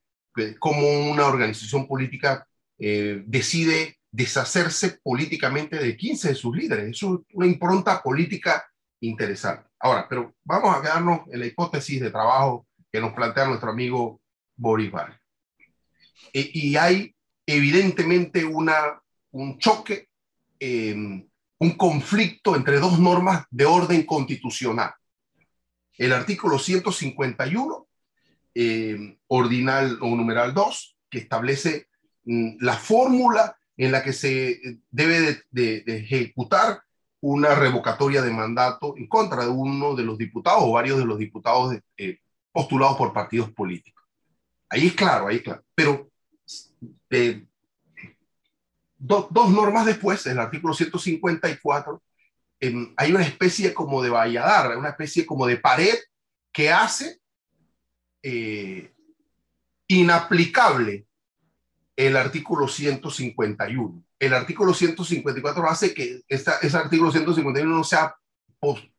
como 0.60 1.12
una 1.12 1.28
organización 1.28 1.88
política 1.88 2.48
eh, 2.80 3.22
decide 3.26 3.98
deshacerse 4.12 5.00
políticamente 5.04 5.78
de 5.78 5.96
15 5.96 6.30
de 6.30 6.36
sus 6.36 6.56
líderes. 6.56 6.90
Eso 6.90 7.16
es 7.16 7.36
una 7.36 7.46
impronta 7.46 8.02
política 8.02 8.66
interesante. 9.02 9.70
Ahora, 9.80 10.08
pero 10.10 10.34
vamos 10.44 10.76
a 10.76 10.82
quedarnos 10.82 11.22
en 11.32 11.40
la 11.40 11.46
hipótesis 11.46 12.02
de 12.02 12.12
trabajo 12.12 12.66
que 12.92 13.00
nos 13.00 13.14
plantea 13.14 13.46
nuestro 13.46 13.72
amigo 13.72 14.22
Boris 14.56 14.92
Barr. 14.92 15.20
E, 16.34 16.50
y 16.54 16.76
hay 16.76 17.16
evidentemente 17.46 18.44
una, 18.46 19.02
un 19.32 19.58
choque, 19.58 20.10
eh, 20.60 21.26
un 21.62 21.78
conflicto 21.78 22.56
entre 22.56 22.80
dos 22.80 22.97
normas 22.97 23.45
de 23.52 23.65
orden 23.65 24.04
constitucional. 24.04 24.95
El 25.95 26.12
artículo 26.12 26.58
151, 26.58 27.88
eh, 28.56 29.19
ordinal 29.28 30.00
o 30.02 30.15
numeral 30.15 30.56
2, 30.56 30.97
que 31.08 31.19
establece 31.19 31.88
mm, 32.24 32.56
la 32.62 32.74
fórmula 32.74 33.56
en 33.78 33.91
la 33.91 34.02
que 34.02 34.12
se 34.12 34.60
debe 34.89 35.21
de, 35.21 35.43
de, 35.52 35.82
de, 35.82 35.97
ejecutar 35.97 36.82
una 37.19 37.54
revocatoria 37.54 38.24
de 38.24 38.32
mandato 38.32 38.95
en 38.97 39.08
contra 39.08 39.43
de 39.43 39.52
uno 39.52 39.93
de 39.95 40.04
los 40.04 40.17
diputados 40.17 40.63
o 40.63 40.71
varios 40.71 40.97
de 40.97 41.06
los 41.06 41.19
diputados 41.19 41.78
eh, 41.95 42.17
postulados 42.52 42.97
por 42.97 43.13
partidos 43.13 43.52
políticos. 43.52 44.04
Ahí 44.67 44.88
es 44.88 44.93
claro, 44.93 45.28
ahí 45.28 45.36
es 45.36 45.43
claro. 45.43 45.63
Pero 45.76 46.10
eh, 47.12 47.45
do, 49.02 49.28
dos 49.32 49.50
normas 49.50 49.86
después, 49.86 50.26
el 50.28 50.40
artículo 50.40 50.74
154, 50.74 52.02
eh, 52.60 52.94
hay 52.96 53.12
una 53.12 53.24
especie 53.24 53.74
como 53.74 54.02
de 54.02 54.10
valladar, 54.10 54.78
una 54.78 54.90
especie 54.90 55.26
como 55.26 55.48
de 55.48 55.58
pared 55.58 55.96
que 56.52 56.72
hace 56.72 57.20
eh, 58.22 58.94
inaplicable 59.88 61.08
el 61.96 62.16
artículo 62.16 62.68
151. 62.68 64.04
El 64.20 64.34
artículo 64.34 64.74
154 64.74 65.68
hace 65.68 65.94
que 65.94 66.22
esta, 66.28 66.58
ese 66.60 66.78
artículo 66.78 67.12
151 67.12 67.76
no 67.76 67.84
sea 67.84 68.16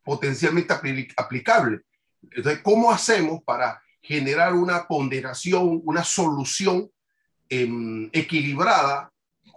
potencialmente 0.03 0.75
aplicable. 1.17 1.83
Entonces, 2.23 2.61
¿cómo 2.63 2.91
hacemos 2.91 3.43
para 3.45 3.81
generar 4.01 4.55
una 4.55 4.89
ponderación, 4.89 5.81
una 5.85 6.03
solución 6.03 6.91
eh, 7.49 8.11
equilibrada, 8.13 9.12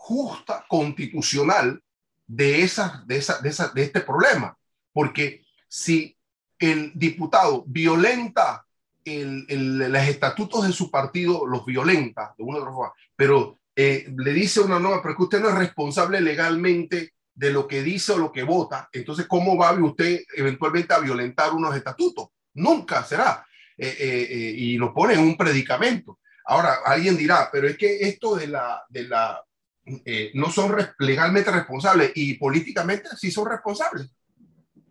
justa, 0.07 0.65
constitucional 0.67 1.81
de, 2.27 2.61
esa, 2.61 3.03
de, 3.07 3.17
esa, 3.17 3.39
de, 3.39 3.49
esa, 3.49 3.69
de 3.69 3.83
este 3.83 4.01
problema? 4.01 4.57
Porque 4.93 5.43
si 5.67 6.15
el 6.59 6.91
diputado 6.95 7.63
violenta 7.67 8.65
el, 9.03 9.45
el, 9.49 9.77
los 9.77 10.01
estatutos 10.03 10.67
de 10.67 10.73
su 10.73 10.89
partido, 10.89 11.45
los 11.45 11.65
violenta 11.65 12.33
de 12.37 12.43
una 12.43 12.57
u 12.57 12.61
otra 12.61 12.73
forma, 12.73 12.93
pero 13.15 13.59
eh, 13.75 14.11
le 14.17 14.33
dice 14.33 14.61
una 14.61 14.79
norma, 14.79 15.01
pero 15.01 15.15
que 15.15 15.23
usted 15.23 15.41
no 15.41 15.49
es 15.49 15.55
responsable 15.55 16.21
legalmente 16.21 17.13
de 17.33 17.51
lo 17.51 17.67
que 17.67 17.83
dice 17.83 18.13
o 18.13 18.17
lo 18.17 18.31
que 18.31 18.43
vota, 18.43 18.89
entonces, 18.91 19.27
¿cómo 19.27 19.57
va 19.57 19.73
usted 19.73 20.21
eventualmente 20.35 20.93
a 20.93 20.99
violentar 20.99 21.53
unos 21.53 21.75
estatutos? 21.75 22.29
Nunca 22.53 23.03
será. 23.03 23.45
Eh, 23.77 23.87
eh, 23.99 24.27
eh, 24.29 24.53
y 24.55 24.77
lo 24.77 24.93
pone 24.93 25.15
en 25.15 25.19
un 25.19 25.35
predicamento. 25.35 26.19
Ahora, 26.45 26.77
alguien 26.85 27.17
dirá, 27.17 27.49
pero 27.51 27.67
es 27.67 27.77
que 27.77 28.07
esto 28.07 28.35
de 28.35 28.47
la, 28.47 28.81
de 28.87 29.03
la 29.03 29.43
eh, 29.85 30.31
no 30.33 30.49
son 30.49 30.75
legalmente 30.99 31.51
responsables 31.51 32.11
y 32.15 32.33
políticamente 32.35 33.09
sí 33.17 33.31
son 33.31 33.49
responsables, 33.49 34.09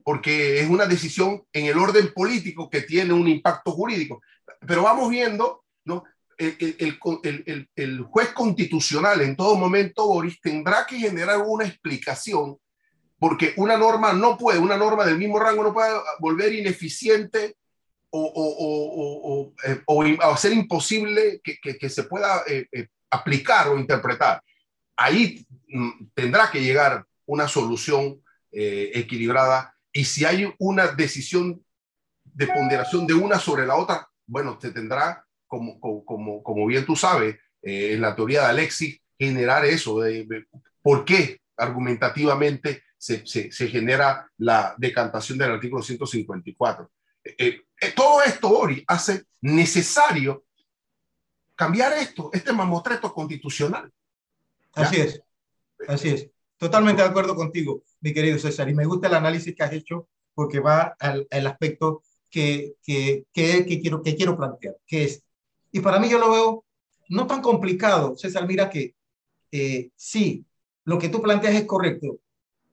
porque 0.04 0.60
es 0.60 0.68
una 0.68 0.86
decisión 0.86 1.42
en 1.52 1.66
el 1.66 1.78
orden 1.78 2.12
político 2.14 2.70
que 2.70 2.82
tiene 2.82 3.12
un 3.12 3.26
impacto 3.28 3.72
jurídico. 3.72 4.20
Pero 4.66 4.82
vamos 4.82 5.10
viendo, 5.10 5.64
¿no? 5.84 6.04
El, 6.36 7.68
el, 7.76 8.02
juez 8.02 8.30
constitucional 8.30 9.20
en 9.20 9.36
todo 9.36 9.54
momento, 9.56 10.06
Boris, 10.06 10.40
tendrá 10.40 10.84
que 10.84 10.98
generar 10.98 11.40
una 11.46 11.64
explicación, 11.64 12.58
porque 13.18 13.54
una 13.56 13.76
norma 13.76 14.12
no 14.12 14.36
puede, 14.36 14.58
una 14.58 14.76
norma 14.76 15.04
del 15.04 15.16
mismo 15.16 15.38
rango 15.38 15.62
no 15.62 15.72
puede 15.72 15.92
volver 16.18 16.52
ineficiente 16.52 17.56
o, 18.10 18.20
o, 18.20 19.52
o, 19.52 19.52
eh, 19.64 19.82
o 19.86 20.32
hacer 20.32 20.52
imposible 20.52 21.40
que, 21.42 21.58
que, 21.58 21.88
se 21.88 22.04
pueda 22.04 22.42
eh, 22.46 22.66
eh, 22.70 22.86
aplicar 23.10 23.68
o 23.68 23.78
interpretar. 23.78 24.40
Ahí 24.96 25.46
mm, 25.68 26.06
tendrá 26.14 26.50
que 26.50 26.62
llegar 26.62 27.06
una 27.26 27.48
solución 27.48 28.22
eh, 28.52 28.92
equilibrada 28.94 29.74
y 29.92 30.04
si 30.04 30.24
hay 30.24 30.52
una 30.58 30.88
decisión 30.88 31.64
de 32.24 32.46
ponderación 32.48 33.06
de 33.06 33.14
una 33.14 33.38
sobre 33.38 33.66
la 33.66 33.76
otra, 33.76 34.08
bueno, 34.26 34.58
te 34.58 34.70
tendrá 34.72 35.24
como, 35.46 35.78
como, 35.80 36.42
como 36.42 36.66
bien 36.66 36.84
tú 36.84 36.96
sabes, 36.96 37.36
eh, 37.62 37.94
en 37.94 38.00
la 38.00 38.14
teoría 38.14 38.42
de 38.42 38.46
Alexis, 38.48 39.00
generar 39.18 39.64
eso, 39.64 40.00
de, 40.00 40.46
por 40.82 41.04
qué 41.04 41.40
argumentativamente 41.56 42.82
se, 42.98 43.26
se, 43.26 43.52
se, 43.52 43.68
genera 43.68 44.28
la 44.38 44.74
decantación 44.76 45.38
del 45.38 45.52
artículo 45.52 45.82
154. 45.82 46.90
Eh, 47.24 47.60
eh, 47.80 47.92
todo 47.94 48.22
esto, 48.22 48.50
Ori, 48.50 48.82
hace 48.86 49.24
necesario 49.40 50.44
cambiar 51.54 51.92
esto, 51.94 52.30
este 52.32 52.52
mamotreto 52.52 53.12
constitucional. 53.12 53.90
Así 54.74 55.00
es, 55.00 55.22
así 55.88 56.08
es. 56.08 56.30
Totalmente 56.56 57.02
de 57.02 57.08
acuerdo 57.08 57.34
contigo, 57.34 57.82
mi 58.00 58.12
querido 58.12 58.38
César, 58.38 58.68
y 58.68 58.74
me 58.74 58.86
gusta 58.86 59.08
el 59.08 59.14
análisis 59.14 59.54
que 59.54 59.62
has 59.62 59.72
hecho 59.72 60.08
porque 60.34 60.60
va 60.60 60.96
al, 60.98 61.26
al 61.30 61.46
aspecto 61.46 62.02
que, 62.30 62.74
que, 62.82 63.26
que, 63.32 63.64
que, 63.66 63.80
quiero, 63.80 64.02
que 64.02 64.16
quiero 64.16 64.36
plantear, 64.36 64.76
que 64.86 65.04
es 65.04 65.24
y 65.74 65.80
para 65.80 65.98
mí 65.98 66.08
yo 66.08 66.20
lo 66.20 66.30
veo 66.30 66.64
no 67.08 67.26
tan 67.26 67.42
complicado, 67.42 68.16
César, 68.16 68.46
mira 68.46 68.70
que 68.70 68.94
eh, 69.50 69.90
sí, 69.96 70.46
lo 70.84 71.00
que 71.00 71.08
tú 71.08 71.20
planteas 71.20 71.56
es 71.56 71.64
correcto. 71.64 72.20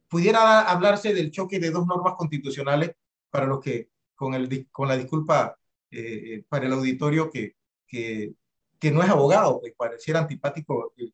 Pudiera 0.07 0.61
hablarse 0.61 1.11
del 1.11 1.31
choque 1.31 1.59
de 1.59 1.71
dos 1.71 1.87
normas 1.87 2.13
constitucionales 2.15 2.91
para 3.31 3.47
los 3.47 3.59
que, 3.59 3.89
con, 4.13 4.35
el, 4.35 4.67
con 4.71 4.87
la 4.87 4.97
disculpa 4.97 5.57
eh, 5.89 6.35
eh, 6.35 6.45
para 6.47 6.67
el 6.67 6.73
auditorio 6.73 7.31
que, 7.31 7.55
que, 7.87 8.35
que, 8.79 8.91
no 8.91 9.01
es 9.01 9.09
abogado, 9.09 9.59
que 9.63 9.71
pareciera 9.71 10.19
antipático 10.19 10.93
el, 10.97 11.11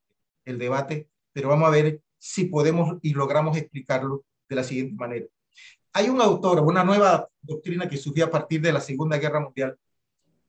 el 0.47 0.57
debate, 0.57 1.09
pero 1.33 1.49
vamos 1.49 1.67
a 1.67 1.71
ver 1.71 2.01
si 2.17 2.45
podemos 2.45 2.97
y 3.01 3.13
logramos 3.13 3.57
explicarlo 3.57 4.25
de 4.49 4.55
la 4.55 4.63
siguiente 4.63 4.95
manera. 4.95 5.25
Hay 5.93 6.09
un 6.09 6.21
autor, 6.21 6.59
una 6.61 6.83
nueva 6.83 7.27
doctrina 7.41 7.89
que 7.89 7.97
surgió 7.97 8.25
a 8.25 8.31
partir 8.31 8.61
de 8.61 8.71
la 8.71 8.81
Segunda 8.81 9.17
Guerra 9.17 9.39
Mundial, 9.39 9.77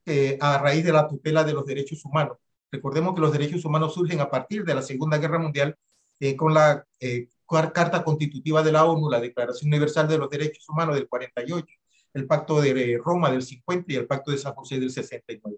eh, 0.05 0.37
a 0.41 0.57
raíz 0.57 0.83
de 0.83 0.93
la 0.93 1.07
tutela 1.07 1.43
de 1.43 1.53
los 1.53 1.65
derechos 1.65 2.03
humanos. 2.05 2.37
Recordemos 2.71 3.13
que 3.15 3.21
los 3.21 3.31
derechos 3.31 3.65
humanos 3.65 3.93
surgen 3.93 4.19
a 4.19 4.29
partir 4.29 4.63
de 4.63 4.75
la 4.75 4.81
Segunda 4.81 5.17
Guerra 5.17 5.39
Mundial 5.39 5.75
eh, 6.19 6.35
con 6.35 6.53
la 6.53 6.85
eh, 6.99 7.27
Carta 7.47 8.03
Constitutiva 8.03 8.61
de 8.63 8.71
la 8.71 8.85
ONU, 8.85 9.09
la 9.09 9.19
Declaración 9.19 9.69
Universal 9.69 10.07
de 10.07 10.17
los 10.17 10.29
Derechos 10.29 10.67
Humanos 10.69 10.95
del 10.95 11.07
48, 11.07 11.65
el 12.13 12.27
Pacto 12.27 12.61
de 12.61 12.99
Roma 13.03 13.31
del 13.31 13.41
50 13.41 13.91
y 13.93 13.95
el 13.95 14.07
Pacto 14.07 14.31
de 14.31 14.37
San 14.37 14.53
José 14.53 14.79
del 14.79 14.91
69. 14.91 15.57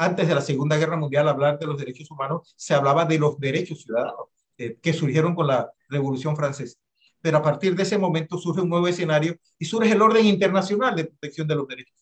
Antes 0.00 0.26
de 0.26 0.34
la 0.34 0.40
Segunda 0.40 0.76
Guerra 0.76 0.96
Mundial, 0.96 1.28
hablar 1.28 1.58
de 1.58 1.66
los 1.66 1.78
derechos 1.78 2.10
humanos 2.10 2.54
se 2.56 2.74
hablaba 2.74 3.04
de 3.04 3.18
los 3.18 3.38
derechos 3.38 3.82
ciudadanos 3.82 4.28
eh, 4.56 4.78
que 4.80 4.92
surgieron 4.92 5.34
con 5.34 5.46
la 5.46 5.70
Revolución 5.88 6.36
Francesa. 6.36 6.78
Pero 7.20 7.36
a 7.36 7.42
partir 7.42 7.76
de 7.76 7.82
ese 7.82 7.98
momento 7.98 8.38
surge 8.38 8.62
un 8.62 8.70
nuevo 8.70 8.88
escenario 8.88 9.36
y 9.58 9.66
surge 9.66 9.92
el 9.92 10.00
orden 10.00 10.24
internacional 10.24 10.96
de 10.96 11.04
protección 11.04 11.46
de 11.46 11.54
los 11.54 11.68
derechos 11.68 12.00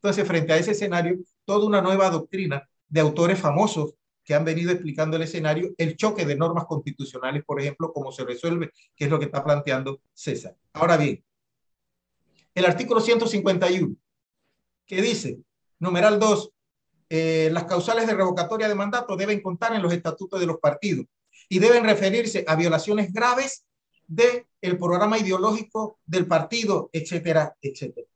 entonces, 0.00 0.26
frente 0.26 0.52
a 0.52 0.56
ese 0.56 0.72
escenario, 0.72 1.18
toda 1.44 1.66
una 1.66 1.82
nueva 1.82 2.08
doctrina 2.10 2.68
de 2.88 3.00
autores 3.00 3.38
famosos 3.38 3.94
que 4.24 4.34
han 4.34 4.44
venido 4.44 4.70
explicando 4.70 5.16
el 5.16 5.22
escenario, 5.22 5.72
el 5.76 5.96
choque 5.96 6.24
de 6.24 6.36
normas 6.36 6.66
constitucionales, 6.66 7.44
por 7.44 7.60
ejemplo, 7.60 7.92
cómo 7.92 8.12
se 8.12 8.24
resuelve, 8.24 8.70
que 8.94 9.04
es 9.04 9.10
lo 9.10 9.18
que 9.18 9.24
está 9.24 9.42
planteando 9.42 10.00
César. 10.12 10.56
Ahora 10.72 10.96
bien, 10.96 11.24
el 12.54 12.64
artículo 12.64 13.00
151, 13.00 13.96
que 14.86 15.02
dice, 15.02 15.40
numeral 15.80 16.20
2, 16.20 16.50
eh, 17.10 17.48
las 17.52 17.64
causales 17.64 18.06
de 18.06 18.14
revocatoria 18.14 18.68
de 18.68 18.74
mandato 18.74 19.16
deben 19.16 19.40
contar 19.40 19.74
en 19.74 19.82
los 19.82 19.92
estatutos 19.92 20.38
de 20.40 20.46
los 20.46 20.58
partidos 20.58 21.06
y 21.48 21.58
deben 21.58 21.84
referirse 21.84 22.44
a 22.46 22.56
violaciones 22.56 23.12
graves 23.12 23.64
del 24.06 24.46
el 24.60 24.76
programa 24.76 25.18
ideológico 25.18 25.98
del 26.04 26.26
partido, 26.26 26.90
etcétera, 26.92 27.56
etcétera. 27.62 28.06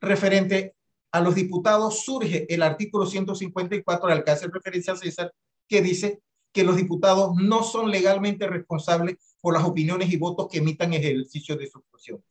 Referente 0.00 0.74
a 1.12 1.20
los 1.20 1.34
diputados 1.34 2.04
surge 2.04 2.52
el 2.52 2.62
artículo 2.62 3.06
154 3.06 4.08
al 4.08 4.24
que 4.24 4.30
hace 4.30 4.48
referencia 4.48 4.96
César, 4.96 5.32
que 5.68 5.82
dice 5.82 6.20
que 6.52 6.64
los 6.64 6.76
diputados 6.76 7.34
no 7.36 7.62
son 7.62 7.90
legalmente 7.90 8.46
responsables 8.46 9.16
por 9.40 9.54
las 9.54 9.64
opiniones 9.64 10.12
y 10.12 10.16
votos 10.16 10.48
que 10.50 10.58
emitan 10.58 10.92
en 10.94 11.02
el 11.02 11.20
ejercicio 11.20 11.56
de 11.56 11.66
su 11.66 11.82
función. 11.90 12.22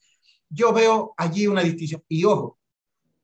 Yo 0.49 0.73
veo 0.73 1.13
allí 1.17 1.47
una 1.47 1.61
distinción. 1.61 2.03
Y 2.07 2.25
ojo, 2.25 2.59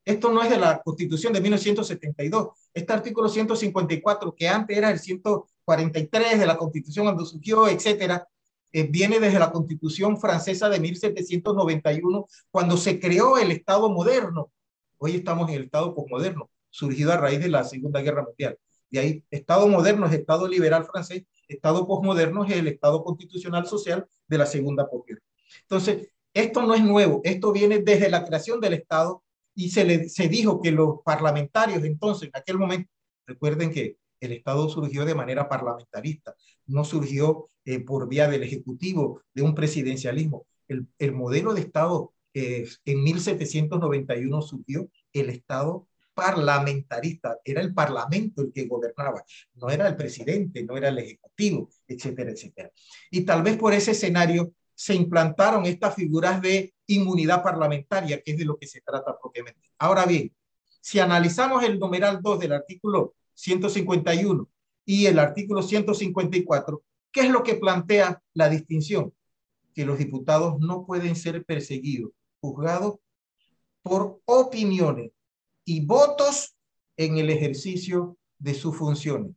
Esto 0.07 0.31
no 0.31 0.41
es 0.41 0.49
de 0.49 0.57
la 0.57 0.81
Constitución 0.81 1.33
de 1.33 1.41
1972. 1.41 2.69
Este 2.73 2.93
artículo 2.93 3.27
154, 3.27 4.33
que 4.33 4.47
antes 4.47 4.77
era 4.77 4.89
el 4.89 4.99
143 4.99 6.39
de 6.39 6.45
la 6.45 6.57
Constitución 6.57 7.07
cuando 7.07 7.25
surgió, 7.25 7.67
etcétera, 7.67 8.25
eh, 8.71 8.83
viene 8.83 9.19
desde 9.19 9.37
la 9.37 9.51
Constitución 9.51 10.17
francesa 10.17 10.69
de 10.69 10.79
1791, 10.79 12.25
cuando 12.49 12.77
se 12.77 13.01
creó 13.01 13.37
el 13.37 13.51
Estado 13.51 13.89
moderno. 13.89 14.49
Hoy 14.97 15.17
estamos 15.17 15.49
en 15.49 15.55
el 15.55 15.63
Estado 15.65 15.93
posmoderno, 15.93 16.49
surgido 16.69 17.11
a 17.11 17.17
raíz 17.17 17.41
de 17.41 17.49
la 17.49 17.65
Segunda 17.65 17.99
Guerra 17.99 18.23
Mundial. 18.23 18.57
Y 18.89 18.99
ahí, 18.99 19.23
Estado 19.29 19.67
moderno 19.67 20.05
es 20.05 20.13
Estado 20.13 20.47
liberal 20.47 20.85
francés, 20.85 21.25
Estado 21.49 21.85
posmoderno 21.85 22.45
es 22.45 22.53
el 22.53 22.69
Estado 22.69 23.03
constitucional 23.03 23.67
social 23.67 24.07
de 24.25 24.37
la 24.37 24.45
Segunda 24.45 24.89
posguerra. 24.89 25.21
Entonces, 25.63 26.07
esto 26.33 26.61
no 26.61 26.75
es 26.75 26.81
nuevo, 26.81 27.19
esto 27.25 27.51
viene 27.51 27.79
desde 27.79 28.09
la 28.09 28.23
creación 28.23 28.61
del 28.61 28.75
Estado 28.75 29.21
y 29.57 29.71
se, 29.71 29.83
le, 29.85 30.07
se 30.07 30.29
dijo 30.29 30.61
que 30.61 30.71
los 30.71 30.99
parlamentarios 31.03 31.83
entonces, 31.83 32.29
en 32.29 32.39
aquel 32.39 32.59
momento, 32.59 32.91
recuerden 33.25 33.71
que 33.71 33.97
el 34.19 34.31
Estado 34.31 34.69
surgió 34.69 35.03
de 35.03 35.15
manera 35.15 35.49
parlamentarista, 35.49 36.35
no 36.67 36.83
surgió 36.83 37.49
eh, 37.65 37.79
por 37.79 38.07
vía 38.07 38.27
del 38.27 38.43
Ejecutivo, 38.43 39.23
de 39.33 39.41
un 39.41 39.55
presidencialismo. 39.55 40.45
El, 40.67 40.87
el 40.99 41.11
modelo 41.11 41.55
de 41.55 41.61
Estado 41.61 42.13
eh, 42.35 42.69
en 42.85 43.03
1791 43.03 44.41
surgió 44.43 44.91
el 45.11 45.31
Estado 45.31 45.87
parlamentarista, 46.13 47.39
era 47.43 47.61
el 47.61 47.73
Parlamento 47.73 48.43
el 48.43 48.51
que 48.53 48.67
gobernaba, 48.67 49.23
no 49.55 49.71
era 49.71 49.87
el 49.87 49.95
presidente, 49.95 50.63
no 50.63 50.77
era 50.77 50.89
el 50.89 50.99
Ejecutivo, 50.99 51.69
etcétera, 51.87 52.29
etcétera. 52.29 52.71
Y 53.09 53.21
tal 53.21 53.41
vez 53.41 53.57
por 53.57 53.73
ese 53.73 53.91
escenario 53.91 54.53
se 54.77 54.93
implantaron 54.93 55.65
estas 55.65 55.95
figuras 55.95 56.39
de 56.39 56.71
inmunidad 56.85 57.41
parlamentaria, 57.41 58.21
que 58.21 58.33
es 58.33 58.37
de 58.37 58.45
lo 58.45 58.59
que 58.59 58.67
se 58.67 58.79
trata 58.81 59.17
propiamente. 59.19 59.71
Ahora 59.79 60.05
bien, 60.05 60.31
si 60.79 60.99
analizamos 60.99 61.63
el 61.63 61.79
numeral 61.79 62.19
2 62.21 62.39
del 62.39 62.53
artículo 62.53 63.15
151 63.33 64.47
y 64.85 65.07
el 65.07 65.17
artículo 65.17 65.63
154, 65.63 66.83
¿qué 67.11 67.21
es 67.21 67.29
lo 67.31 67.41
que 67.41 67.55
plantea 67.55 68.21
la 68.35 68.49
distinción? 68.49 69.11
Que 69.73 69.83
los 69.83 69.97
diputados 69.97 70.59
no 70.59 70.85
pueden 70.85 71.15
ser 71.15 71.43
perseguidos, 71.43 72.11
juzgados 72.39 72.99
por 73.81 74.21
opiniones 74.25 75.09
y 75.65 75.83
votos 75.87 76.55
en 76.97 77.17
el 77.17 77.31
ejercicio 77.31 78.15
de 78.37 78.53
sus 78.53 78.77
funciones. 78.77 79.31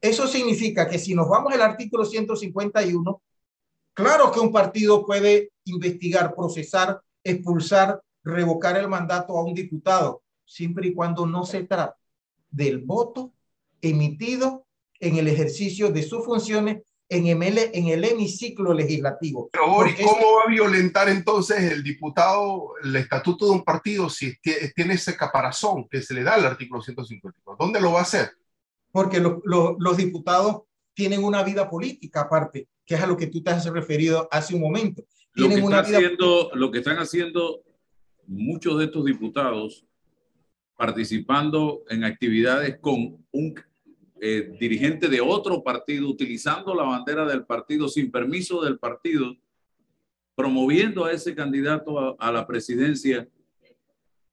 Eso 0.00 0.26
significa 0.26 0.88
que 0.88 0.98
si 0.98 1.14
nos 1.14 1.28
vamos 1.28 1.52
al 1.52 1.60
artículo 1.60 2.06
151, 2.06 3.22
Claro 3.98 4.30
que 4.30 4.38
un 4.38 4.52
partido 4.52 5.04
puede 5.04 5.50
investigar, 5.64 6.32
procesar, 6.32 7.00
expulsar, 7.24 8.00
revocar 8.22 8.76
el 8.76 8.86
mandato 8.86 9.36
a 9.36 9.42
un 9.42 9.52
diputado, 9.52 10.22
siempre 10.44 10.86
y 10.86 10.94
cuando 10.94 11.26
no 11.26 11.44
se 11.44 11.64
trate 11.64 11.98
del 12.48 12.78
voto 12.78 13.32
emitido 13.82 14.64
en 15.00 15.16
el 15.16 15.26
ejercicio 15.26 15.90
de 15.90 16.04
sus 16.04 16.24
funciones 16.24 16.82
en 17.08 17.42
el, 17.42 17.58
en 17.58 17.88
el 17.88 18.04
hemiciclo 18.04 18.72
legislativo. 18.72 19.50
Pero 19.50 19.66
Boris, 19.66 19.96
¿cómo 20.00 20.36
va 20.36 20.42
a 20.46 20.48
violentar 20.48 21.08
entonces 21.08 21.58
el 21.72 21.82
diputado 21.82 22.74
el 22.84 22.94
estatuto 22.94 23.46
de 23.46 23.50
un 23.50 23.64
partido 23.64 24.08
si 24.08 24.38
tiene 24.76 24.94
ese 24.94 25.16
caparazón 25.16 25.88
que 25.88 26.02
se 26.02 26.14
le 26.14 26.22
da 26.22 26.34
al 26.34 26.46
artículo 26.46 26.80
154? 26.80 27.56
¿Dónde 27.58 27.80
lo 27.80 27.94
va 27.94 27.98
a 27.98 28.02
hacer? 28.02 28.30
Porque 28.92 29.18
los 29.18 29.96
diputados 29.96 30.62
tienen 30.94 31.24
una 31.24 31.42
vida 31.42 31.68
política 31.68 32.20
aparte 32.20 32.68
que 32.88 32.94
es 32.94 33.02
a 33.02 33.06
lo 33.06 33.18
que 33.18 33.26
tú 33.26 33.42
te 33.42 33.50
has 33.50 33.66
referido 33.66 34.26
hace 34.30 34.54
un 34.54 34.62
momento. 34.62 35.04
Lo 35.34 35.50
que, 35.50 35.56
una 35.60 35.80
haciendo, 35.80 36.50
lo 36.54 36.70
que 36.70 36.78
están 36.78 36.96
haciendo 36.96 37.62
muchos 38.26 38.78
de 38.78 38.86
estos 38.86 39.04
diputados 39.04 39.84
participando 40.74 41.82
en 41.90 42.04
actividades 42.04 42.78
con 42.80 43.26
un 43.30 43.54
eh, 44.22 44.52
dirigente 44.58 45.08
de 45.08 45.20
otro 45.20 45.62
partido, 45.62 46.08
utilizando 46.08 46.74
la 46.74 46.84
bandera 46.84 47.26
del 47.26 47.44
partido 47.44 47.88
sin 47.88 48.10
permiso 48.10 48.64
del 48.64 48.78
partido, 48.78 49.36
promoviendo 50.34 51.04
a 51.04 51.12
ese 51.12 51.34
candidato 51.34 52.18
a, 52.18 52.32
la 52.32 52.46
presidencia, 52.46 53.28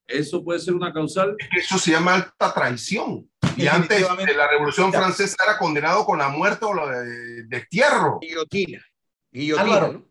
eso 0.08 0.44
puede 0.44 0.60
ser 0.60 0.74
una 0.74 0.94
causal. 0.94 1.36
Eso 1.58 1.78
se 1.78 1.92
llama 1.92 2.16
alta 2.16 2.54
traición. 2.54 3.30
Y 3.58 3.68
antes 3.68 4.02
de 4.02 4.34
la 4.36 4.48
Revolución 4.48 4.92
Francesa 4.92 5.36
era 5.44 5.58
condenado 5.58 6.06
con 6.06 6.18
la 6.18 6.30
muerte 6.30 6.66
o 6.66 6.74
la 6.74 6.88
de 6.88 7.44
destierro. 7.44 8.20
Guillotina. 8.20 8.82
Álvaro, 9.58 10.06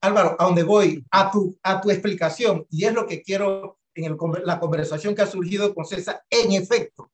Álvaro, 0.00 0.36
a 0.38 0.44
donde 0.44 0.62
voy, 0.62 1.04
a 1.10 1.30
tu, 1.30 1.56
a 1.62 1.80
tu 1.80 1.90
explicación, 1.90 2.66
y 2.70 2.84
es 2.84 2.92
lo 2.92 3.06
que 3.06 3.22
quiero 3.22 3.78
en 3.94 4.04
el, 4.04 4.16
la 4.44 4.60
conversación 4.60 5.14
que 5.14 5.22
ha 5.22 5.26
surgido 5.26 5.74
con 5.74 5.84
César, 5.84 6.22
en 6.30 6.52
efecto, 6.52 7.10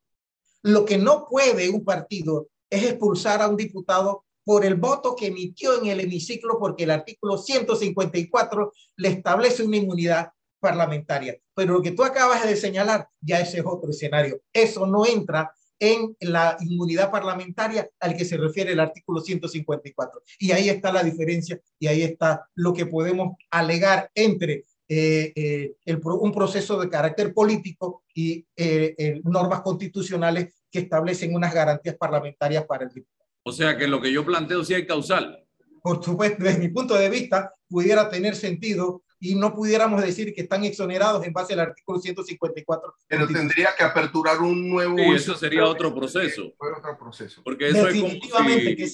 lo 0.63 0.85
que 0.85 0.99
no 0.99 1.27
puede 1.29 1.69
un 1.69 1.85
partido 1.85 2.49
es 2.71 2.85
expulsar 2.85 3.43
a 3.43 3.49
un 3.49 3.57
diputado 3.57 4.25
por 4.45 4.65
el 4.65 4.75
voto 4.75 5.15
que 5.15 5.27
emitió 5.27 5.79
en 5.79 5.87
el 5.87 6.01
hemiciclo, 6.01 6.59
porque 6.59 6.85
el 6.85 6.91
artículo 6.91 7.39
154 7.39 8.73
le 8.97 9.09
establece 9.09 9.63
una 9.63 9.77
inmunidad 9.77 10.33
parlamentaria. 10.63 11.37
Pero 11.55 11.75
lo 11.75 11.83
que 11.83 11.91
tú 11.91 12.05
acabas 12.05 12.47
de 12.47 12.57
señalar, 12.57 13.09
ya 13.21 13.41
ese 13.41 13.59
es 13.59 13.65
otro 13.67 13.91
escenario. 13.91 14.41
Eso 14.53 14.87
no 14.87 15.05
entra 15.05 15.53
en 15.81 16.17
la 16.21 16.57
inmunidad 16.61 17.11
parlamentaria 17.11 17.91
al 17.99 18.17
que 18.17 18.25
se 18.25 18.37
refiere 18.37 18.73
el 18.73 18.79
artículo 18.79 19.21
154. 19.21 20.23
Y 20.39 20.53
ahí 20.53 20.69
está 20.69 20.93
la 20.93 21.03
diferencia 21.03 21.61
y 21.81 21.89
ahí 21.89 22.03
está 22.03 22.49
lo 22.55 22.73
que 22.73 22.87
podemos 22.87 23.37
alegar 23.51 24.09
entre 24.15 24.65
eh, 24.89 25.33
eh, 25.35 25.75
el, 25.85 26.01
un 26.05 26.33
proceso 26.33 26.81
de 26.81 26.89
carácter 26.89 27.35
político 27.35 28.05
y 28.15 28.47
eh, 28.55 29.21
normas 29.25 29.63
constitucionales 29.63 30.55
que 30.71 30.79
establecen 30.81 31.35
unas 31.35 31.53
garantías 31.53 31.97
parlamentarias 31.97 32.65
para 32.65 32.85
el 32.85 32.91
diputado. 32.91 33.29
O 33.43 33.51
sea 33.51 33.77
que 33.77 33.89
lo 33.89 34.01
que 34.01 34.13
yo 34.13 34.25
planteo 34.25 34.63
sí 34.65 34.75
hay 34.75 34.87
causal. 34.87 35.45
Por 35.83 36.05
supuesto, 36.05 36.45
desde 36.45 36.61
mi 36.61 36.69
punto 36.69 36.95
de 36.95 37.11
vista, 37.11 37.53
pudiera 37.69 38.09
tener 38.09 38.37
sentido 38.37 39.03
y 39.25 39.37
no 39.37 39.55
pudiéramos 39.55 40.03
decir 40.03 40.35
que 40.35 40.41
están 40.41 40.65
exonerados 40.65 41.25
en 41.25 41.33
base 41.33 41.53
al 41.53 41.61
artículo 41.61 42.01
154. 42.01 42.93
Pero 43.07 43.29
tendría 43.29 43.69
que 43.79 43.85
aperturar 43.85 44.41
un 44.41 44.69
nuevo... 44.69 44.97
Sí, 44.97 45.05
eso 45.15 45.37
sería 45.37 45.65
otro 45.65 45.95
proceso. 45.95 46.53
Otro 46.59 46.99
proceso. 46.99 47.41
Porque 47.45 47.69
eso 47.69 47.85
Definitivamente 47.85 48.75
que 48.75 48.91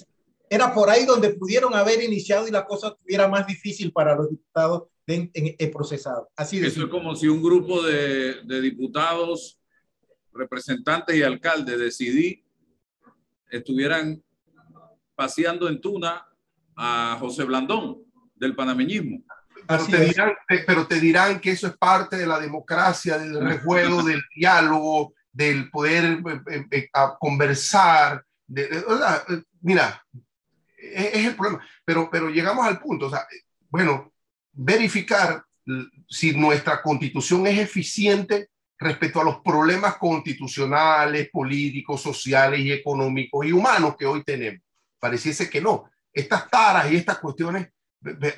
era 0.51 0.75
por 0.75 0.91
ahí 0.91 1.07
donde 1.07 1.31
pudieron 1.31 1.75
haber 1.75 2.03
iniciado 2.03 2.47
y 2.47 2.51
la 2.51 2.67
cosa 2.67 2.88
estuviera 2.88 3.27
más 3.27 3.47
difícil 3.47 3.91
para 3.91 4.14
los 4.14 4.29
diputados 4.29 4.88
de, 5.07 5.31
en, 5.33 5.71
procesado. 5.71 6.29
Así 6.37 6.61
de 6.61 6.67
Eso 6.67 6.85
es 6.85 6.91
como 6.91 7.17
si 7.17 7.27
un 7.27 7.43
grupo 7.43 7.83
de, 7.83 8.43
de 8.45 8.61
diputados, 8.61 9.59
representantes 10.35 11.17
y 11.17 11.23
alcaldes 11.23 11.79
de 11.79 11.91
CD 11.91 12.45
estuvieran 13.51 14.23
paseando 15.14 15.71
en 15.71 15.81
Tuna 15.81 16.27
a 16.77 17.17
José 17.19 17.45
Blandón 17.45 18.03
del 18.35 18.55
panameñismo. 18.55 19.25
Pero 19.69 19.87
te, 19.87 20.05
dirán, 20.07 20.33
pero 20.67 20.87
te, 20.87 20.99
dirán, 20.99 21.41
que 21.41 21.51
eso 21.51 21.67
es 21.67 21.77
parte 21.77 22.17
de 22.17 22.27
la 22.27 22.41
democracia, 22.41 23.19
del 23.19 23.39
rejuego, 23.39 24.03
del 24.03 24.23
diálogo, 24.35 25.13
del 25.31 25.71
poder 25.71 26.05
eh, 26.05 26.41
eh, 26.51 26.67
eh, 26.71 26.89
conversar. 27.21 28.25
mira, 29.61 30.03
es, 30.79 31.15
es, 31.15 31.27
el 31.27 31.37
problema. 31.37 31.63
Pero, 31.85 32.09
pero 32.11 32.31
llegamos 32.31 32.67
al 32.67 32.81
punto, 32.81 33.07
o 33.07 33.11
sea, 33.11 33.27
bueno, 33.69 34.11
verificar 34.53 35.45
si 36.09 36.33
nuestra 36.33 36.81
constitución 36.81 37.47
es 37.47 37.59
eficiente 37.59 38.49
respecto 38.79 39.21
a 39.21 39.25
los 39.25 39.41
problemas 39.41 39.97
constitucionales, 39.97 41.29
políticos, 41.31 42.01
sociales 42.01 42.61
y 42.61 42.73
económicos 42.73 43.45
y 43.45 43.53
humanos 43.53 43.97
que 43.99 44.07
hoy 44.07 44.25
tenemos. 44.25 44.63
Pareciese 44.99 45.51
que 45.51 45.61
no. 45.61 45.91
Estas 46.13 46.49
taras 46.49 46.91
y 46.91 46.97
estas 46.97 47.19
cuestiones 47.19 47.69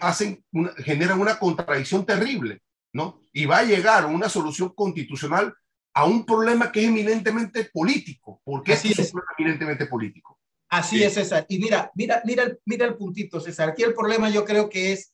hacen 0.01 0.45
generan 0.79 1.21
una 1.21 1.39
contradicción 1.39 2.05
terrible, 2.07 2.63
¿no? 2.93 3.23
Y 3.33 3.47
va 3.47 3.59
a 3.59 3.65
llegar 3.65 4.07
una 4.07 4.29
solución 4.29 4.71
constitucional 4.75 5.55
a 5.93 6.05
un 6.05 6.25
problema 6.25 6.71
que 6.71 6.81
es 6.81 6.89
eminentemente 6.89 7.65
político. 7.73 8.41
porque 8.45 8.73
es, 8.73 8.85
es 8.85 9.13
eminentemente 9.39 9.87
político? 9.87 10.39
Así 10.69 11.03
es, 11.03 11.15
César. 11.15 11.47
Y 11.49 11.59
mira, 11.59 11.91
mira, 11.95 12.23
mira, 12.25 12.45
el, 12.45 12.61
mira 12.65 12.87
el 12.87 12.97
puntito, 12.97 13.41
César. 13.41 13.71
Aquí 13.71 13.83
el 13.83 13.95
problema 13.95 14.31
yo 14.31 14.45
creo 14.45 14.69
que 14.69 14.93
es 14.93 15.13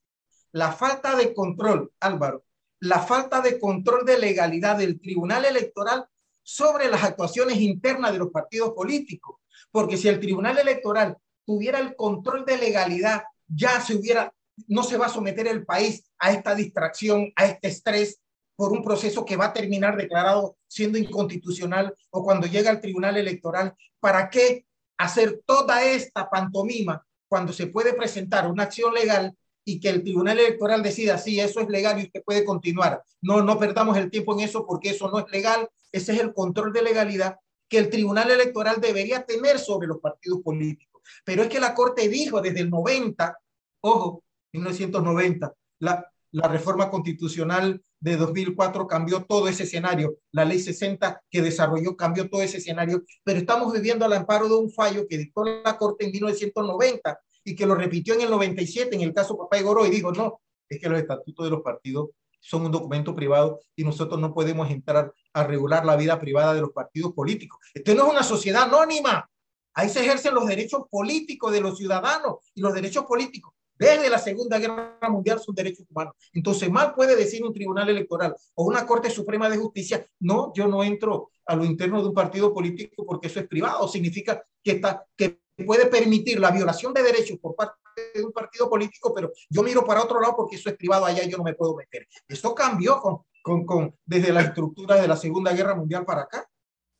la 0.52 0.72
falta 0.72 1.16
de 1.16 1.34
control, 1.34 1.92
Álvaro, 2.00 2.44
la 2.80 3.00
falta 3.00 3.40
de 3.40 3.58
control 3.58 4.04
de 4.04 4.18
legalidad 4.18 4.76
del 4.76 5.00
Tribunal 5.00 5.46
Electoral 5.46 6.06
sobre 6.42 6.88
las 6.88 7.02
actuaciones 7.02 7.58
internas 7.58 8.12
de 8.12 8.18
los 8.18 8.30
partidos 8.30 8.72
políticos. 8.74 9.36
Porque 9.70 9.96
si 9.96 10.08
el 10.08 10.20
Tribunal 10.20 10.58
Electoral 10.58 11.16
tuviera 11.44 11.78
el 11.78 11.96
control 11.96 12.44
de 12.44 12.58
legalidad, 12.58 13.24
ya 13.48 13.80
se 13.80 13.94
hubiera 13.94 14.32
no 14.68 14.82
se 14.82 14.96
va 14.96 15.06
a 15.06 15.10
someter 15.10 15.46
el 15.46 15.64
país 15.64 16.04
a 16.18 16.32
esta 16.32 16.54
distracción, 16.54 17.32
a 17.36 17.46
este 17.46 17.68
estrés 17.68 18.20
por 18.56 18.72
un 18.72 18.82
proceso 18.82 19.24
que 19.24 19.36
va 19.36 19.46
a 19.46 19.52
terminar 19.52 19.96
declarado 19.96 20.56
siendo 20.66 20.98
inconstitucional 20.98 21.94
o 22.10 22.24
cuando 22.24 22.46
llega 22.46 22.70
al 22.70 22.80
tribunal 22.80 23.16
electoral. 23.16 23.74
¿Para 24.00 24.30
qué 24.30 24.66
hacer 24.96 25.42
toda 25.44 25.84
esta 25.84 26.30
pantomima 26.30 27.04
cuando 27.28 27.52
se 27.52 27.66
puede 27.66 27.92
presentar 27.92 28.50
una 28.50 28.64
acción 28.64 28.94
legal 28.94 29.36
y 29.64 29.80
que 29.80 29.88
el 29.88 30.02
Tribunal 30.02 30.38
Electoral 30.38 30.82
decida 30.82 31.18
si 31.18 31.40
eso 31.40 31.60
es 31.60 31.68
legal 31.68 31.98
y 31.98 32.04
usted 32.04 32.22
puede 32.24 32.44
continuar. 32.44 33.02
No, 33.20 33.42
no 33.42 33.58
perdamos 33.58 33.96
el 33.98 34.10
tiempo 34.10 34.32
en 34.34 34.40
eso 34.40 34.64
porque 34.64 34.90
eso 34.90 35.10
no 35.10 35.18
es 35.18 35.26
legal. 35.30 35.68
Ese 35.90 36.12
es 36.12 36.20
el 36.20 36.32
control 36.32 36.72
de 36.72 36.82
legalidad 36.82 37.36
que 37.68 37.78
el 37.78 37.90
Tribunal 37.90 38.30
Electoral 38.30 38.80
debería 38.80 39.26
tener 39.26 39.58
sobre 39.58 39.88
los 39.88 39.98
partidos 39.98 40.40
políticos. 40.42 41.02
Pero 41.24 41.42
es 41.42 41.48
que 41.48 41.58
la 41.58 41.74
Corte 41.74 42.08
dijo 42.08 42.40
desde 42.40 42.60
el 42.60 42.70
90, 42.70 43.36
ojo, 43.80 44.22
1990, 44.56 45.52
la, 45.80 46.06
la 46.32 46.48
reforma 46.48 46.90
constitucional 46.90 47.82
de 48.00 48.16
2004 48.16 48.86
cambió 48.86 49.24
todo 49.24 49.48
ese 49.48 49.62
escenario. 49.62 50.18
La 50.32 50.44
ley 50.44 50.60
60 50.60 51.22
que 51.30 51.40
desarrolló 51.42 51.96
cambió 51.96 52.28
todo 52.28 52.42
ese 52.42 52.58
escenario, 52.58 53.02
pero 53.24 53.38
estamos 53.38 53.72
viviendo 53.72 54.04
al 54.04 54.12
amparo 54.12 54.48
de 54.48 54.56
un 54.56 54.70
fallo 54.70 55.06
que 55.08 55.18
dictó 55.18 55.44
la 55.44 55.78
Corte 55.78 56.04
en 56.04 56.12
1990 56.12 57.18
y 57.44 57.54
que 57.54 57.64
lo 57.64 57.74
repitió 57.74 58.14
en 58.14 58.22
el 58.22 58.30
97 58.30 58.94
en 58.94 59.02
el 59.02 59.14
caso 59.14 59.38
Papá 59.38 59.60
Goro 59.62 59.86
y 59.86 59.90
dijo, 59.90 60.12
no, 60.12 60.40
es 60.68 60.80
que 60.80 60.88
los 60.88 60.98
estatutos 60.98 61.46
de 61.46 61.50
los 61.50 61.62
partidos 61.62 62.10
son 62.38 62.66
un 62.66 62.72
documento 62.72 63.14
privado 63.14 63.60
y 63.74 63.84
nosotros 63.84 64.20
no 64.20 64.34
podemos 64.34 64.70
entrar 64.70 65.12
a 65.32 65.44
regular 65.44 65.86
la 65.86 65.96
vida 65.96 66.20
privada 66.20 66.54
de 66.54 66.60
los 66.60 66.70
partidos 66.70 67.12
políticos. 67.12 67.60
Esto 67.72 67.94
no 67.94 68.06
es 68.06 68.12
una 68.12 68.22
sociedad 68.22 68.64
anónima. 68.64 69.28
Ahí 69.74 69.88
se 69.88 70.00
ejercen 70.00 70.34
los 70.34 70.46
derechos 70.46 70.82
políticos 70.90 71.52
de 71.52 71.60
los 71.60 71.78
ciudadanos 71.78 72.36
y 72.54 72.60
los 72.60 72.74
derechos 72.74 73.04
políticos 73.04 73.54
desde 73.78 74.10
la 74.10 74.18
Segunda 74.18 74.58
Guerra 74.58 74.98
Mundial 75.08 75.40
son 75.40 75.54
derechos 75.54 75.86
humanos. 75.90 76.14
Entonces, 76.32 76.70
mal 76.70 76.94
puede 76.94 77.16
decir 77.16 77.44
un 77.44 77.52
tribunal 77.52 77.88
electoral 77.88 78.34
o 78.54 78.64
una 78.64 78.86
Corte 78.86 79.10
Suprema 79.10 79.48
de 79.48 79.58
Justicia, 79.58 80.06
no, 80.20 80.52
yo 80.54 80.66
no 80.66 80.82
entro 80.82 81.30
a 81.46 81.56
lo 81.56 81.64
interno 81.64 82.02
de 82.02 82.08
un 82.08 82.14
partido 82.14 82.52
político 82.52 83.04
porque 83.06 83.28
eso 83.28 83.40
es 83.40 83.46
privado. 83.46 83.86
Significa 83.88 84.42
que, 84.62 84.72
está, 84.72 85.06
que 85.16 85.40
puede 85.64 85.86
permitir 85.86 86.40
la 86.40 86.50
violación 86.50 86.92
de 86.92 87.02
derechos 87.02 87.38
por 87.38 87.54
parte 87.54 87.74
de 88.14 88.22
un 88.22 88.32
partido 88.32 88.68
político, 88.68 89.14
pero 89.14 89.32
yo 89.48 89.62
miro 89.62 89.84
para 89.84 90.02
otro 90.02 90.20
lado 90.20 90.34
porque 90.36 90.56
eso 90.56 90.68
es 90.68 90.76
privado, 90.76 91.06
allá 91.06 91.24
yo 91.24 91.38
no 91.38 91.44
me 91.44 91.54
puedo 91.54 91.74
meter. 91.74 92.06
Eso 92.28 92.54
cambió 92.54 93.00
con, 93.00 93.22
con, 93.42 93.64
con 93.64 93.94
desde 94.04 94.32
la 94.32 94.42
estructura 94.42 95.00
de 95.00 95.08
la 95.08 95.16
Segunda 95.16 95.52
Guerra 95.52 95.74
Mundial 95.74 96.04
para 96.04 96.22
acá. 96.22 96.48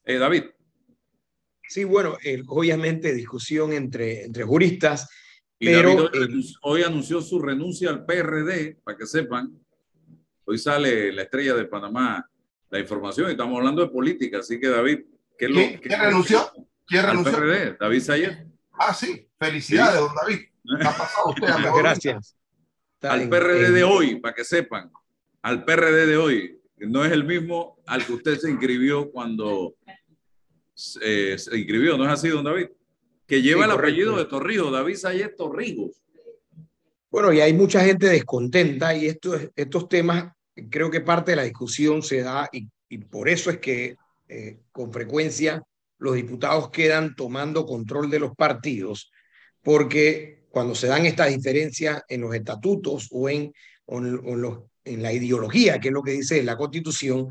Eh, 0.04 0.18
David. 0.18 0.44
Sí, 1.68 1.82
bueno, 1.82 2.16
obviamente 2.46 3.12
discusión 3.12 3.72
entre, 3.72 4.24
entre 4.24 4.44
juristas 4.44 5.08
y 5.58 5.66
Pero, 5.66 6.10
hoy, 6.62 6.82
anunció 6.82 7.20
su 7.20 7.40
renuncia 7.40 7.90
al 7.90 8.04
PRD, 8.04 8.78
para 8.84 8.96
que 8.96 9.06
sepan. 9.06 9.58
Hoy 10.44 10.58
sale 10.58 11.12
la 11.12 11.22
estrella 11.22 11.54
de 11.54 11.64
Panamá 11.64 12.28
la 12.70 12.78
información 12.78 13.28
y 13.28 13.32
estamos 13.32 13.56
hablando 13.58 13.82
de 13.82 13.88
política, 13.88 14.38
así 14.38 14.60
que 14.60 14.68
David, 14.68 15.00
¿qué, 15.38 15.46
¿Quién, 15.46 15.78
¿quién 15.78 16.00
renunció? 16.00 16.50
¿Quién 16.86 17.04
al 17.04 17.22
PRD, 17.22 17.76
David 17.78 18.00
Sayer. 18.00 18.46
Ah, 18.72 18.92
sí, 18.92 19.28
felicidades, 19.38 20.00
don 20.00 20.14
David. 20.14 20.40
Ha 20.80 20.96
pasado 20.96 21.28
usted 21.28 21.48
a 21.48 21.76
Gracias. 21.78 22.36
Al 23.02 23.28
PRD 23.28 23.70
de 23.70 23.84
hoy, 23.84 24.20
para 24.20 24.34
que 24.34 24.44
sepan, 24.44 24.90
al 25.42 25.64
PRD 25.64 26.06
de 26.06 26.16
hoy, 26.16 26.60
no 26.78 27.04
es 27.04 27.12
el 27.12 27.24
mismo 27.24 27.78
al 27.86 28.04
que 28.04 28.12
usted 28.12 28.38
se 28.38 28.50
inscribió 28.50 29.10
cuando 29.10 29.74
eh, 31.00 31.36
se 31.38 31.56
inscribió, 31.56 31.96
¿no 31.96 32.04
es 32.04 32.10
así, 32.10 32.28
don 32.28 32.44
David? 32.44 32.68
Que 33.26 33.42
lleva 33.42 33.64
el 33.64 33.72
apellido 33.72 34.16
de 34.16 34.24
Torrijos, 34.26 34.72
David 34.72 34.96
Sayet 34.96 35.36
Torrijos. 35.36 36.02
Bueno, 37.10 37.32
y 37.32 37.40
hay 37.40 37.52
mucha 37.52 37.84
gente 37.84 38.06
descontenta 38.08 38.94
y 38.94 39.06
esto, 39.06 39.38
estos 39.54 39.88
temas, 39.88 40.32
creo 40.70 40.90
que 40.90 41.00
parte 41.00 41.32
de 41.32 41.36
la 41.36 41.42
discusión 41.44 42.02
se 42.02 42.22
da 42.22 42.48
y, 42.52 42.68
por 42.98 43.28
eso 43.28 43.50
es 43.50 43.58
que 43.58 43.96
eh, 44.28 44.60
con 44.70 44.92
frecuencia 44.92 45.62
los 45.98 46.14
diputados 46.14 46.70
quedan 46.70 47.16
tomando 47.16 47.66
control 47.66 48.10
de 48.10 48.20
los 48.20 48.34
partidos, 48.36 49.10
porque 49.62 50.44
cuando 50.50 50.74
se 50.74 50.86
dan 50.86 51.04
estas 51.04 51.28
diferencias 51.28 52.02
en 52.08 52.20
los 52.20 52.34
estatutos 52.34 53.08
o 53.10 53.28
en, 53.28 53.52
los, 53.86 54.60
en 54.84 55.02
la 55.02 55.12
ideología, 55.12 55.80
que 55.80 55.88
es 55.88 55.94
lo 55.94 56.02
que 56.02 56.12
dice 56.12 56.42
la 56.42 56.56
Constitución, 56.56 57.28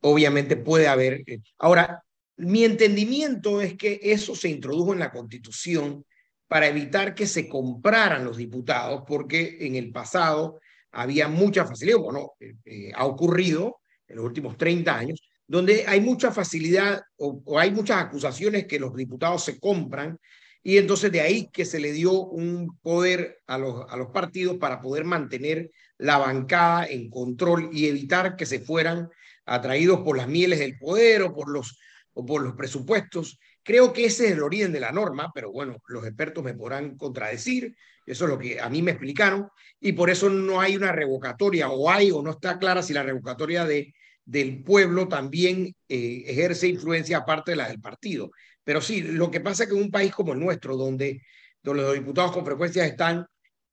obviamente 0.00 0.56
puede 0.56 0.88
haber. 0.88 1.22
Eh, 1.26 1.40
ahora, 1.58 2.02
mi 2.36 2.64
entendimiento 2.64 3.60
es 3.60 3.74
que 3.76 3.98
eso 4.02 4.34
se 4.34 4.48
introdujo 4.48 4.92
en 4.92 4.98
la 4.98 5.10
Constitución 5.10 6.04
para 6.48 6.68
evitar 6.68 7.14
que 7.14 7.26
se 7.26 7.48
compraran 7.48 8.24
los 8.24 8.36
diputados, 8.36 9.02
porque 9.06 9.56
en 9.60 9.74
el 9.74 9.90
pasado 9.90 10.60
había 10.92 11.28
mucha 11.28 11.64
facilidad, 11.64 11.98
bueno, 11.98 12.32
eh, 12.40 12.54
eh, 12.64 12.92
ha 12.94 13.04
ocurrido 13.04 13.80
en 14.06 14.16
los 14.16 14.24
últimos 14.24 14.56
30 14.56 14.96
años, 14.96 15.20
donde 15.46 15.84
hay 15.86 16.00
mucha 16.00 16.30
facilidad 16.30 17.02
o, 17.16 17.42
o, 17.44 17.58
hay 17.58 17.70
muchas 17.70 18.02
acusaciones 18.02 18.66
que 18.66 18.78
los 18.78 18.94
diputados 18.94 19.44
se 19.44 19.58
compran 19.58 20.18
y 20.62 20.78
entonces 20.78 21.12
de 21.12 21.20
ahí 21.20 21.48
que 21.52 21.64
se 21.64 21.78
le 21.78 21.92
dio 21.92 22.12
un 22.12 22.76
poder 22.82 23.38
a 23.46 23.56
los, 23.56 23.84
a 23.88 23.96
los 23.96 24.08
partidos 24.08 24.56
para 24.58 24.80
poder 24.80 25.04
mantener 25.04 25.70
la 25.98 26.18
bancada 26.18 26.86
en 26.86 27.08
control 27.08 27.70
y 27.72 27.86
evitar 27.86 28.36
que 28.36 28.46
se 28.46 28.60
fueran 28.60 29.08
atraídos 29.44 30.00
por 30.00 30.16
las 30.16 30.28
mieles 30.28 30.58
del 30.58 30.76
poder 30.76 31.22
o 31.22 31.34
por 31.34 31.48
los 31.48 31.78
o 32.16 32.24
por 32.24 32.42
los 32.42 32.54
presupuestos. 32.54 33.38
Creo 33.62 33.92
que 33.92 34.06
ese 34.06 34.26
es 34.26 34.32
el 34.32 34.42
origen 34.42 34.72
de 34.72 34.80
la 34.80 34.90
norma, 34.90 35.30
pero 35.34 35.52
bueno, 35.52 35.76
los 35.88 36.06
expertos 36.06 36.42
me 36.42 36.54
podrán 36.54 36.96
contradecir, 36.96 37.76
eso 38.06 38.24
es 38.24 38.30
lo 38.30 38.38
que 38.38 38.58
a 38.58 38.70
mí 38.70 38.80
me 38.80 38.92
explicaron, 38.92 39.48
y 39.80 39.92
por 39.92 40.08
eso 40.08 40.30
no 40.30 40.60
hay 40.60 40.76
una 40.76 40.92
revocatoria, 40.92 41.68
o 41.68 41.90
hay 41.90 42.10
o 42.10 42.22
no 42.22 42.30
está 42.30 42.58
clara 42.58 42.82
si 42.82 42.94
la 42.94 43.02
revocatoria 43.02 43.66
de, 43.66 43.92
del 44.24 44.62
pueblo 44.62 45.08
también 45.08 45.74
eh, 45.88 46.24
ejerce 46.26 46.68
influencia 46.68 47.18
aparte 47.18 47.50
de 47.50 47.58
la 47.58 47.68
del 47.68 47.80
partido. 47.80 48.30
Pero 48.64 48.80
sí, 48.80 49.02
lo 49.02 49.30
que 49.30 49.40
pasa 49.40 49.64
es 49.64 49.68
que 49.68 49.76
en 49.76 49.82
un 49.82 49.90
país 49.90 50.12
como 50.12 50.32
el 50.32 50.40
nuestro, 50.40 50.76
donde, 50.76 51.20
donde 51.62 51.82
los 51.82 51.94
diputados 51.94 52.32
con 52.32 52.46
frecuencia 52.46 52.86
están 52.86 53.26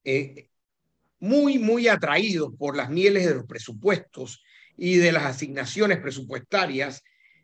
eh, 0.03 0.49
muy, 1.19 1.59
muy 1.59 1.87
atraídos 1.87 2.51
por 2.57 2.75
las 2.75 2.89
mieles 2.89 3.25
de 3.25 3.35
los 3.35 3.45
presupuestos 3.45 4.43
y 4.75 4.97
de 4.97 5.13
las 5.13 5.23
asignaciones 5.23 5.99
presupuestarias, 5.99 7.03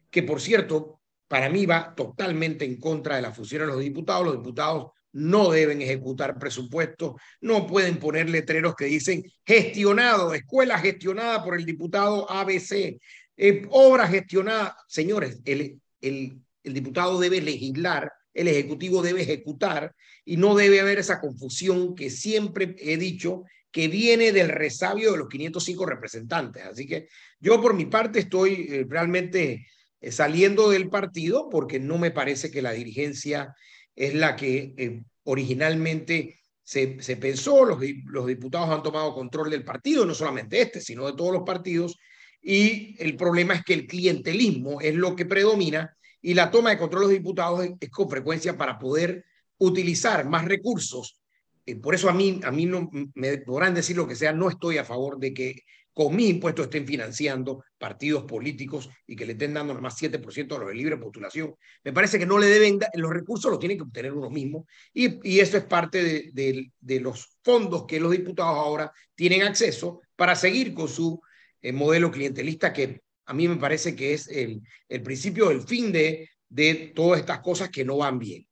que 0.09 0.23
por 0.23 0.41
cierto, 0.41 0.99
para 1.27 1.49
mí 1.49 1.65
va 1.65 1.93
totalmente 1.95 2.65
en 2.65 2.79
contra 2.79 3.15
de 3.15 3.21
la 3.21 3.31
función 3.31 3.61
de 3.61 3.67
los 3.67 3.79
diputados. 3.79 4.25
Los 4.25 4.37
diputados 4.37 4.91
no 5.11 5.49
deben 5.49 5.81
ejecutar 5.81 6.37
presupuestos, 6.37 7.15
no 7.41 7.67
pueden 7.67 7.97
poner 7.97 8.29
letreros 8.29 8.75
que 8.75 8.85
dicen 8.85 9.23
gestionado, 9.45 10.33
escuela 10.33 10.79
gestionada 10.79 11.43
por 11.43 11.57
el 11.57 11.65
diputado 11.65 12.29
ABC, 12.29 12.99
eh, 13.37 13.67
obra 13.69 14.07
gestionada. 14.07 14.75
Señores, 14.87 15.39
el, 15.45 15.79
el, 16.01 16.39
el 16.63 16.73
diputado 16.73 17.19
debe 17.19 17.41
legislar, 17.41 18.11
el 18.33 18.47
ejecutivo 18.47 19.01
debe 19.01 19.21
ejecutar 19.21 19.93
y 20.25 20.37
no 20.37 20.55
debe 20.55 20.79
haber 20.79 20.99
esa 20.99 21.19
confusión 21.19 21.95
que 21.95 22.09
siempre 22.09 22.75
he 22.79 22.97
dicho 22.97 23.43
que 23.71 23.87
viene 23.87 24.31
del 24.31 24.49
resabio 24.49 25.11
de 25.11 25.17
los 25.19 25.29
505 25.29 25.85
representantes. 25.85 26.63
Así 26.63 26.87
que 26.87 27.07
yo 27.39 27.61
por 27.61 27.73
mi 27.73 27.85
parte 27.85 28.19
estoy 28.19 28.67
eh, 28.69 28.85
realmente 28.87 29.67
eh, 30.01 30.11
saliendo 30.11 30.69
del 30.69 30.89
partido 30.89 31.49
porque 31.49 31.79
no 31.79 31.97
me 31.97 32.11
parece 32.11 32.51
que 32.51 32.61
la 32.61 32.71
dirigencia 32.71 33.55
es 33.95 34.13
la 34.13 34.35
que 34.35 34.73
eh, 34.77 35.01
originalmente 35.23 36.39
se, 36.63 37.01
se 37.01 37.17
pensó, 37.17 37.65
los, 37.65 37.79
los, 38.05 38.27
diputados 38.27 38.69
han 38.69 38.83
tomado 38.83 39.13
control 39.13 39.49
del 39.49 39.63
partido, 39.63 40.05
no 40.05 40.13
solamente 40.13 40.61
este, 40.61 40.81
sino 40.81 41.05
de 41.07 41.13
todos 41.13 41.33
los 41.33 41.43
partidos, 41.43 41.97
y 42.41 42.95
el 42.99 43.15
problema 43.15 43.55
es 43.55 43.63
que 43.63 43.73
el 43.73 43.87
clientelismo 43.87 44.79
es 44.79 44.95
lo 44.95 45.15
que 45.15 45.25
predomina 45.25 45.95
y 46.21 46.33
la 46.33 46.51
toma 46.51 46.71
de 46.71 46.77
control 46.77 47.01
de 47.01 47.07
los 47.07 47.17
diputados 47.17 47.65
es, 47.65 47.89
con 47.89 48.09
frecuencia 48.09 48.57
para 48.57 48.77
poder 48.77 49.25
utilizar 49.57 50.27
más 50.27 50.45
recursos. 50.45 51.19
Eh, 51.65 51.75
por 51.75 51.95
eso 51.95 52.09
a 52.09 52.13
mí, 52.13 52.39
a 52.43 52.51
mí 52.51 52.65
no 52.65 52.89
me 53.15 53.37
podrán 53.39 53.73
decir 53.73 53.97
lo 53.97 54.07
que 54.07 54.15
sea, 54.15 54.31
no 54.31 54.49
estoy 54.49 54.77
a 54.77 54.85
favor 54.85 55.19
de 55.19 55.33
que 55.33 55.63
con 55.99 56.15
mis 56.15 56.29
impuestos 56.29 56.67
estén 56.67 56.87
financiando 56.87 57.65
partidos 57.77 58.23
políticos 58.23 58.89
y 59.05 59.17
que 59.17 59.25
le 59.25 59.33
estén 59.33 59.53
dando 59.53 59.73
nomás 59.73 60.01
7% 60.01 60.47
de 60.47 60.57
los 60.57 60.69
de 60.69 60.73
libre 60.73 60.95
postulación. 60.95 61.55
Me 61.83 61.91
parece 61.91 62.17
que 62.17 62.25
no 62.25 62.39
le 62.39 62.47
deben, 62.47 62.79
los 62.93 63.11
recursos 63.11 63.51
los 63.51 63.59
tienen 63.59 63.77
que 63.77 63.83
obtener 63.83 64.13
uno 64.13 64.29
mismo 64.29 64.65
y, 64.93 65.37
eso 65.41 65.57
es 65.57 65.65
parte 65.65 66.31
de, 66.31 67.01
los 67.01 67.35
fondos 67.43 67.85
que 67.85 67.99
los 67.99 68.11
diputados 68.11 68.55
ahora 68.55 68.93
tienen 69.13 69.41
acceso 69.41 69.99
para 70.15 70.37
seguir 70.37 70.73
con 70.73 70.87
su 70.87 71.21
eh, 71.61 71.73
modelo 71.73 72.09
clientelista 72.09 72.71
que 72.71 73.01
a 73.25 73.33
mí 73.33 73.49
me 73.49 73.57
parece 73.57 73.93
que 73.93 74.13
es 74.13 74.29
el, 74.29 74.61
el 74.87 75.03
principio 75.03 75.49
del 75.49 75.63
fin 75.63 75.91
de, 75.91 76.29
de 76.47 76.93
todas 76.95 77.19
estas 77.19 77.41
cosas 77.41 77.67
que 77.67 77.83
no 77.83 77.97
van 77.97 78.19
bien. 78.19 78.47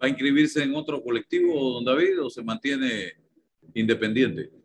¿Va 0.00 0.06
a 0.06 0.10
inscribirse 0.10 0.62
en 0.62 0.76
otro 0.76 1.02
colectivo, 1.02 1.72
don 1.72 1.84
David, 1.84 2.22
o 2.22 2.30
se 2.30 2.44
mantiene 2.44 3.14
independiente? 3.74 4.63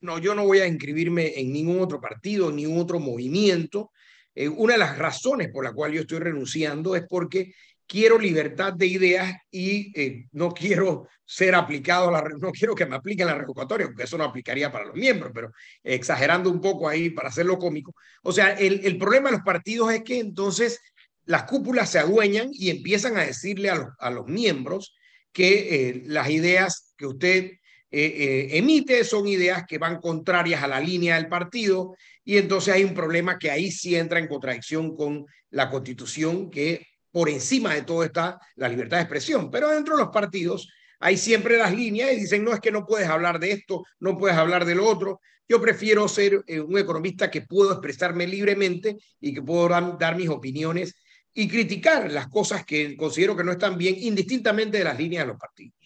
No, 0.00 0.18
yo 0.18 0.34
no 0.34 0.44
voy 0.44 0.58
a 0.60 0.66
inscribirme 0.66 1.38
en 1.38 1.52
ningún 1.52 1.80
otro 1.80 2.00
partido, 2.00 2.52
ningún 2.52 2.80
otro 2.80 3.00
movimiento. 3.00 3.92
Eh, 4.34 4.48
una 4.48 4.74
de 4.74 4.78
las 4.78 4.98
razones 4.98 5.48
por 5.52 5.64
la 5.64 5.72
cual 5.72 5.92
yo 5.92 6.02
estoy 6.02 6.20
renunciando 6.20 6.94
es 6.94 7.04
porque 7.08 7.52
quiero 7.86 8.18
libertad 8.18 8.74
de 8.74 8.86
ideas 8.86 9.34
y 9.50 9.92
eh, 9.98 10.26
no 10.32 10.50
quiero 10.52 11.08
ser 11.24 11.54
aplicado, 11.54 12.08
a 12.08 12.12
la, 12.12 12.28
no 12.38 12.52
quiero 12.52 12.74
que 12.74 12.86
me 12.86 12.96
apliquen 12.96 13.26
la 13.26 13.34
revocatoria, 13.34 13.86
porque 13.86 14.04
eso 14.04 14.18
no 14.18 14.24
aplicaría 14.24 14.70
para 14.70 14.86
los 14.86 14.94
miembros, 14.94 15.32
pero 15.34 15.50
exagerando 15.82 16.50
un 16.50 16.60
poco 16.60 16.88
ahí 16.88 17.10
para 17.10 17.28
hacerlo 17.30 17.58
cómico. 17.58 17.94
O 18.22 18.32
sea, 18.32 18.52
el, 18.52 18.84
el 18.84 18.98
problema 18.98 19.30
de 19.30 19.36
los 19.36 19.44
partidos 19.44 19.92
es 19.92 20.04
que 20.04 20.18
entonces 20.18 20.80
las 21.24 21.44
cúpulas 21.44 21.90
se 21.90 21.98
adueñan 21.98 22.48
y 22.52 22.70
empiezan 22.70 23.16
a 23.16 23.24
decirle 23.24 23.70
a 23.70 23.74
los, 23.74 23.88
a 23.98 24.10
los 24.10 24.26
miembros 24.26 24.94
que 25.32 25.88
eh, 25.88 26.02
las 26.06 26.30
ideas 26.30 26.94
que 26.96 27.06
usted 27.06 27.52
emite 27.90 29.02
son 29.04 29.26
ideas 29.26 29.64
que 29.66 29.78
van 29.78 29.98
contrarias 30.00 30.62
a 30.62 30.68
la 30.68 30.78
línea 30.78 31.16
del 31.16 31.28
partido 31.28 31.96
y 32.24 32.36
entonces 32.36 32.74
hay 32.74 32.84
un 32.84 32.92
problema 32.92 33.38
que 33.38 33.50
ahí 33.50 33.70
sí 33.70 33.96
entra 33.96 34.18
en 34.18 34.28
contradicción 34.28 34.94
con 34.94 35.24
la 35.50 35.70
constitución 35.70 36.50
que 36.50 36.86
por 37.10 37.28
encima 37.28 37.74
de 37.74 37.82
todo 37.82 38.04
está 38.04 38.38
la 38.56 38.68
libertad 38.68 38.98
de 38.98 39.04
expresión, 39.04 39.50
pero 39.50 39.70
dentro 39.70 39.96
de 39.96 40.02
los 40.02 40.12
partidos 40.12 40.68
hay 41.00 41.16
siempre 41.16 41.56
las 41.56 41.74
líneas 41.74 42.12
y 42.12 42.16
dicen, 42.16 42.44
no 42.44 42.52
es 42.52 42.60
que 42.60 42.72
no 42.72 42.84
puedes 42.84 43.08
hablar 43.08 43.38
de 43.38 43.52
esto, 43.52 43.84
no 44.00 44.18
puedes 44.18 44.36
hablar 44.36 44.64
de 44.64 44.74
lo 44.74 44.86
otro. 44.86 45.20
Yo 45.48 45.60
prefiero 45.60 46.08
ser 46.08 46.42
eh, 46.46 46.60
un 46.60 46.76
economista 46.78 47.30
que 47.30 47.42
puedo 47.42 47.72
expresarme 47.72 48.26
libremente 48.26 48.96
y 49.20 49.32
que 49.32 49.42
puedo 49.42 49.68
dar, 49.68 50.16
mis 50.16 50.28
opiniones 50.28 50.94
y 51.32 51.48
criticar 51.48 52.10
las 52.10 52.28
cosas 52.28 52.64
que 52.64 52.96
considero 52.96 53.36
que 53.36 53.44
no 53.44 53.52
están 53.52 53.78
bien, 53.78 53.94
indistintamente 53.98 54.78
de 54.78 54.84
las 54.84 54.98
líneas 54.98 55.24
de 55.24 55.28
los 55.28 55.38
partidos. 55.38 55.77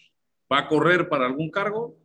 ¿Va 0.53 0.59
a 0.59 0.67
correr 0.67 1.09
para 1.09 1.25
algún 1.25 1.49
cargo? 1.49 1.97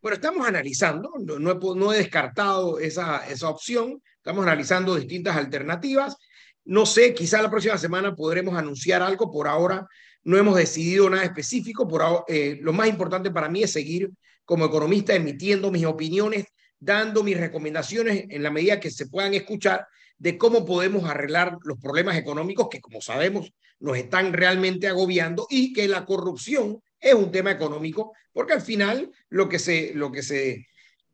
Bueno, 0.00 0.14
estamos 0.14 0.46
analizando, 0.46 1.10
no, 1.18 1.92
he, 1.92 1.96
descartado 1.96 2.78
esa, 2.78 3.28
esa 3.28 3.48
opción, 3.48 4.00
estamos 4.18 4.44
analizando 4.44 4.94
distintas 4.94 5.36
alternativas. 5.36 6.16
No 6.64 6.86
sé, 6.86 7.12
quizá 7.12 7.42
la 7.42 7.50
próxima 7.50 7.76
semana 7.76 8.14
podremos 8.14 8.56
anunciar 8.56 9.02
algo, 9.02 9.32
por 9.32 9.48
ahora 9.48 9.84
no 10.22 10.36
hemos 10.36 10.54
decidido 10.54 11.10
nada 11.10 11.24
específico, 11.24 11.88
por 11.88 12.24
eh, 12.28 12.56
lo 12.60 12.72
más 12.72 12.86
importante 12.86 13.32
para 13.32 13.48
mí 13.48 13.64
es 13.64 13.72
seguir 13.72 14.12
como 14.44 14.66
economista 14.66 15.16
emitiendo 15.16 15.72
mis 15.72 15.86
opiniones, 15.86 16.44
dando 16.78 17.24
mis 17.24 17.36
recomendaciones 17.36 18.26
en 18.28 18.44
la 18.44 18.50
medida 18.50 18.78
que 18.78 18.92
se 18.92 19.08
puedan 19.08 19.34
escuchar 19.34 19.88
de 20.18 20.38
cómo 20.38 20.64
podemos 20.64 21.02
arreglar 21.10 21.58
los 21.64 21.78
problemas 21.78 22.16
económicos 22.16 22.68
que, 22.70 22.80
como 22.80 23.00
sabemos, 23.00 23.52
nos 23.80 23.96
están 23.96 24.32
realmente 24.32 24.86
agobiando 24.86 25.48
y 25.50 25.72
que 25.72 25.88
la 25.88 26.04
corrupción 26.04 26.80
es 27.00 27.14
un 27.14 27.30
tema 27.30 27.50
económico, 27.50 28.12
porque 28.32 28.54
al 28.54 28.62
final 28.62 29.10
lo 29.28 29.48
que 29.48 29.58
se, 29.58 29.92
lo 29.94 30.10
que 30.10 30.22
se, 30.22 30.66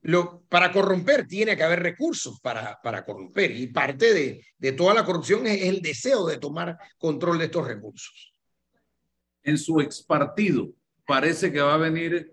lo, 0.02 0.42
para 0.48 0.72
corromper 0.72 1.26
tiene 1.26 1.56
que 1.56 1.62
haber 1.62 1.82
recursos 1.82 2.40
para, 2.40 2.80
para 2.82 3.04
corromper 3.04 3.50
y 3.52 3.68
parte 3.68 4.12
de, 4.12 4.44
de 4.58 4.72
toda 4.72 4.94
la 4.94 5.04
corrupción 5.04 5.46
es 5.46 5.62
el 5.62 5.80
deseo 5.80 6.26
de 6.26 6.38
tomar 6.38 6.78
control 6.98 7.38
de 7.38 7.44
estos 7.46 7.66
recursos 7.66 8.32
en 9.42 9.58
su 9.58 9.80
ex 9.80 10.02
partido. 10.02 10.70
Parece 11.06 11.52
que 11.52 11.60
va 11.60 11.74
a 11.74 11.78
venir 11.78 12.32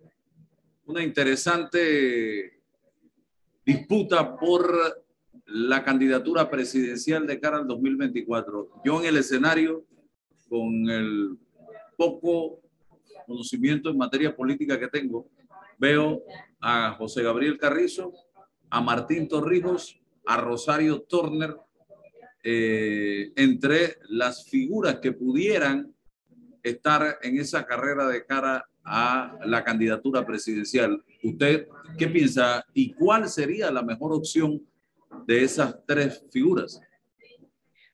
una 0.85 1.03
interesante 1.03 2.61
disputa 3.65 4.35
por 4.35 5.03
la 5.45 5.83
candidatura 5.83 6.49
presidencial 6.49 7.25
de 7.25 7.39
cara 7.39 7.57
al 7.57 7.67
2024. 7.67 8.81
Yo 8.85 8.99
en 8.99 9.07
el 9.07 9.17
escenario, 9.17 9.85
con 10.47 10.89
el 10.89 11.37
poco 11.97 12.61
conocimiento 13.29 13.89
en 13.89 13.97
materia 13.97 14.35
política 14.35 14.77
que 14.77 14.89
tengo, 14.89 15.29
veo 15.77 16.23
a 16.59 16.91
José 16.97 17.23
Gabriel 17.23 17.57
Carrizo, 17.57 18.11
a 18.69 18.81
Martín 18.81 19.27
Torrijos, 19.27 19.97
a 20.25 20.37
Rosario 20.37 21.01
Turner, 21.03 21.55
eh, 22.43 23.31
entre 23.35 23.97
las 24.09 24.45
figuras 24.49 24.99
que 24.99 25.11
pudieran 25.11 25.93
estar 26.63 27.19
en 27.21 27.37
esa 27.37 27.65
carrera 27.65 28.07
de 28.07 28.25
cara 28.25 28.65
a 28.83 29.37
la 29.45 29.63
candidatura 29.63 30.25
presidencial. 30.25 31.03
¿Usted 31.23 31.67
qué 31.97 32.07
piensa 32.07 32.65
y 32.73 32.93
cuál 32.93 33.29
sería 33.29 33.71
la 33.71 33.83
mejor 33.83 34.13
opción 34.13 34.61
de 35.25 35.43
esas 35.43 35.75
tres 35.85 36.25
figuras? 36.31 36.79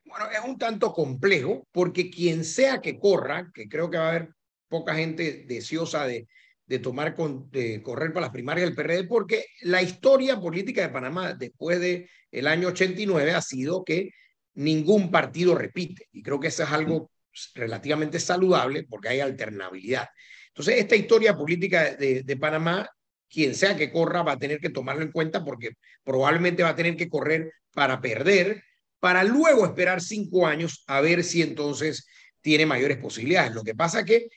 Bueno, 0.05 0.25
es 0.31 0.47
un 0.47 0.57
tanto 0.57 0.93
complejo 0.93 1.67
porque 1.71 2.09
quien 2.09 2.43
sea 2.43 2.79
que 2.79 2.99
corra, 2.99 3.51
que 3.53 3.67
creo 3.67 3.89
que 3.89 3.97
va 3.97 4.05
a 4.05 4.09
haber 4.09 4.29
poca 4.67 4.95
gente 4.95 5.45
deseosa 5.47 6.05
de, 6.05 6.27
de 6.67 6.79
tomar 6.79 7.15
con, 7.15 7.49
de 7.51 7.81
correr 7.83 8.11
para 8.11 8.27
las 8.27 8.33
primarias 8.33 8.67
del 8.67 8.75
PRD, 8.75 9.05
porque 9.05 9.45
la 9.61 9.81
historia 9.81 10.39
política 10.39 10.81
de 10.81 10.89
Panamá 10.89 11.33
después 11.33 11.79
del 11.79 12.09
el 12.31 12.47
año 12.47 12.69
89 12.69 13.31
ha 13.33 13.41
sido 13.41 13.83
que 13.83 14.11
ningún 14.55 15.11
partido 15.11 15.55
repite. 15.55 16.07
Y 16.11 16.23
creo 16.23 16.39
que 16.39 16.47
eso 16.47 16.63
es 16.63 16.71
algo 16.71 17.11
relativamente 17.53 18.19
saludable 18.19 18.83
porque 18.89 19.09
hay 19.09 19.19
alternabilidad. 19.19 20.07
Entonces, 20.47 20.77
esta 20.77 20.95
historia 20.95 21.35
política 21.35 21.95
de, 21.95 22.23
de, 22.23 22.37
Panamá, 22.37 22.89
quien 23.29 23.53
sea 23.53 23.75
que 23.75 23.91
corra, 23.91 24.23
va 24.23 24.33
a 24.33 24.39
tener 24.39 24.59
que 24.59 24.69
tomarlo 24.69 25.03
en 25.03 25.11
cuenta 25.11 25.43
porque 25.43 25.71
probablemente 26.03 26.63
va 26.63 26.69
a 26.69 26.75
tener 26.75 26.95
que 26.95 27.09
correr 27.09 27.51
para 27.73 27.99
perder, 28.01 28.63
para 28.99 29.23
luego 29.23 29.65
esperar 29.65 30.01
cinco 30.01 30.47
años 30.47 30.83
a 30.87 31.01
ver 31.01 31.23
si 31.23 31.41
entonces 31.41 32.07
tiene 32.41 32.65
mayores 32.65 32.97
posibilidades. 32.97 33.53
Lo 33.53 33.63
que 33.63 33.75
pasa 33.75 34.05
que 34.05 34.29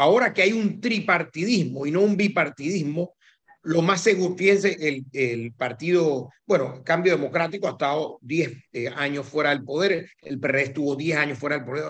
ahora 0.00 0.32
que 0.32 0.40
hay 0.40 0.52
un 0.54 0.80
tripartidismo 0.80 1.84
y 1.84 1.90
no 1.90 2.00
un 2.00 2.16
bipartidismo, 2.16 3.14
lo 3.62 3.82
más 3.82 4.00
seguro, 4.00 4.34
fíjense, 4.34 4.74
el, 4.80 5.04
el 5.12 5.52
partido, 5.52 6.30
bueno, 6.46 6.82
Cambio 6.82 7.12
Democrático 7.12 7.68
ha 7.68 7.72
estado 7.72 8.18
10 8.22 8.50
eh, 8.72 8.88
años 8.88 9.26
fuera 9.26 9.50
del 9.50 9.62
poder, 9.62 10.08
el 10.22 10.40
PRD 10.40 10.62
estuvo 10.62 10.96
10 10.96 11.18
años 11.18 11.38
fuera 11.38 11.58
del 11.58 11.66
poder. 11.66 11.84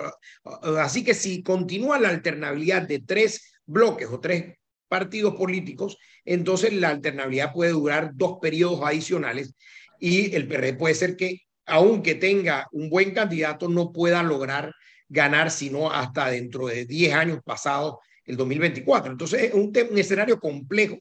Así 0.80 1.04
que 1.04 1.14
si 1.14 1.44
continúa 1.44 2.00
la 2.00 2.08
alternabilidad 2.08 2.82
de 2.82 2.98
tres 2.98 3.52
bloques 3.64 4.08
o 4.08 4.18
tres 4.18 4.56
partidos 4.88 5.36
políticos, 5.36 5.96
entonces 6.24 6.72
la 6.72 6.88
alternabilidad 6.88 7.52
puede 7.52 7.70
durar 7.70 8.10
dos 8.14 8.38
periodos 8.42 8.80
adicionales 8.82 9.54
y 10.00 10.34
el 10.34 10.48
PRD 10.48 10.74
puede 10.74 10.96
ser 10.96 11.14
que, 11.14 11.42
aunque 11.64 12.16
tenga 12.16 12.66
un 12.72 12.90
buen 12.90 13.12
candidato, 13.14 13.68
no 13.68 13.92
pueda 13.92 14.24
lograr 14.24 14.72
ganar 15.10 15.50
sino 15.50 15.90
hasta 15.90 16.30
dentro 16.30 16.68
de 16.68 16.86
10 16.86 17.12
años 17.12 17.40
pasados 17.44 17.96
el 18.24 18.38
2024. 18.38 19.12
Entonces 19.12 19.42
es 19.42 19.54
un, 19.54 19.70
un 19.90 19.98
escenario 19.98 20.40
complejo 20.40 20.98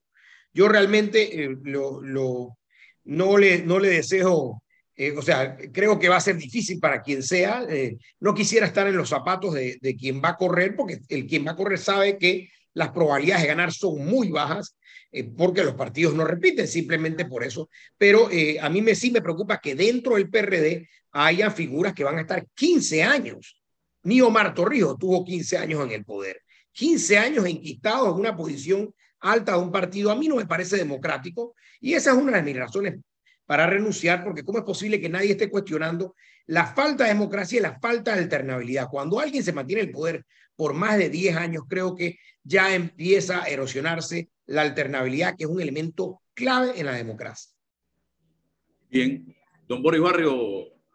yo 0.53 0.67
realmente 0.67 1.43
eh, 1.43 1.55
lo, 1.63 2.01
lo, 2.01 2.57
no, 3.05 3.37
le, 3.37 3.61
no 3.63 3.79
le 3.79 3.89
deseo, 3.89 4.61
eh, 4.95 5.11
o 5.11 5.21
sea, 5.21 5.57
creo 5.71 5.99
que 5.99 6.09
va 6.09 6.17
a 6.17 6.21
ser 6.21 6.37
difícil 6.37 6.79
para 6.79 7.01
quien 7.01 7.23
sea. 7.23 7.65
Eh, 7.69 7.97
no 8.19 8.33
quisiera 8.33 8.65
estar 8.65 8.87
en 8.87 8.97
los 8.97 9.09
zapatos 9.09 9.53
de, 9.53 9.77
de, 9.81 9.95
quien 9.95 10.21
va 10.21 10.29
a 10.29 10.37
correr, 10.37 10.75
porque 10.75 10.99
el 11.09 11.27
quien 11.27 11.45
va 11.45 11.51
a 11.51 11.55
correr 11.55 11.79
sabe 11.79 12.17
que 12.17 12.49
las 12.73 12.89
probabilidades 12.89 13.43
de 13.43 13.49
ganar 13.49 13.73
son 13.73 14.05
muy 14.05 14.29
bajas, 14.29 14.75
porque 15.35 15.63
los 15.63 15.73
partidos 15.73 16.13
no 16.13 16.23
repiten, 16.23 16.67
simplemente 16.67 17.25
por 17.25 17.43
eso. 17.43 17.67
Pero 17.97 18.29
a 18.61 18.69
mí 18.69 18.81
me, 18.83 18.93
sí 18.93 19.09
me 19.09 19.23
preocupa 19.23 19.59
que 19.59 19.73
dentro 19.73 20.15
del 20.15 20.29
PRD 20.29 20.87
haya 21.11 21.49
figuras 21.49 21.95
que 21.95 22.03
van 22.03 22.19
a 22.19 22.21
estar 22.21 22.45
15 22.53 23.03
años. 23.03 23.58
Ni 24.09 24.21
Omar 24.21 24.55
Torrijos 24.55 24.97
tuvo 24.97 25.23
15 25.23 25.59
años 25.59 25.85
en 25.85 25.91
el 25.91 26.03
poder. 26.03 26.41
15 26.71 27.19
años 27.19 27.45
enquistados 27.45 28.07
en 28.07 28.19
una 28.19 28.35
posición 28.35 28.91
alta 29.19 29.51
de 29.51 29.59
un 29.59 29.71
partido, 29.71 30.09
a 30.09 30.15
mí 30.15 30.27
no 30.27 30.37
me 30.37 30.47
parece 30.47 30.77
democrático 30.77 31.53
y 31.79 31.93
esa 31.93 32.13
es 32.13 32.17
una 32.17 32.37
de 32.37 32.41
mis 32.41 32.57
razones 32.57 32.99
para 33.45 33.67
renunciar, 33.67 34.23
porque 34.23 34.41
¿cómo 34.41 34.57
es 34.57 34.63
posible 34.63 34.99
que 34.99 35.09
nadie 35.09 35.31
esté 35.31 35.47
cuestionando 35.47 36.15
la 36.47 36.65
falta 36.65 37.03
de 37.03 37.11
democracia 37.11 37.59
y 37.59 37.61
la 37.61 37.79
falta 37.79 38.15
de 38.15 38.21
alternabilidad? 38.21 38.87
Cuando 38.89 39.19
alguien 39.19 39.43
se 39.43 39.53
mantiene 39.53 39.83
en 39.83 39.89
el 39.89 39.93
poder 39.93 40.25
por 40.55 40.73
más 40.73 40.97
de 40.97 41.11
10 41.11 41.35
años, 41.37 41.63
creo 41.69 41.93
que 41.95 42.17
ya 42.43 42.73
empieza 42.73 43.43
a 43.43 43.47
erosionarse 43.47 44.29
la 44.47 44.63
alternabilidad, 44.63 45.35
que 45.37 45.43
es 45.43 45.49
un 45.51 45.61
elemento 45.61 46.23
clave 46.33 46.79
en 46.79 46.87
la 46.87 46.93
democracia. 46.93 47.51
Bien, 48.89 49.35
don 49.67 49.83
Boris 49.83 50.01
Barrio, 50.01 50.33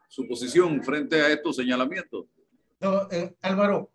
su 0.08 0.26
posición 0.26 0.82
frente 0.82 1.22
a 1.22 1.32
estos 1.32 1.54
señalamientos. 1.54 2.33
No, 2.80 3.08
eh, 3.10 3.34
Álvaro, 3.42 3.92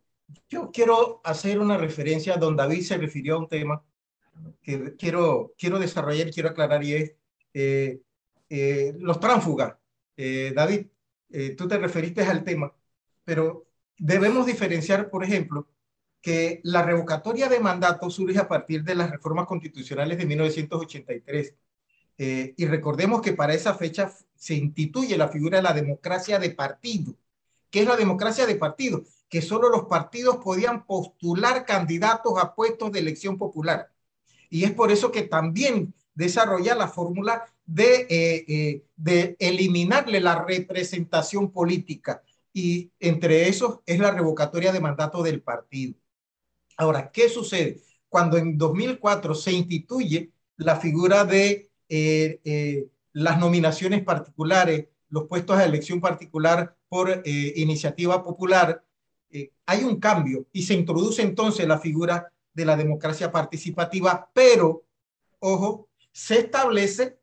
yo 0.50 0.72
quiero 0.72 1.22
hacer 1.24 1.60
una 1.60 1.78
referencia, 1.78 2.38
don 2.38 2.56
David 2.56 2.82
se 2.82 2.98
refirió 2.98 3.36
a 3.36 3.40
un 3.40 3.48
tema 3.48 3.84
que 4.62 4.96
quiero, 4.96 5.54
quiero 5.58 5.80
desarrollar 5.80 6.32
quiero 6.32 6.50
aclarar 6.50 6.84
y 6.84 6.94
es 6.94 7.16
eh, 7.54 8.02
eh, 8.50 8.94
los 9.00 9.20
tránsfugas. 9.20 9.76
David, 10.18 10.88
tú 11.58 11.68
te 11.70 11.78
referiste 11.78 12.22
al 12.24 12.44
tema, 12.44 12.74
pero 13.24 13.68
debemos 13.98 14.46
diferenciar, 14.46 15.10
por 15.10 15.24
ejemplo, 15.24 15.66
que 16.22 16.60
la 16.64 16.82
revocatoria 16.82 17.48
de 17.48 17.62
mandato 17.62 18.10
surge 18.10 18.38
a 18.38 18.48
partir 18.50 18.84
de 18.84 18.96
las 18.96 19.12
reformas 19.12 19.46
constitucionales 19.48 20.18
de 20.18 20.26
1983. 20.26 21.56
y 22.18 22.66
recordemos 22.66 23.22
que 23.22 23.32
para 23.32 23.54
esa 23.54 23.76
fecha 23.76 24.12
se 24.36 24.56
instituye 24.56 25.18
la 25.18 25.30
figura 25.30 25.60
de 25.60 25.64
la 25.64 25.74
democracia 25.74 26.38
de 26.38 26.52
partido. 26.52 27.16
¿Qué 27.70 27.82
es 27.82 27.88
la 27.88 27.96
democracia 27.96 28.46
de 28.46 28.56
partido? 28.56 29.04
Que 29.30 29.42
solo 29.42 29.70
los 29.70 29.84
partidos 29.84 30.38
podían 30.38 30.86
postular 30.86 31.66
candidatos 31.66 32.34
a 32.38 32.56
puestos 32.56 32.92
de 32.92 33.00
elección 33.00 33.38
popular. 33.38 33.92
Y 34.50 34.64
es 34.64 34.72
por 34.72 34.92
eso 34.92 35.12
que 35.12 35.24
también 35.24 35.94
desarrolla 36.16 36.76
la 36.76 36.88
fórmula 36.88 37.46
de, 37.66 38.08
eh, 38.10 38.84
eh, 38.98 39.36
eliminarle 39.40 40.20
la 40.20 40.44
representación 40.44 41.52
política. 41.52 42.24
Y 42.52 42.92
entre 43.00 43.48
esos 43.48 43.80
es 43.86 44.00
la 44.00 44.12
revocatoria 44.12 44.72
de 44.72 44.80
mandato 44.80 45.22
del 45.22 45.42
partido. 45.42 45.96
Ahora, 46.78 47.12
¿qué 47.12 47.30
sucede? 47.30 47.84
Cuando 48.10 48.38
en 48.38 48.58
2004 48.58 49.36
se 49.36 49.52
instituye 49.52 50.32
la 50.58 50.78
figura 50.78 51.24
de 51.26 51.70
eh, 51.88 52.88
las 53.14 53.40
nominaciones 53.40 54.04
particulares, 54.04 54.88
los 55.10 55.28
puestos 55.28 55.58
de 55.58 55.66
elección 55.66 56.00
particular 56.00 56.76
por 56.88 57.22
iniciativa 57.26 58.24
popular, 58.24 58.84
hay 59.66 59.84
un 59.84 60.00
cambio 60.00 60.48
y 60.52 60.64
se 60.64 60.74
introduce 60.74 61.22
entonces 61.22 61.68
la 61.68 61.80
figura 61.80 62.32
de 62.54 62.66
la 62.66 62.76
democracia 62.76 63.32
participativa, 63.32 64.30
pero 64.34 64.84
ojo, 65.40 65.90
se 66.12 66.40
establece 66.40 67.20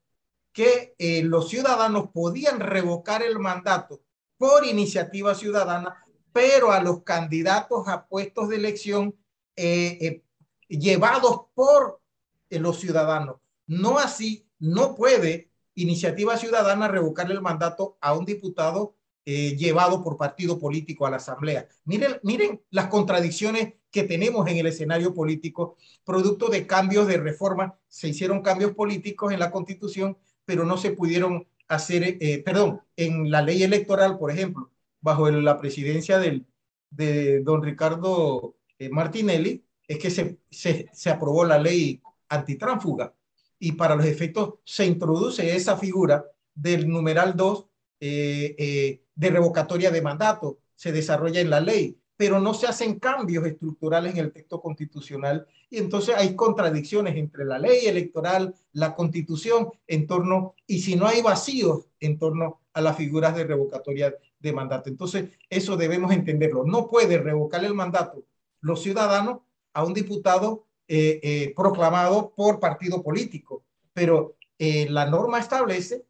que 0.53 0.95
eh, 0.99 1.23
los 1.23 1.51
ciudadanos 1.51 2.09
podían 2.09 2.61
revocar 2.61 3.23
el 3.23 3.39
mandato 3.39 4.01
por 4.39 4.65
iniciativa 4.65 5.35
ciudadana, 5.35 6.03
pero 6.33 6.73
a 6.73 6.83
los 6.83 7.03
candidatos 7.03 7.87
a 7.89 8.07
puestos 8.07 8.49
de 8.49 8.57
elección 8.57 9.15
eh, 9.55 9.99
eh, 10.01 10.23
llevados 10.69 11.43
por 11.55 12.01
los 12.49 12.81
ciudadanos. 12.81 13.37
No 13.67 13.99
así, 13.99 14.49
no 14.59 14.95
puede 14.95 15.51
iniciativa 15.77 16.37
ciudadana 16.37 16.89
revocarle 16.89 17.35
el 17.35 17.43
mandato 17.43 17.97
a 18.01 18.15
un 18.15 18.25
diputado 18.25 18.97
llevado 19.25 20.05
por 20.05 20.17
partido 20.17 20.57
político 20.57 21.05
a 21.05 21.11
la 21.11 21.17
asamblea. 21.17 21.67
Miren, 21.85 22.21
miren 22.23 22.63
las 22.71 22.87
contradicciones 22.87 23.75
que 23.97 24.05
tenemos 24.05 24.47
en 24.47 24.59
el 24.59 24.67
escenario 24.67 25.15
político, 25.15 25.79
producto 26.05 26.49
de 26.49 26.67
cambios 26.67 27.09
de 27.09 27.17
reforma. 27.17 27.79
Se 27.89 28.09
hicieron 28.09 28.43
cambios 28.43 28.73
políticos 28.75 29.33
en 29.33 29.41
la 29.41 29.51
constitución, 29.51 30.19
pero 30.45 30.65
no 30.65 30.77
se 30.77 30.91
pudieron 30.91 31.49
hacer, 31.67 32.19
eh, 32.21 32.43
perdón, 32.45 32.83
en 32.95 33.31
la 33.31 33.41
ley 33.41 33.63
electoral, 33.63 34.19
por 34.19 34.31
ejemplo, 34.31 34.71
bajo 35.01 35.31
la 35.31 35.59
presidencia 35.59 36.19
del, 36.19 36.47
de 36.91 37.41
don 37.41 37.63
Ricardo 37.63 38.57
eh, 38.79 38.91
Martinelli, 38.91 39.65
es 39.89 39.99
que 39.99 40.11
se, 40.11 40.39
se, 40.51 40.91
se 40.93 41.11
aprobó 41.11 41.47
la 41.47 41.59
ley 41.59 42.03
antitránfuga 42.29 43.15
y 43.59 43.73
para 43.73 43.97
los 43.97 44.07
efectos 44.07 44.55
se 44.65 44.87
introduce 44.87 45.55
esa 45.55 45.77
figura 45.77 46.25
del 46.55 46.89
numeral 46.89 47.37
2 47.37 47.67
eh, 48.01 49.01
de 49.15 49.31
revocatoria 49.31 49.91
de 49.91 50.03
mandato, 50.03 50.59
se 50.75 50.93
desarrolla 50.93 51.41
en 51.41 51.51
la 51.51 51.61
ley 51.61 51.99
pero 52.17 52.41
no 52.41 52.55
se 52.55 52.67
hacen 52.67 52.99
cambios 52.99 53.47
estructurales 53.47 54.15
en 54.15 54.21
el 54.21 54.33
texto 54.33 54.61
constitucional 54.61 55.47
y 55.69 55.79
entonces 55.79 56.15
hay 56.17 56.35
contradicciones 56.35 57.17
entre 57.17 57.45
la 57.45 57.59
ley 57.59 57.87
electoral, 57.87 58.55
la 58.73 58.95
constitución 58.95 59.69
en 59.87 60.07
torno, 60.07 60.55
y 60.67 60.81
si 60.81 60.97
no 60.97 61.07
hay 61.07 61.21
vacíos 61.23 61.87
en 62.01 62.19
torno 62.19 62.61
a 62.73 62.81
las 62.81 62.97
figuras 62.97 63.35
de 63.37 63.45
revocatoria 63.45 64.15
de 64.39 64.53
mandato. 64.53 64.89
Entonces, 64.89 65.31
eso 65.51 65.77
debemos 65.77 66.13
entenderlo. 66.13 66.65
No 66.65 66.89
puede 66.89 67.19
revocar 67.19 67.65
el 67.65 67.75
mandato 67.75 68.25
los 68.61 68.83
ciudadanos 68.83 69.41
a 69.75 69.85
un 69.85 69.93
diputado 69.93 70.66
eh, 70.89 71.19
eh, 71.21 71.53
proclamado 71.57 72.33
por 72.37 72.61
partido 72.61 73.03
político, 73.03 73.65
pero 73.93 74.37
eh, 74.57 74.89
la 74.89 75.07
norma 75.07 75.41
establece 75.41 76.05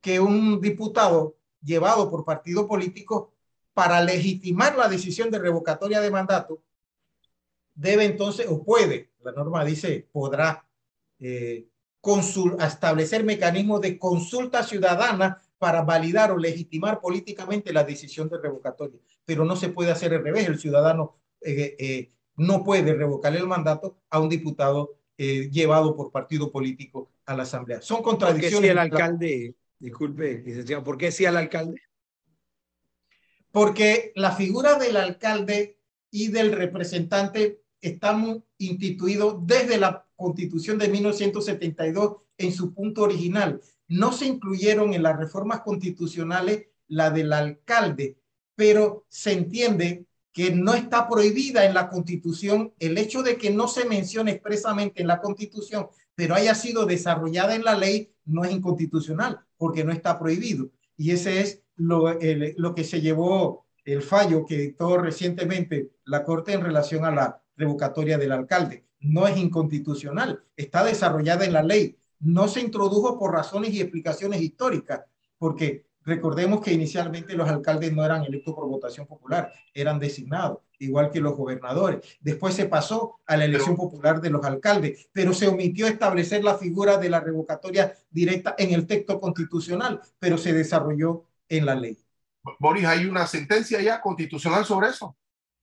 que 0.00 0.20
un 0.20 0.60
diputado 0.60 1.34
llevado 1.60 2.08
por 2.08 2.24
partido 2.24 2.68
político 2.68 3.32
para 3.74 4.00
legitimar 4.00 4.76
la 4.76 4.88
decisión 4.88 5.28
de 5.32 5.40
revocatoria 5.40 6.00
de 6.00 6.12
mandato, 6.12 6.62
debe 7.74 8.04
entonces, 8.04 8.46
o 8.48 8.62
puede, 8.62 9.10
la 9.24 9.32
norma 9.32 9.64
dice, 9.64 10.06
podrá 10.12 10.64
establecer 11.18 13.24
mecanismos 13.24 13.80
de 13.80 13.98
consulta 13.98 14.62
ciudadana 14.62 15.42
para 15.58 15.82
validar 15.82 16.30
o 16.30 16.38
legitimar 16.38 17.00
políticamente 17.00 17.72
la 17.72 17.82
decisión 17.82 18.28
de 18.28 18.38
revocatoria. 18.38 19.00
Pero 19.24 19.44
no 19.44 19.56
se 19.56 19.68
puede 19.68 19.90
hacer 19.90 20.14
al 20.14 20.22
revés. 20.22 20.48
El 20.48 20.58
ciudadano 20.58 21.16
no 22.36 22.64
puede 22.64 22.94
revocar 22.94 23.34
el 23.36 23.46
mandato 23.46 23.98
a 24.10 24.20
un 24.20 24.28
diputado 24.28 24.96
llevado 25.16 25.94
por 25.94 26.10
partido 26.10 26.50
político 26.50 27.12
a 27.26 27.36
la 27.36 27.44
Asamblea. 27.44 27.80
Son 27.80 28.02
contradicciones. 28.02 28.52
¿Por 28.52 28.60
qué 28.60 28.66
si 28.66 28.70
el 28.72 28.78
alcalde, 28.78 29.54
disculpe, 29.78 30.42
licenciado, 30.44 30.82
¿por 30.82 30.98
qué 30.98 31.12
si 31.12 31.24
el 31.24 31.36
alcalde? 31.36 31.80
porque 33.52 34.12
la 34.16 34.32
figura 34.32 34.78
del 34.78 34.96
alcalde 34.96 35.78
y 36.10 36.28
del 36.28 36.52
representante 36.52 37.62
están 37.80 38.42
instituidos 38.58 39.46
desde 39.46 39.78
la 39.78 40.06
constitución 40.16 40.78
de 40.78 40.88
1972 40.88 42.16
en 42.38 42.52
su 42.52 42.74
punto 42.74 43.02
original. 43.02 43.60
No 43.88 44.12
se 44.12 44.26
incluyeron 44.26 44.94
en 44.94 45.02
las 45.02 45.18
reformas 45.18 45.60
constitucionales 45.60 46.66
la 46.88 47.10
del 47.10 47.32
alcalde, 47.32 48.16
pero 48.56 49.04
se 49.08 49.32
entiende 49.32 50.06
que 50.32 50.50
no 50.50 50.74
está 50.74 51.08
prohibida 51.08 51.64
en 51.64 51.74
la 51.74 51.88
constitución 51.88 52.72
el 52.78 52.96
hecho 52.96 53.22
de 53.22 53.36
que 53.36 53.50
no 53.50 53.68
se 53.68 53.84
mencione 53.84 54.32
expresamente 54.32 55.02
en 55.02 55.08
la 55.08 55.20
constitución, 55.20 55.88
pero 56.14 56.34
haya 56.34 56.54
sido 56.54 56.86
desarrollada 56.86 57.54
en 57.54 57.64
la 57.64 57.76
ley, 57.76 58.12
no 58.24 58.44
es 58.44 58.52
inconstitucional 58.52 59.40
porque 59.56 59.84
no 59.84 59.92
está 59.92 60.18
prohibido. 60.18 60.70
Y 60.96 61.10
ese 61.10 61.40
es 61.40 61.62
lo, 61.76 62.18
lo 62.56 62.74
que 62.74 62.84
se 62.84 63.00
llevó 63.00 63.66
el 63.84 64.02
fallo 64.02 64.46
que 64.46 64.56
dictó 64.56 64.96
recientemente 64.98 65.90
la 66.04 66.24
Corte 66.24 66.52
en 66.52 66.62
relación 66.62 67.04
a 67.04 67.10
la 67.10 67.42
revocatoria 67.56 68.18
del 68.18 68.32
alcalde. 68.32 68.86
No 69.00 69.26
es 69.26 69.36
inconstitucional, 69.36 70.44
está 70.56 70.84
desarrollada 70.84 71.44
en 71.44 71.52
la 71.52 71.62
ley. 71.62 71.96
No 72.20 72.46
se 72.46 72.60
introdujo 72.60 73.18
por 73.18 73.32
razones 73.32 73.72
y 73.74 73.80
explicaciones 73.80 74.40
históricas, 74.40 75.02
porque 75.38 75.86
recordemos 76.04 76.60
que 76.60 76.72
inicialmente 76.72 77.34
los 77.34 77.48
alcaldes 77.48 77.92
no 77.92 78.04
eran 78.04 78.24
electos 78.24 78.54
por 78.54 78.68
votación 78.68 79.06
popular, 79.06 79.52
eran 79.72 79.98
designados, 79.98 80.58
igual 80.78 81.10
que 81.10 81.20
los 81.20 81.36
gobernadores. 81.36 82.18
Después 82.20 82.54
se 82.54 82.66
pasó 82.66 83.20
a 83.26 83.36
la 83.36 83.44
elección 83.44 83.76
popular 83.76 84.20
de 84.20 84.30
los 84.30 84.44
alcaldes, 84.44 85.08
pero 85.12 85.32
se 85.32 85.48
omitió 85.48 85.86
establecer 85.86 86.44
la 86.44 86.58
figura 86.58 86.96
de 86.96 87.10
la 87.10 87.20
revocatoria 87.20 87.94
directa 88.10 88.54
en 88.58 88.72
el 88.72 88.86
texto 88.86 89.20
constitucional, 89.20 90.00
pero 90.18 90.38
se 90.38 90.52
desarrolló 90.52 91.24
en 91.48 91.66
la 91.66 91.74
ley. 91.74 91.98
Boris, 92.58 92.84
¿hay 92.84 93.06
una 93.06 93.26
sentencia 93.26 93.80
ya 93.80 94.00
constitucional 94.00 94.64
sobre 94.64 94.88
eso? 94.88 95.16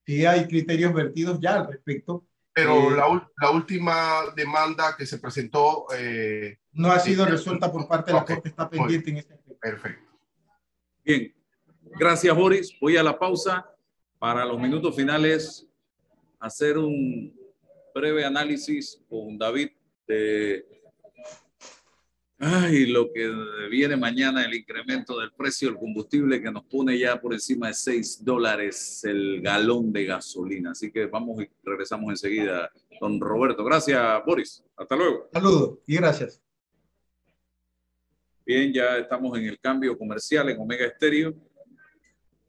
Sí, 0.06 0.24
hay 0.24 0.46
criterios 0.48 0.94
vertidos 0.94 1.38
ya 1.40 1.56
al 1.56 1.66
respecto. 1.66 2.24
Pero 2.52 2.90
eh, 2.90 2.96
la, 2.96 3.30
la, 3.40 3.50
última 3.50 4.22
demanda 4.34 4.96
que 4.96 5.06
se 5.06 5.18
presentó... 5.18 5.86
Eh, 5.96 6.58
no 6.72 6.90
ha 6.90 6.98
sido 6.98 7.26
resuelta 7.26 7.70
por 7.70 7.86
parte 7.86 8.10
de 8.10 8.18
la 8.18 8.24
Corte, 8.24 8.48
está 8.48 8.68
pendiente 8.68 9.10
en 9.10 9.16
este 9.18 9.38
Perfecto. 9.60 10.09
Bien, 11.04 11.34
gracias 11.98 12.36
Boris. 12.36 12.72
Voy 12.80 12.96
a 12.96 13.02
la 13.02 13.18
pausa 13.18 13.66
para 14.18 14.44
los 14.44 14.60
minutos 14.60 14.94
finales 14.94 15.66
hacer 16.38 16.78
un 16.78 17.34
breve 17.94 18.24
análisis 18.24 19.00
con 19.08 19.36
David 19.38 19.70
de 20.06 20.64
Ay, 22.42 22.86
lo 22.86 23.12
que 23.12 23.30
viene 23.70 23.98
mañana, 23.98 24.42
el 24.42 24.54
incremento 24.54 25.20
del 25.20 25.30
precio 25.30 25.68
del 25.68 25.76
combustible 25.76 26.40
que 26.40 26.50
nos 26.50 26.64
pone 26.64 26.98
ya 26.98 27.20
por 27.20 27.34
encima 27.34 27.68
de 27.68 27.74
6 27.74 28.24
dólares 28.24 29.04
el 29.04 29.42
galón 29.42 29.92
de 29.92 30.06
gasolina. 30.06 30.70
Así 30.70 30.90
que 30.90 31.04
vamos 31.04 31.42
y 31.42 31.50
regresamos 31.62 32.08
enseguida, 32.08 32.72
don 32.98 33.20
Roberto. 33.20 33.62
Gracias, 33.62 34.24
Boris. 34.24 34.64
Hasta 34.74 34.96
luego. 34.96 35.28
Saludos 35.30 35.80
y 35.86 35.96
gracias. 35.96 36.40
Bien, 38.50 38.72
ya 38.72 38.98
estamos 38.98 39.38
en 39.38 39.44
el 39.44 39.60
cambio 39.60 39.96
comercial 39.96 40.48
en 40.48 40.58
Omega 40.58 40.84
Estéreo. 40.84 41.32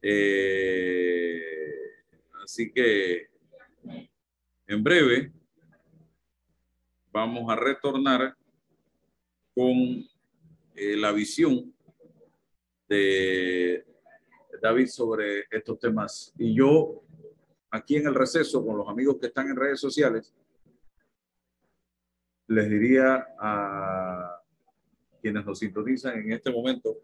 Eh, 0.02 1.40
así 2.42 2.72
que 2.72 3.28
en 4.66 4.82
breve 4.82 5.30
vamos 7.12 7.48
a 7.48 7.54
retornar 7.54 8.36
con 9.54 10.04
eh, 10.74 10.96
la 10.96 11.12
visión 11.12 11.72
de 12.88 13.86
David 14.60 14.88
sobre 14.88 15.44
estos 15.52 15.78
temas. 15.78 16.34
Y 16.36 16.52
yo, 16.52 17.04
aquí 17.70 17.94
en 17.94 18.08
el 18.08 18.16
receso, 18.16 18.66
con 18.66 18.76
los 18.76 18.88
amigos 18.88 19.18
que 19.20 19.28
están 19.28 19.50
en 19.50 19.54
redes 19.54 19.78
sociales, 19.78 20.34
les 22.48 22.68
diría 22.68 23.24
a 23.38 24.41
quienes 25.22 25.46
nos 25.46 25.58
sintonizan 25.60 26.18
en 26.18 26.32
este 26.32 26.50
momento 26.50 26.98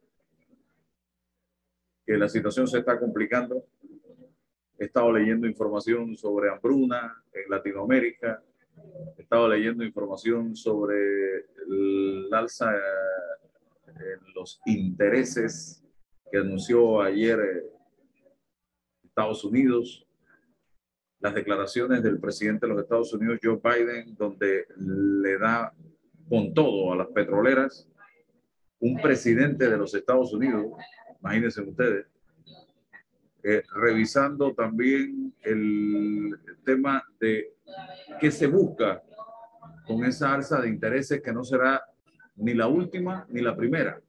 que 2.05 2.17
la 2.19 2.29
situación 2.29 2.67
se 2.67 2.79
está 2.79 2.99
complicando. 2.99 3.65
He 4.79 4.87
estado 4.87 5.13
leyendo 5.13 5.47
información 5.47 6.17
sobre 6.17 6.51
hambruna 6.51 7.23
en 7.33 7.51
Latinoamérica, 7.51 8.43
he 9.17 9.23
estado 9.23 9.49
leyendo 9.49 9.85
información 9.85 10.55
sobre 10.55 10.97
el 11.67 12.29
alza 12.33 12.73
los 14.35 14.61
intereses 14.67 15.85
que 16.31 16.39
anunció 16.39 17.01
ayer 17.01 17.41
eh, 17.41 17.65
Estados 19.05 19.45
Unidos, 19.45 20.07
las 21.21 21.35
declaraciones 21.35 22.03
del 22.03 22.21
presidente 22.21 22.67
de 22.67 22.73
los 22.73 22.83
Estados 22.83 23.13
Unidos, 23.13 23.41
Joe 23.43 23.61
Biden, 23.63 24.15
donde 24.15 24.67
le 24.77 25.39
da 25.39 25.75
con 26.29 26.55
todo 26.55 26.93
a 26.93 26.97
las 26.97 27.09
petroleras, 27.09 27.89
un 28.81 29.01
presidente 29.01 29.69
de 29.69 29.77
los 29.77 29.95
Estados 29.95 30.33
Unidos, 30.33 30.67
imagínense 31.21 31.63
ustedes, 31.63 32.07
eh, 33.43 33.63
revisando 33.75 34.53
también 34.55 35.33
el 35.43 36.39
tema 36.65 37.05
de 37.21 37.55
qué 38.21 38.31
se 38.31 38.47
busca 38.47 39.03
con 39.87 40.05
esa 40.05 40.35
alza 40.35 40.61
de 40.61 40.69
intereses 40.69 41.23
que 41.23 41.33
no 41.33 41.43
será 41.45 41.83
ni 42.37 42.55
la 42.55 42.69
última 42.69 43.27
ni 43.31 43.41
la 43.41 43.57
primera, 43.57 44.01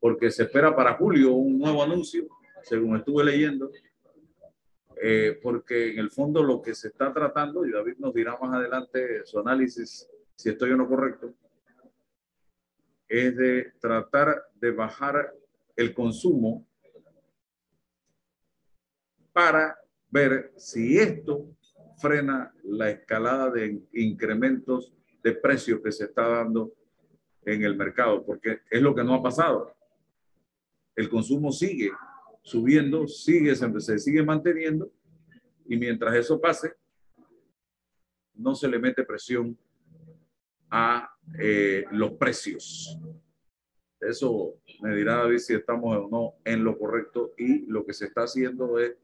porque 0.00 0.30
se 0.30 0.44
espera 0.44 0.74
para 0.74 0.94
julio 0.94 1.32
un 1.34 1.58
nuevo 1.58 1.82
anuncio, 1.82 2.26
según 2.62 2.96
estuve 2.96 3.24
leyendo, 3.24 3.70
eh, 5.02 5.38
porque 5.42 5.92
en 5.92 5.98
el 5.98 6.10
fondo 6.10 6.42
lo 6.42 6.62
que 6.62 6.74
se 6.74 6.88
está 6.88 7.12
tratando, 7.12 7.66
y 7.66 7.72
David 7.72 7.96
nos 7.98 8.14
dirá 8.14 8.38
más 8.40 8.54
adelante 8.54 9.24
su 9.24 9.38
análisis, 9.40 10.08
si 10.36 10.50
estoy 10.50 10.70
o 10.70 10.76
no 10.76 10.88
correcto, 10.88 11.34
es 13.12 13.36
de 13.36 13.72
tratar 13.78 14.42
de 14.54 14.70
bajar 14.70 15.34
el 15.76 15.92
consumo 15.92 16.66
para 19.34 19.78
ver 20.08 20.54
si 20.56 20.96
esto 20.96 21.54
frena 21.98 22.54
la 22.64 22.88
escalada 22.88 23.50
de 23.50 23.82
incrementos 23.92 24.94
de 25.22 25.32
precios 25.32 25.82
que 25.84 25.92
se 25.92 26.04
está 26.04 26.26
dando 26.26 26.72
en 27.44 27.62
el 27.64 27.76
mercado, 27.76 28.24
porque 28.24 28.60
es 28.70 28.80
lo 28.80 28.94
que 28.94 29.04
no 29.04 29.12
ha 29.12 29.22
pasado. 29.22 29.76
El 30.96 31.10
consumo 31.10 31.52
sigue 31.52 31.90
subiendo, 32.40 33.06
sigue, 33.06 33.54
se 33.54 33.98
sigue 33.98 34.22
manteniendo, 34.22 34.90
y 35.66 35.76
mientras 35.76 36.14
eso 36.14 36.40
pase, 36.40 36.72
no 38.32 38.54
se 38.54 38.68
le 38.68 38.78
mete 38.78 39.04
presión 39.04 39.58
a 40.70 41.11
eh, 41.38 41.84
los 41.92 42.12
precios. 42.12 42.98
Eso 44.00 44.56
me 44.80 44.96
dirá 44.96 45.16
David 45.16 45.38
si 45.38 45.54
estamos 45.54 45.96
o 45.96 46.08
no 46.08 46.34
en 46.44 46.64
lo 46.64 46.76
correcto 46.76 47.32
y 47.38 47.66
lo 47.66 47.86
que 47.86 47.92
se 47.92 48.06
está 48.06 48.22
haciendo 48.22 48.78
es 48.78 48.96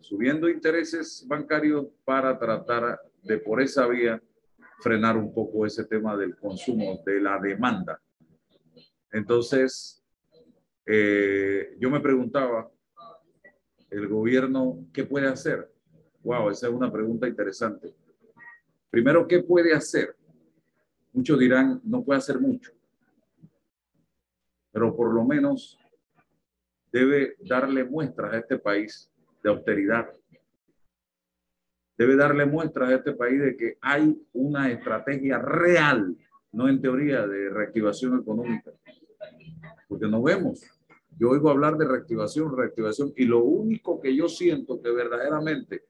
subiendo 0.00 0.48
intereses 0.48 1.24
bancarios 1.26 1.86
para 2.04 2.38
tratar 2.38 3.00
de 3.22 3.38
por 3.38 3.60
esa 3.60 3.86
vía 3.86 4.20
frenar 4.80 5.16
un 5.16 5.32
poco 5.34 5.66
ese 5.66 5.84
tema 5.84 6.16
del 6.16 6.36
consumo, 6.36 7.02
de 7.04 7.20
la 7.20 7.38
demanda. 7.38 8.00
Entonces, 9.12 10.02
eh, 10.86 11.76
yo 11.78 11.90
me 11.90 12.00
preguntaba, 12.00 12.70
¿el 13.90 14.08
gobierno 14.08 14.86
qué 14.92 15.04
puede 15.04 15.26
hacer? 15.26 15.70
Wow, 16.22 16.50
esa 16.50 16.68
es 16.68 16.72
una 16.72 16.92
pregunta 16.92 17.26
interesante. 17.26 17.94
Primero, 18.90 19.26
¿qué 19.26 19.42
puede 19.42 19.74
hacer? 19.74 20.16
Muchos 21.18 21.36
dirán, 21.40 21.80
no 21.82 22.04
puede 22.04 22.18
hacer 22.18 22.38
mucho, 22.38 22.70
pero 24.70 24.94
por 24.94 25.12
lo 25.12 25.24
menos 25.24 25.76
debe 26.92 27.34
darle 27.40 27.82
muestras 27.82 28.32
a 28.34 28.38
este 28.38 28.56
país 28.56 29.10
de 29.42 29.50
austeridad. 29.50 30.08
Debe 31.96 32.14
darle 32.14 32.46
muestras 32.46 32.90
a 32.90 32.94
este 32.94 33.14
país 33.14 33.40
de 33.40 33.56
que 33.56 33.78
hay 33.80 34.16
una 34.32 34.70
estrategia 34.70 35.40
real, 35.40 36.16
no 36.52 36.68
en 36.68 36.80
teoría, 36.80 37.26
de 37.26 37.50
reactivación 37.50 38.20
económica. 38.20 38.70
Porque 39.88 40.06
no 40.06 40.22
vemos. 40.22 40.60
Yo 41.18 41.30
oigo 41.30 41.50
hablar 41.50 41.76
de 41.78 41.88
reactivación, 41.88 42.56
reactivación, 42.56 43.12
y 43.16 43.24
lo 43.24 43.42
único 43.42 44.00
que 44.00 44.14
yo 44.14 44.28
siento 44.28 44.80
que 44.80 44.92
verdaderamente 44.92 45.82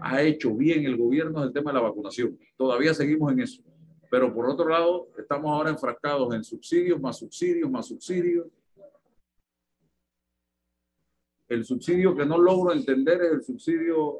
ha 0.00 0.22
hecho 0.22 0.54
bien 0.54 0.84
el 0.84 0.96
gobierno 0.96 1.40
es 1.40 1.48
el 1.48 1.52
tema 1.52 1.72
de 1.72 1.78
la 1.78 1.88
vacunación. 1.88 2.38
Todavía 2.56 2.94
seguimos 2.94 3.32
en 3.32 3.40
eso. 3.40 3.64
Pero 4.10 4.32
por 4.34 4.46
otro 4.48 4.68
lado, 4.68 5.08
estamos 5.18 5.50
ahora 5.50 5.70
enfrascados 5.70 6.34
en 6.34 6.44
subsidios, 6.44 7.00
más 7.00 7.18
subsidios, 7.18 7.70
más 7.70 7.86
subsidios, 7.86 8.46
el 11.48 11.64
subsidio 11.64 12.14
que 12.14 12.26
no 12.26 12.38
logro 12.38 12.72
entender 12.72 13.22
es 13.22 13.32
el 13.32 13.42
subsidio 13.42 14.18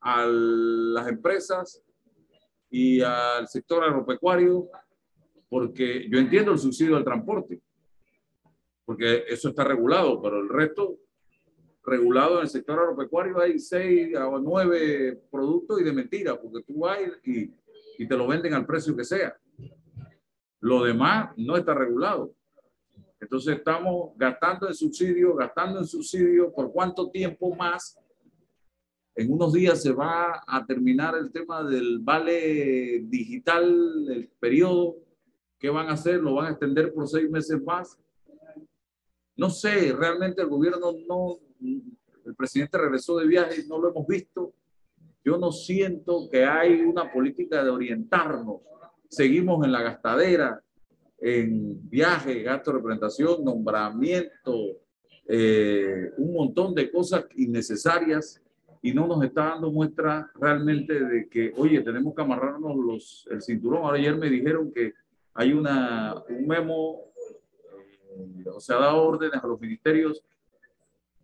a 0.00 0.26
las 0.26 1.08
empresas 1.08 1.82
y 2.70 3.00
al 3.02 3.46
sector 3.48 3.84
agropecuario, 3.84 4.68
porque 5.48 6.08
yo 6.10 6.18
entiendo 6.18 6.52
el 6.52 6.58
subsidio 6.58 6.96
al 6.96 7.04
transporte, 7.04 7.60
porque 8.84 9.24
eso 9.28 9.50
está 9.50 9.64
regulado, 9.64 10.20
pero 10.20 10.40
el 10.40 10.48
resto, 10.48 10.98
regulado 11.84 12.36
en 12.36 12.42
el 12.42 12.48
sector 12.48 12.78
agropecuario, 12.78 13.40
hay 13.40 13.58
seis 13.58 14.16
o 14.16 14.38
nueve 14.38 15.22
productos 15.30 15.80
y 15.80 15.84
de 15.84 15.92
mentira, 15.92 16.40
porque 16.40 16.64
tú 16.64 16.80
vas 16.80 16.98
y, 17.24 17.52
y 17.98 18.06
te 18.06 18.16
lo 18.16 18.26
venden 18.26 18.54
al 18.54 18.66
precio 18.66 18.96
que 18.96 19.04
sea. 19.04 19.36
Lo 20.60 20.84
demás 20.84 21.30
no 21.36 21.56
está 21.56 21.74
regulado. 21.74 22.34
Entonces 23.20 23.56
estamos 23.56 24.12
gastando 24.16 24.68
en 24.68 24.74
subsidio, 24.74 25.34
gastando 25.34 25.78
en 25.78 25.86
subsidio. 25.86 26.52
¿Por 26.52 26.72
cuánto 26.72 27.10
tiempo 27.10 27.54
más? 27.54 27.98
En 29.14 29.32
unos 29.32 29.52
días 29.52 29.80
se 29.82 29.92
va 29.92 30.42
a 30.46 30.66
terminar 30.66 31.14
el 31.16 31.30
tema 31.30 31.62
del 31.62 32.00
vale 32.00 33.04
digital, 33.04 34.08
el 34.10 34.28
periodo. 34.40 34.96
¿Qué 35.58 35.70
van 35.70 35.88
a 35.88 35.92
hacer? 35.92 36.20
¿Lo 36.20 36.34
van 36.34 36.46
a 36.46 36.50
extender 36.50 36.92
por 36.92 37.08
seis 37.08 37.30
meses 37.30 37.62
más? 37.62 37.98
No 39.36 39.50
sé, 39.50 39.92
realmente 39.92 40.42
el 40.42 40.48
gobierno 40.48 40.92
no, 41.08 41.38
el 41.60 42.34
presidente 42.36 42.78
regresó 42.78 43.16
de 43.18 43.26
viaje 43.26 43.64
no 43.68 43.78
lo 43.78 43.90
hemos 43.90 44.06
visto. 44.06 44.54
Yo 45.24 45.38
no 45.38 45.50
siento 45.50 46.28
que 46.30 46.44
hay 46.44 46.82
una 46.82 47.10
política 47.10 47.64
de 47.64 47.70
orientarnos. 47.70 48.60
Seguimos 49.08 49.64
en 49.64 49.72
la 49.72 49.82
gastadera, 49.82 50.60
en 51.18 51.88
viaje, 51.88 52.42
gasto 52.42 52.70
de 52.70 52.76
representación, 52.78 53.42
nombramiento, 53.42 54.82
eh, 55.26 56.10
un 56.18 56.34
montón 56.34 56.74
de 56.74 56.90
cosas 56.90 57.24
innecesarias 57.36 58.42
y 58.82 58.92
no 58.92 59.06
nos 59.06 59.24
está 59.24 59.46
dando 59.46 59.72
muestra 59.72 60.30
realmente 60.34 60.92
de 61.02 61.26
que, 61.26 61.54
oye, 61.56 61.80
tenemos 61.80 62.14
que 62.14 62.20
amarrarnos 62.20 62.76
los, 62.76 63.26
el 63.30 63.40
cinturón. 63.40 63.94
Ayer 63.94 64.14
me 64.16 64.28
dijeron 64.28 64.70
que 64.70 64.92
hay 65.32 65.54
una, 65.54 66.22
un 66.28 66.46
memo, 66.46 67.00
eh, 67.78 68.44
o 68.54 68.60
sea, 68.60 68.76
da 68.76 68.94
órdenes 68.94 69.42
a 69.42 69.46
los 69.46 69.58
ministerios 69.58 70.22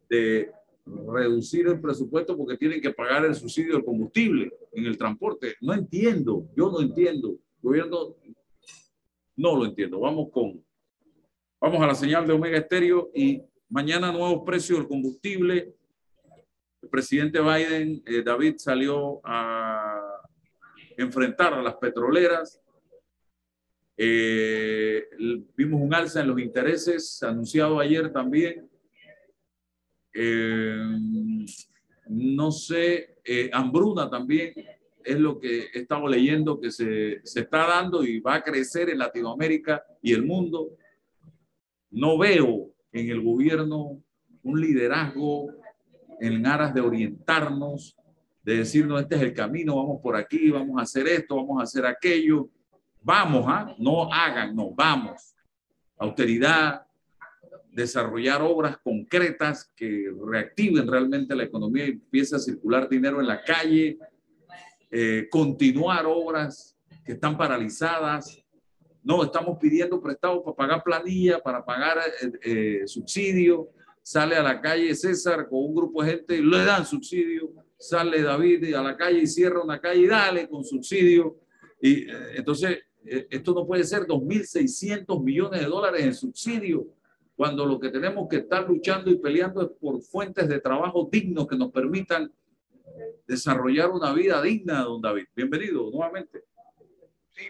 de 0.09 0.51
reducir 0.87 1.67
el 1.67 1.81
presupuesto 1.81 2.37
porque 2.37 2.57
tienen 2.57 2.81
que 2.81 2.93
pagar 2.93 3.25
el 3.25 3.35
subsidio 3.35 3.75
del 3.75 3.85
combustible 3.85 4.53
en 4.73 4.87
el 4.87 4.97
transporte. 4.97 5.57
No 5.61 5.75
entiendo, 5.75 6.49
yo 6.57 6.71
no 6.71 6.81
entiendo. 6.81 7.39
Gobierno 7.63 8.17
no 9.37 9.57
lo 9.57 9.65
entiendo. 9.65 10.01
Vamos 10.01 10.31
con, 10.31 10.65
vamos 11.61 11.81
a 11.83 11.87
la 11.87 11.95
señal 11.95 12.27
de 12.27 12.33
Omega 12.33 12.59
Estéreo 12.59 13.11
y 13.15 13.43
mañana 13.69 14.13
nuevos 14.13 14.43
precios 14.45 14.79
del 14.79 14.89
combustible. 14.89 15.75
El 16.83 16.89
presidente 16.89 17.41
Biden, 17.41 18.03
eh, 18.07 18.23
David, 18.23 18.55
salió 18.57 19.21
a 19.25 20.21
enfrentar 20.97 21.55
a 21.55 21.63
las 21.63 21.75
petroleras. 21.75 22.61
Eh, 23.97 25.05
vimos 25.55 25.81
un 25.83 25.93
alza 25.93 26.23
en 26.23 26.29
los 26.29 26.41
intereses 26.41 27.23
anunciado 27.23 27.79
ayer 27.79 28.11
también. 28.11 28.70
Eh, 30.13 30.77
no 32.09 32.51
sé, 32.51 33.17
hambruna 33.53 34.11
también 34.11 34.53
es 35.05 35.19
lo 35.19 35.39
que 35.39 35.71
he 35.73 35.79
estado 35.81 36.07
leyendo 36.09 36.61
que 36.61 36.71
se, 36.71 37.21
se 37.25 37.41
está 37.41 37.67
dando 37.67 38.05
y 38.05 38.21
va 38.21 38.37
a 38.37 38.43
crecer 38.43 38.91
en 38.91 38.99
Latinoamérica 38.99 39.85
y 40.03 40.13
el 40.13 40.25
mundo. 40.25 40.71
No 41.91 42.19
veo 42.19 42.73
en 42.93 43.11
el 43.11 43.21
gobierno 43.23 44.03
un 44.43 44.61
liderazgo 44.61 45.49
en 46.21 46.47
aras 46.47 46.75
de 46.75 46.81
orientarnos, 46.81 47.97
de 48.43 48.59
decirnos 48.59 49.01
este 49.01 49.17
es 49.17 49.23
el 49.23 49.35
camino, 49.35 49.77
vamos 49.77 50.01
por 50.03 50.17
aquí, 50.17 50.51
vamos 50.51 50.79
a 50.79 50.83
hacer 50.83 51.07
esto, 51.09 51.37
vamos 51.37 51.61
a 51.61 51.65
hacer 51.65 51.87
aquello. 51.87 52.49
Vamos, 53.03 53.45
¿ah? 53.49 53.75
no 53.79 54.13
hagan, 54.13 54.55
no, 54.55 54.73
vamos. 54.73 55.35
Austeridad, 55.97 56.83
desarrollar 57.73 58.43
obras 58.43 58.79
concretas 58.79 59.71
que 59.77 60.13
reactiven 60.27 60.87
realmente 60.87 61.35
la 61.35 61.45
economía 61.45 61.87
y 61.87 61.93
empiece 61.93 62.37
a 62.37 62.39
circular 62.39 62.89
dinero 62.89 63.21
en 63.21 63.27
la 63.27 63.43
calle, 63.43 63.99
eh, 64.91 65.29
continuar 65.31 66.05
obras 66.07 66.77
que 67.05 67.13
están 67.13 67.37
paralizadas. 67.37 68.43
No, 69.03 69.23
estamos 69.23 69.59
pidiendo 69.59 70.01
prestado 70.01 70.43
para 70.43 70.57
pagar 70.57 70.83
planilla, 70.83 71.41
para 71.41 71.65
pagar 71.65 71.99
eh, 71.99 72.33
eh, 72.43 72.83
subsidio. 72.87 73.71
Sale 74.03 74.37
a 74.37 74.43
la 74.43 74.61
calle 74.61 74.95
César 74.95 75.49
con 75.49 75.65
un 75.65 75.75
grupo 75.75 76.03
de 76.03 76.11
gente 76.11 76.37
y 76.37 76.43
le 76.43 76.65
dan 76.65 76.85
subsidio. 76.85 77.53
Sale 77.79 78.23
David 78.23 78.75
a 78.75 78.83
la 78.83 78.97
calle 78.97 79.21
y 79.21 79.27
cierra 79.27 79.63
una 79.63 79.81
calle 79.81 80.03
y 80.03 80.07
dale 80.07 80.49
con 80.49 80.65
subsidio. 80.65 81.39
Y 81.81 82.07
entonces, 82.35 82.79
esto 83.03 83.55
no 83.55 83.67
puede 83.67 83.85
ser 83.85 84.03
2.600 84.03 85.25
millones 85.25 85.61
de 85.61 85.67
dólares 85.67 86.05
en 86.05 86.15
subsidio 86.15 86.87
cuando 87.41 87.65
lo 87.65 87.81
que 87.81 87.89
tenemos 87.89 88.29
que 88.29 88.37
estar 88.37 88.69
luchando 88.69 89.11
y 89.11 89.19
peleando 89.19 89.63
es 89.63 89.69
por 89.81 90.03
fuentes 90.03 90.47
de 90.47 90.61
trabajo 90.61 91.09
dignos 91.11 91.49
que 91.49 91.57
nos 91.57 91.73
permitan 91.73 92.31
desarrollar 93.27 93.89
una 93.89 94.13
vida 94.13 94.43
digna, 94.43 94.83
don 94.83 95.01
David. 95.01 95.25
Bienvenido 95.35 95.91
nuevamente. 95.91 96.45
Sí, 97.31 97.45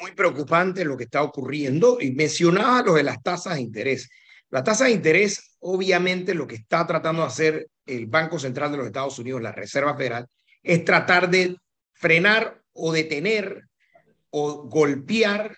muy 0.00 0.12
preocupante 0.12 0.82
lo 0.86 0.96
que 0.96 1.04
está 1.04 1.22
ocurriendo 1.22 1.98
y 2.00 2.12
mencionaba 2.12 2.80
lo 2.84 2.94
de 2.94 3.02
las 3.02 3.22
tasas 3.22 3.56
de 3.56 3.60
interés. 3.60 4.08
La 4.48 4.64
tasa 4.64 4.86
de 4.86 4.92
interés, 4.92 5.58
obviamente, 5.60 6.32
lo 6.32 6.46
que 6.46 6.54
está 6.54 6.86
tratando 6.86 7.20
de 7.20 7.28
hacer 7.28 7.68
el 7.84 8.06
Banco 8.06 8.38
Central 8.38 8.70
de 8.70 8.78
los 8.78 8.86
Estados 8.86 9.18
Unidos, 9.18 9.42
la 9.42 9.52
Reserva 9.52 9.94
Federal, 9.94 10.26
es 10.62 10.86
tratar 10.86 11.28
de 11.28 11.58
frenar 11.92 12.62
o 12.72 12.94
detener 12.94 13.68
o 14.30 14.62
golpear 14.62 15.54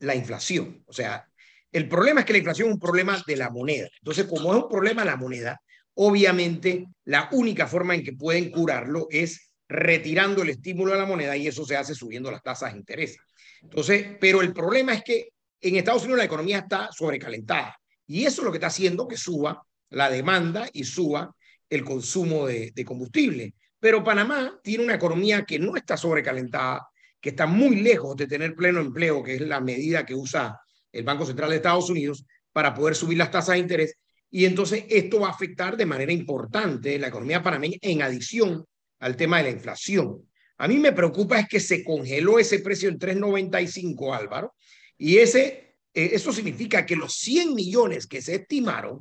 la 0.00 0.16
inflación. 0.16 0.82
O 0.86 0.92
sea, 0.92 1.28
el 1.72 1.88
problema 1.88 2.20
es 2.20 2.26
que 2.26 2.32
la 2.32 2.38
inflación 2.38 2.68
es 2.68 2.74
un 2.74 2.80
problema 2.80 3.22
de 3.26 3.36
la 3.36 3.50
moneda. 3.50 3.88
Entonces, 3.98 4.26
como 4.26 4.54
es 4.54 4.62
un 4.62 4.68
problema 4.68 5.02
de 5.02 5.10
la 5.10 5.16
moneda, 5.16 5.60
Obviamente, 5.94 6.86
la 7.04 7.28
única 7.32 7.66
forma 7.66 7.94
en 7.94 8.02
que 8.02 8.14
pueden 8.14 8.50
curarlo 8.50 9.08
es 9.10 9.52
retirando 9.68 10.42
el 10.42 10.50
estímulo 10.50 10.94
a 10.94 10.96
la 10.96 11.06
moneda 11.06 11.36
y 11.36 11.46
eso 11.46 11.64
se 11.64 11.76
hace 11.76 11.94
subiendo 11.94 12.30
las 12.30 12.42
tasas 12.42 12.72
de 12.72 12.78
interés. 12.78 13.16
Entonces, 13.62 14.16
pero 14.20 14.40
el 14.40 14.52
problema 14.52 14.94
es 14.94 15.02
que 15.02 15.28
en 15.60 15.76
Estados 15.76 16.02
Unidos 16.02 16.18
la 16.18 16.24
economía 16.24 16.58
está 16.58 16.90
sobrecalentada 16.92 17.76
y 18.06 18.24
eso 18.24 18.40
es 18.40 18.44
lo 18.44 18.50
que 18.50 18.56
está 18.56 18.66
haciendo 18.68 19.06
que 19.06 19.16
suba 19.16 19.62
la 19.90 20.10
demanda 20.10 20.68
y 20.72 20.84
suba 20.84 21.34
el 21.68 21.84
consumo 21.84 22.46
de, 22.46 22.72
de 22.74 22.84
combustible. 22.84 23.54
Pero 23.78 24.02
Panamá 24.02 24.58
tiene 24.62 24.84
una 24.84 24.94
economía 24.94 25.44
que 25.44 25.58
no 25.58 25.76
está 25.76 25.96
sobrecalentada, 25.96 26.88
que 27.20 27.30
está 27.30 27.46
muy 27.46 27.76
lejos 27.76 28.16
de 28.16 28.26
tener 28.26 28.54
pleno 28.54 28.80
empleo, 28.80 29.22
que 29.22 29.34
es 29.34 29.40
la 29.42 29.60
medida 29.60 30.06
que 30.06 30.14
usa 30.14 30.58
el 30.92 31.04
Banco 31.04 31.26
Central 31.26 31.50
de 31.50 31.56
Estados 31.56 31.90
Unidos 31.90 32.24
para 32.52 32.74
poder 32.74 32.94
subir 32.94 33.18
las 33.18 33.30
tasas 33.30 33.54
de 33.54 33.60
interés. 33.60 33.96
Y 34.30 34.44
entonces 34.44 34.84
esto 34.88 35.20
va 35.20 35.28
a 35.28 35.32
afectar 35.32 35.76
de 35.76 35.86
manera 35.86 36.12
importante 36.12 36.98
la 36.98 37.08
economía 37.08 37.42
panameña 37.42 37.78
en 37.80 38.02
adición 38.02 38.64
al 39.00 39.16
tema 39.16 39.38
de 39.38 39.44
la 39.44 39.50
inflación. 39.50 40.22
A 40.58 40.68
mí 40.68 40.78
me 40.78 40.92
preocupa 40.92 41.40
es 41.40 41.48
que 41.48 41.60
se 41.60 41.82
congeló 41.82 42.38
ese 42.38 42.60
precio 42.60 42.88
en 42.88 42.98
3.95, 42.98 44.16
Álvaro, 44.16 44.54
y 44.96 45.18
ese, 45.18 45.76
eh, 45.92 46.10
eso 46.12 46.32
significa 46.32 46.86
que 46.86 46.96
los 46.96 47.14
100 47.14 47.54
millones 47.54 48.06
que 48.06 48.22
se 48.22 48.36
estimaron 48.36 49.00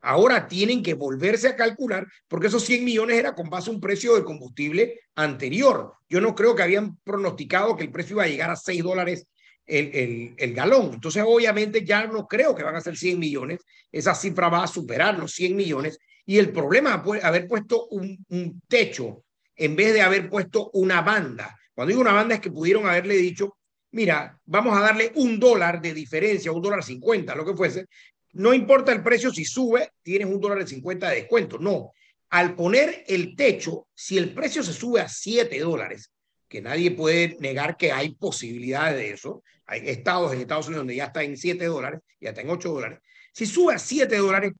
ahora 0.00 0.48
tienen 0.48 0.82
que 0.82 0.94
volverse 0.94 1.48
a 1.48 1.56
calcular 1.56 2.06
porque 2.26 2.48
esos 2.48 2.64
100 2.64 2.84
millones 2.84 3.18
era 3.18 3.34
con 3.34 3.48
base 3.48 3.70
a 3.70 3.74
un 3.74 3.80
precio 3.80 4.14
del 4.14 4.24
combustible 4.24 5.00
anterior. 5.14 5.94
Yo 6.08 6.20
no 6.20 6.34
creo 6.34 6.56
que 6.56 6.62
habían 6.62 6.96
pronosticado 7.04 7.76
que 7.76 7.84
el 7.84 7.92
precio 7.92 8.14
iba 8.14 8.24
a 8.24 8.28
llegar 8.28 8.50
a 8.50 8.56
6 8.56 8.82
dólares 8.82 9.26
el, 9.66 10.34
el, 10.36 10.54
galón. 10.54 10.90
Entonces, 10.94 11.22
obviamente, 11.26 11.84
ya 11.84 12.06
no 12.06 12.26
creo 12.26 12.54
que 12.54 12.62
van 12.62 12.76
a 12.76 12.80
ser 12.80 12.96
100 12.96 13.18
millones. 13.18 13.60
Esa 13.90 14.14
cifra 14.14 14.48
va 14.48 14.64
a 14.64 14.68
superar 14.68 15.18
los 15.18 15.32
100 15.32 15.56
millones. 15.56 15.98
Y 16.24 16.38
el 16.38 16.50
problema 16.50 17.02
es 17.16 17.24
haber 17.24 17.46
puesto 17.46 17.86
un, 17.88 18.24
un 18.28 18.62
techo 18.68 19.24
en 19.56 19.76
vez 19.76 19.92
de 19.92 20.02
haber 20.02 20.28
puesto 20.28 20.70
una 20.74 21.00
banda. 21.00 21.58
Cuando 21.74 21.90
digo 21.90 22.00
una 22.00 22.12
banda 22.12 22.34
es 22.36 22.40
que 22.40 22.50
pudieron 22.50 22.86
haberle 22.86 23.16
dicho, 23.16 23.56
mira, 23.92 24.38
vamos 24.44 24.76
a 24.76 24.80
darle 24.80 25.12
un 25.16 25.38
dólar 25.38 25.80
de 25.80 25.94
diferencia, 25.94 26.52
un 26.52 26.62
dólar 26.62 26.82
cincuenta, 26.82 27.34
lo 27.34 27.44
que 27.44 27.54
fuese. 27.54 27.86
No 28.32 28.54
importa 28.54 28.92
el 28.92 29.02
precio, 29.02 29.30
si 29.30 29.44
sube, 29.44 29.90
tienes 30.02 30.28
un 30.28 30.40
dólar 30.40 30.58
de 30.58 30.66
cincuenta 30.66 31.08
de 31.08 31.16
descuento. 31.16 31.58
No, 31.58 31.92
al 32.30 32.54
poner 32.54 33.04
el 33.08 33.36
techo, 33.36 33.88
si 33.94 34.16
el 34.16 34.32
precio 34.32 34.62
se 34.62 34.72
sube 34.72 35.00
a 35.00 35.08
siete 35.08 35.58
dólares, 35.60 36.10
que 36.52 36.60
nadie 36.60 36.90
puede 36.90 37.38
negar 37.40 37.78
que 37.78 37.92
hay 37.92 38.14
posibilidades 38.14 38.96
de 38.98 39.10
eso. 39.12 39.42
Hay 39.64 39.88
estados 39.88 40.34
en 40.34 40.42
Estados 40.42 40.66
Unidos 40.66 40.82
donde 40.82 40.96
ya 40.96 41.06
está 41.06 41.22
en 41.22 41.38
7 41.38 41.64
dólares, 41.64 42.00
ya 42.20 42.28
está 42.28 42.42
en 42.42 42.50
8 42.50 42.68
dólares. 42.68 42.98
Si 43.32 43.46
sube 43.46 43.72
a 43.72 43.78
7 43.78 44.14
dólares, 44.18 44.52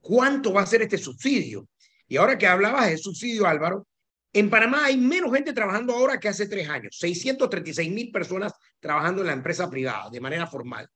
¿cuánto 0.00 0.52
va 0.52 0.62
a 0.62 0.66
ser 0.66 0.82
este 0.82 0.98
subsidio? 0.98 1.66
Y 2.06 2.16
ahora 2.16 2.38
que 2.38 2.46
hablabas 2.46 2.90
de 2.90 2.96
subsidio, 2.96 3.44
Álvaro, 3.48 3.88
en 4.32 4.50
Panamá 4.50 4.84
hay 4.84 4.96
menos 4.96 5.34
gente 5.34 5.52
trabajando 5.52 5.92
ahora 5.92 6.20
que 6.20 6.28
hace 6.28 6.46
tres 6.46 6.68
años. 6.68 6.96
636 6.96 7.90
mil 7.90 8.12
personas 8.12 8.52
trabajando 8.78 9.22
en 9.22 9.26
la 9.26 9.32
empresa 9.32 9.68
privada 9.68 10.10
de 10.10 10.20
manera 10.20 10.46
formal. 10.46 10.88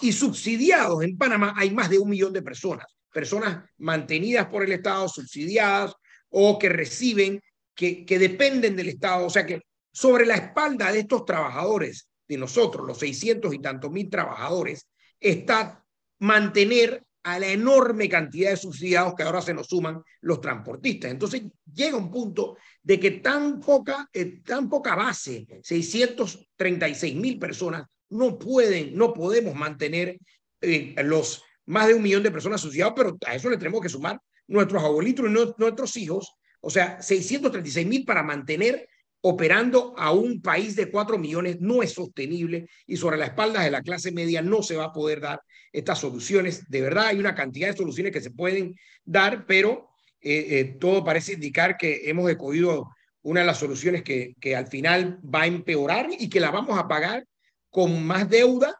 Y 0.00 0.12
subsidiados 0.12 1.02
en 1.02 1.18
Panamá 1.18 1.52
hay 1.56 1.72
más 1.72 1.90
de 1.90 1.98
un 1.98 2.10
millón 2.10 2.32
de 2.32 2.42
personas. 2.42 2.86
Personas 3.12 3.68
mantenidas 3.78 4.46
por 4.46 4.62
el 4.62 4.70
Estado, 4.70 5.08
subsidiadas 5.08 5.94
o 6.28 6.60
que 6.60 6.68
reciben 6.68 7.40
que, 7.74 8.18
dependen 8.18 8.76
del 8.76 8.88
Estado. 8.88 9.26
O 9.26 9.30
sea 9.30 9.44
que 9.44 9.62
sobre 9.92 10.26
la 10.26 10.34
espalda 10.36 10.92
de 10.92 11.00
estos 11.00 11.24
trabajadores, 11.24 12.08
de 12.26 12.38
nosotros, 12.38 12.86
los 12.86 12.98
600 12.98 13.52
y 13.54 13.58
tantos 13.58 13.90
mil 13.90 14.08
trabajadores, 14.08 14.88
está 15.20 15.84
mantener 16.20 17.04
a 17.24 17.38
la 17.38 17.48
enorme 17.48 18.08
cantidad 18.08 18.50
de 18.50 18.56
subsidiados 18.56 19.14
que 19.14 19.22
ahora 19.22 19.40
se 19.40 19.54
nos 19.54 19.66
suman 19.66 20.02
los 20.20 20.40
transportistas. 20.40 21.10
Entonces 21.10 21.42
llega 21.72 21.96
un 21.96 22.10
punto 22.10 22.56
de 22.82 23.00
que 23.00 23.12
tan 23.12 23.60
poca, 23.60 24.08
eh, 24.12 24.42
tan 24.42 24.68
poca 24.68 24.94
base, 24.94 25.46
636 25.62 27.16
mil 27.16 27.38
personas, 27.38 27.86
no 28.10 28.38
pueden, 28.38 28.94
no 28.94 29.12
podemos 29.14 29.54
mantener 29.54 30.18
eh, 30.60 30.94
los 31.02 31.42
más 31.66 31.88
de 31.88 31.94
un 31.94 32.02
millón 32.02 32.22
de 32.22 32.30
personas 32.30 32.60
subsidiados, 32.60 32.94
pero 32.94 33.16
a 33.26 33.34
eso 33.34 33.48
le 33.48 33.56
tenemos 33.56 33.80
que 33.80 33.88
sumar 33.88 34.20
nuestros 34.46 34.82
abuelitos 34.82 35.26
y 35.26 35.32
nuestros 35.58 35.96
hijos 35.96 36.34
o 36.64 36.70
sea, 36.70 37.00
636 37.00 37.86
mil 37.86 38.04
para 38.04 38.22
mantener 38.22 38.88
operando 39.20 39.94
a 39.96 40.12
un 40.12 40.40
país 40.40 40.76
de 40.76 40.90
4 40.90 41.18
millones 41.18 41.60
no 41.60 41.82
es 41.82 41.92
sostenible 41.92 42.68
y 42.86 42.96
sobre 42.96 43.16
la 43.16 43.26
espalda 43.26 43.62
de 43.62 43.70
la 43.70 43.82
clase 43.82 44.12
media 44.12 44.42
no 44.42 44.62
se 44.62 44.76
va 44.76 44.84
a 44.84 44.92
poder 44.92 45.20
dar 45.20 45.40
estas 45.72 45.98
soluciones. 45.98 46.68
De 46.68 46.80
verdad 46.80 47.06
hay 47.08 47.18
una 47.18 47.34
cantidad 47.34 47.68
de 47.68 47.76
soluciones 47.76 48.12
que 48.12 48.20
se 48.20 48.30
pueden 48.30 48.74
dar, 49.04 49.46
pero 49.46 49.90
eh, 50.20 50.46
eh, 50.50 50.64
todo 50.80 51.04
parece 51.04 51.34
indicar 51.34 51.76
que 51.76 52.08
hemos 52.08 52.30
escogido 52.30 52.90
una 53.22 53.40
de 53.40 53.46
las 53.46 53.58
soluciones 53.58 54.02
que, 54.02 54.34
que 54.40 54.56
al 54.56 54.66
final 54.66 55.18
va 55.22 55.42
a 55.42 55.46
empeorar 55.46 56.08
y 56.18 56.28
que 56.28 56.40
la 56.40 56.50
vamos 56.50 56.78
a 56.78 56.88
pagar 56.88 57.26
con 57.70 58.04
más 58.06 58.28
deuda 58.28 58.74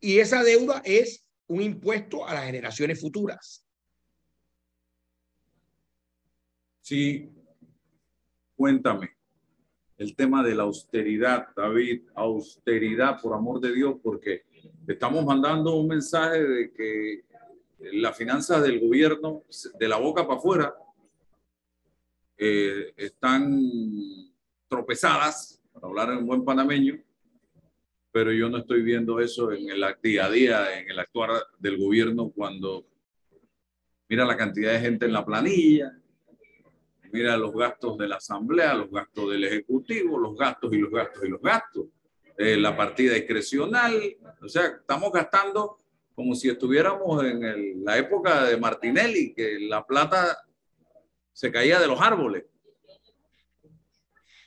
y 0.00 0.18
esa 0.18 0.44
deuda 0.44 0.82
es 0.84 1.24
un 1.48 1.62
impuesto 1.62 2.26
a 2.26 2.34
las 2.34 2.44
generaciones 2.44 3.00
futuras. 3.00 3.65
Sí, 6.88 7.28
cuéntame 8.54 9.10
el 9.98 10.14
tema 10.14 10.44
de 10.44 10.54
la 10.54 10.62
austeridad, 10.62 11.48
David, 11.56 12.02
austeridad, 12.14 13.20
por 13.20 13.34
amor 13.34 13.58
de 13.58 13.72
Dios, 13.72 13.96
porque 14.00 14.44
estamos 14.86 15.24
mandando 15.24 15.74
un 15.74 15.88
mensaje 15.88 16.44
de 16.44 16.72
que 16.72 17.24
las 17.92 18.16
finanzas 18.16 18.62
del 18.62 18.78
gobierno, 18.78 19.42
de 19.76 19.88
la 19.88 19.96
boca 19.96 20.28
para 20.28 20.38
afuera, 20.38 20.74
eh, 22.38 22.92
están 22.96 23.60
tropezadas, 24.68 25.60
para 25.72 25.88
hablar 25.88 26.10
en 26.12 26.24
buen 26.24 26.44
panameño, 26.44 27.02
pero 28.12 28.32
yo 28.32 28.48
no 28.48 28.58
estoy 28.58 28.82
viendo 28.82 29.18
eso 29.18 29.50
en 29.50 29.70
el 29.70 29.84
día 30.00 30.26
a 30.26 30.30
día, 30.30 30.78
en 30.78 30.88
el 30.88 31.00
actuar 31.00 31.30
del 31.58 31.78
gobierno, 31.78 32.30
cuando 32.30 32.86
mira 34.08 34.24
la 34.24 34.36
cantidad 34.36 34.72
de 34.72 34.78
gente 34.78 35.06
en 35.06 35.12
la 35.14 35.26
planilla, 35.26 35.92
mira 37.12 37.36
los 37.36 37.52
gastos 37.52 37.98
de 37.98 38.08
la 38.08 38.16
Asamblea, 38.16 38.74
los 38.74 38.90
gastos 38.90 39.30
del 39.30 39.44
Ejecutivo, 39.44 40.18
los 40.18 40.36
gastos 40.36 40.72
y 40.72 40.78
los 40.78 40.90
gastos 40.90 41.24
y 41.24 41.28
los 41.28 41.40
gastos, 41.40 41.86
eh, 42.38 42.56
la 42.56 42.76
partida 42.76 43.14
discrecional, 43.14 44.16
o 44.42 44.48
sea, 44.48 44.66
estamos 44.80 45.10
gastando 45.12 45.78
como 46.14 46.34
si 46.34 46.48
estuviéramos 46.48 47.22
en 47.24 47.84
la 47.84 47.98
época 47.98 48.44
de 48.44 48.56
Martinelli, 48.56 49.34
que 49.34 49.58
la 49.60 49.86
plata 49.86 50.38
se 51.32 51.52
caía 51.52 51.78
de 51.78 51.86
los 51.86 52.00
árboles. 52.00 52.44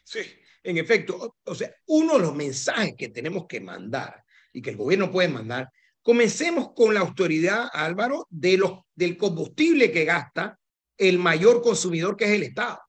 Sí, 0.04 0.22
en 0.64 0.78
efecto, 0.78 1.38
o 1.44 1.56
sea, 1.56 1.72
uno 1.86 2.14
de 2.14 2.20
los 2.20 2.36
mensajes 2.36 2.96
que 2.98 3.10
tenemos 3.10 3.46
que 3.48 3.62
mandar 3.62 4.24
y 4.52 4.62
que 4.62 4.72
el 4.72 4.78
gobierno 4.78 5.12
puede 5.12 5.30
mandar, 5.30 5.72
comencemos 6.02 6.74
con 6.74 6.94
la 6.94 7.02
autoridad, 7.02 7.70
Álvaro, 7.72 8.28
de 8.32 8.58
los, 8.58 8.80
del 8.96 9.16
combustible 9.18 9.92
que 9.92 10.06
gasta 10.06 10.59
el 11.00 11.18
mayor 11.18 11.62
consumidor 11.62 12.16
que 12.16 12.26
es 12.26 12.32
el 12.32 12.44
Estado. 12.44 12.80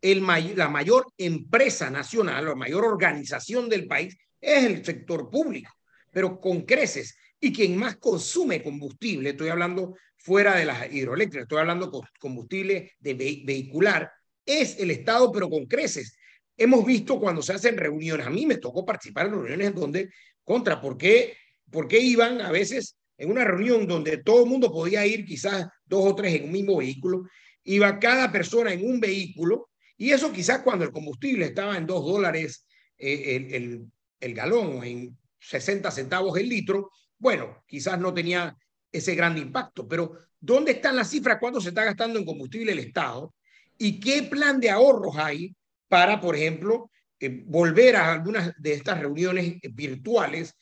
El 0.00 0.24
la 0.56 0.68
mayor 0.68 1.12
empresa 1.18 1.90
nacional, 1.90 2.44
la 2.44 2.54
mayor 2.54 2.84
organización 2.84 3.68
del 3.68 3.88
país 3.88 4.16
es 4.40 4.64
el 4.64 4.84
sector 4.84 5.28
público, 5.28 5.74
pero 6.12 6.40
con 6.40 6.62
creces. 6.62 7.18
Y 7.40 7.52
quien 7.52 7.76
más 7.76 7.96
consume 7.96 8.62
combustible, 8.62 9.30
estoy 9.30 9.48
hablando 9.48 9.96
fuera 10.16 10.54
de 10.56 10.64
las 10.64 10.92
hidroeléctricas, 10.92 11.44
estoy 11.44 11.58
hablando 11.58 11.90
con 11.90 12.02
combustible 12.20 12.92
de 13.00 13.14
vehicular, 13.44 14.10
es 14.46 14.78
el 14.78 14.92
Estado, 14.92 15.30
pero 15.32 15.50
con 15.50 15.66
creces. 15.66 16.16
Hemos 16.56 16.84
visto 16.86 17.18
cuando 17.18 17.42
se 17.42 17.52
hacen 17.52 17.76
reuniones, 17.76 18.26
a 18.26 18.30
mí 18.30 18.46
me 18.46 18.58
tocó 18.58 18.84
participar 18.84 19.26
en 19.26 19.32
reuniones 19.32 19.74
donde, 19.74 20.10
contra, 20.44 20.80
¿por 20.80 20.96
qué, 20.96 21.36
¿por 21.70 21.88
qué 21.88 21.98
iban 21.98 22.40
a 22.40 22.52
veces 22.52 22.96
en 23.16 23.30
una 23.30 23.44
reunión 23.44 23.86
donde 23.86 24.18
todo 24.18 24.44
el 24.44 24.50
mundo 24.50 24.72
podía 24.72 25.04
ir 25.04 25.24
quizás 25.24 25.66
dos 25.84 26.04
o 26.04 26.14
tres 26.14 26.34
en 26.34 26.44
un 26.44 26.52
mismo 26.52 26.76
vehículo 26.76 27.24
iba 27.68 27.98
cada 27.98 28.32
persona 28.32 28.72
en 28.72 28.88
un 28.88 28.98
vehículo 28.98 29.68
y 29.96 30.10
eso 30.10 30.32
quizás 30.32 30.62
cuando 30.62 30.84
el 30.84 30.92
combustible 30.92 31.44
estaba 31.44 31.76
en 31.76 31.86
dos 31.86 32.04
dólares 32.04 32.66
eh, 32.96 33.36
el, 33.36 33.54
el, 33.54 33.92
el, 34.20 34.34
galón 34.34 34.78
o 34.78 34.84
en 34.84 35.16
60 35.38 35.90
centavos 35.90 36.38
el 36.38 36.48
litro, 36.48 36.90
bueno, 37.18 37.62
quizás 37.66 37.98
no 37.98 38.14
tenía 38.14 38.56
ese 38.90 39.14
gran 39.14 39.36
impacto, 39.36 39.86
pero 39.86 40.12
¿dónde 40.40 40.72
están 40.72 40.96
las 40.96 41.10
cifras? 41.10 41.36
¿Cuánto 41.38 41.60
se 41.60 41.68
está 41.68 41.84
gastando 41.84 42.18
en 42.18 42.24
combustible 42.24 42.72
el 42.72 42.78
Estado? 42.78 43.34
¿Y 43.76 44.00
qué 44.00 44.22
plan 44.22 44.58
de 44.60 44.70
ahorros 44.70 45.16
hay 45.18 45.54
para, 45.88 46.20
por 46.20 46.36
ejemplo, 46.36 46.90
eh, 47.20 47.42
volver 47.44 47.96
a 47.96 48.12
algunas 48.12 48.54
de 48.56 48.72
estas 48.72 48.98
reuniones 48.98 49.58
virtuales? 49.72 50.54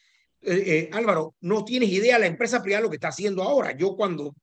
Eh, 0.42 0.90
Álvaro, 0.92 1.36
no 1.40 1.64
tienes 1.64 1.90
idea 1.90 2.18
la 2.18 2.26
empresa 2.26 2.62
privada 2.62 2.82
lo 2.82 2.90
que 2.90 2.96
está 2.96 3.08
haciendo 3.08 3.44
ahora. 3.44 3.76
Yo 3.76 3.96
cuando 3.96 4.34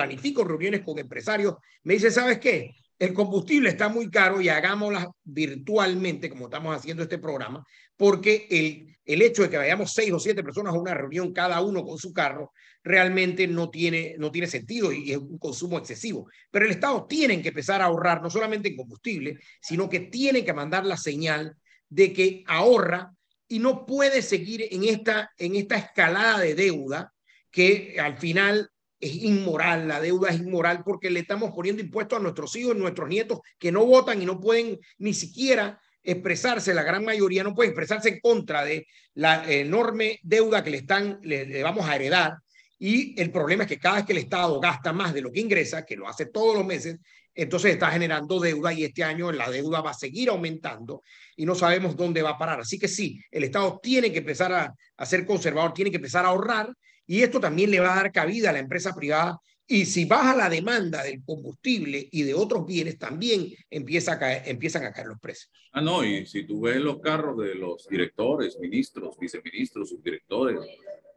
planifico 0.00 0.44
reuniones 0.44 0.80
con 0.80 0.98
empresarios, 0.98 1.56
me 1.82 1.94
dice, 1.94 2.10
¿sabes 2.10 2.38
qué? 2.38 2.74
El 2.98 3.12
combustible 3.12 3.68
está 3.68 3.90
muy 3.90 4.10
caro 4.10 4.40
y 4.40 4.48
hagámoslas 4.48 5.08
virtualmente, 5.22 6.30
como 6.30 6.46
estamos 6.46 6.74
haciendo 6.74 7.02
este 7.02 7.18
programa, 7.18 7.62
porque 7.98 8.46
el, 8.50 8.96
el 9.04 9.22
hecho 9.22 9.42
de 9.42 9.50
que 9.50 9.58
vayamos 9.58 9.92
seis 9.92 10.10
o 10.12 10.18
siete 10.18 10.42
personas 10.42 10.74
a 10.74 10.78
una 10.78 10.94
reunión, 10.94 11.34
cada 11.34 11.60
uno 11.60 11.84
con 11.84 11.98
su 11.98 12.14
carro, 12.14 12.52
realmente 12.82 13.46
no 13.46 13.68
tiene, 13.68 14.14
no 14.18 14.30
tiene 14.30 14.46
sentido 14.46 14.90
y 14.90 15.12
es 15.12 15.18
un 15.18 15.38
consumo 15.38 15.76
excesivo. 15.76 16.30
Pero 16.50 16.64
el 16.64 16.70
Estado 16.70 17.06
tiene 17.06 17.42
que 17.42 17.48
empezar 17.48 17.82
a 17.82 17.86
ahorrar 17.86 18.22
no 18.22 18.30
solamente 18.30 18.70
en 18.70 18.76
combustible, 18.76 19.38
sino 19.60 19.90
que 19.90 20.00
tiene 20.00 20.46
que 20.46 20.54
mandar 20.54 20.86
la 20.86 20.96
señal 20.96 21.56
de 21.90 22.12
que 22.14 22.42
ahorra 22.46 23.12
y 23.48 23.58
no 23.58 23.84
puede 23.84 24.22
seguir 24.22 24.66
en 24.70 24.84
esta, 24.84 25.30
en 25.36 25.56
esta 25.56 25.76
escalada 25.76 26.38
de 26.38 26.54
deuda 26.54 27.12
que 27.50 27.96
al 28.00 28.16
final 28.16 28.70
es 29.00 29.14
inmoral, 29.14 29.88
la 29.88 30.00
deuda 30.00 30.28
es 30.28 30.40
inmoral 30.40 30.82
porque 30.84 31.10
le 31.10 31.20
estamos 31.20 31.52
poniendo 31.52 31.82
impuestos 31.82 32.18
a 32.18 32.22
nuestros 32.22 32.54
hijos, 32.56 32.76
nuestros 32.76 33.08
nietos 33.08 33.40
que 33.58 33.72
no 33.72 33.84
votan 33.86 34.20
y 34.20 34.26
no 34.26 34.38
pueden 34.38 34.78
ni 34.98 35.14
siquiera 35.14 35.80
expresarse, 36.02 36.74
la 36.74 36.82
gran 36.82 37.04
mayoría 37.04 37.42
no 37.42 37.54
puede 37.54 37.70
expresarse 37.70 38.08
en 38.10 38.20
contra 38.20 38.64
de 38.64 38.86
la 39.14 39.50
enorme 39.50 40.18
deuda 40.22 40.62
que 40.62 40.70
le 40.70 40.78
están, 40.78 41.18
le, 41.22 41.62
vamos 41.62 41.88
a 41.88 41.96
heredar. 41.96 42.34
Y 42.78 43.20
el 43.20 43.30
problema 43.30 43.64
es 43.64 43.68
que 43.68 43.78
cada 43.78 43.96
vez 43.96 44.06
que 44.06 44.12
el 44.12 44.18
Estado 44.18 44.58
gasta 44.60 44.92
más 44.92 45.12
de 45.12 45.20
lo 45.20 45.30
que 45.30 45.40
ingresa, 45.40 45.84
que 45.84 45.96
lo 45.96 46.08
hace 46.08 46.26
todos 46.26 46.54
los 46.56 46.64
meses, 46.64 46.96
entonces 47.34 47.72
está 47.72 47.90
generando 47.90 48.40
deuda 48.40 48.72
y 48.72 48.84
este 48.84 49.04
año 49.04 49.30
la 49.32 49.50
deuda 49.50 49.82
va 49.82 49.90
a 49.90 49.94
seguir 49.94 50.30
aumentando 50.30 51.02
y 51.36 51.44
no 51.44 51.54
sabemos 51.54 51.96
dónde 51.96 52.22
va 52.22 52.30
a 52.30 52.38
parar. 52.38 52.60
Así 52.60 52.78
que 52.78 52.88
sí, 52.88 53.20
el 53.30 53.44
Estado 53.44 53.78
tiene 53.82 54.10
que 54.10 54.18
empezar 54.18 54.52
a, 54.52 54.74
a 54.96 55.06
ser 55.06 55.26
conservador, 55.26 55.74
tiene 55.74 55.90
que 55.90 55.98
empezar 55.98 56.24
a 56.24 56.28
ahorrar 56.28 56.72
y 57.10 57.24
esto 57.24 57.40
también 57.40 57.72
le 57.72 57.80
va 57.80 57.92
a 57.92 58.02
dar 58.02 58.12
cabida 58.12 58.50
a 58.50 58.52
la 58.52 58.60
empresa 58.60 58.94
privada 58.94 59.40
y 59.66 59.84
si 59.84 60.04
baja 60.04 60.36
la 60.36 60.48
demanda 60.48 61.02
del 61.02 61.24
combustible 61.24 62.08
y 62.12 62.22
de 62.22 62.34
otros 62.34 62.64
bienes, 62.64 62.98
también 62.98 63.48
empieza 63.68 64.12
a 64.12 64.18
caer, 64.20 64.42
empiezan 64.46 64.84
a 64.84 64.92
caer 64.92 65.08
los 65.08 65.18
precios. 65.18 65.50
Ah, 65.72 65.80
no, 65.80 66.04
y 66.04 66.24
si 66.24 66.44
tú 66.44 66.60
ves 66.60 66.76
los 66.76 67.00
carros 67.00 67.36
de 67.38 67.56
los 67.56 67.88
directores, 67.88 68.56
ministros, 68.60 69.18
viceministros, 69.18 69.88
subdirectores, 69.88 70.60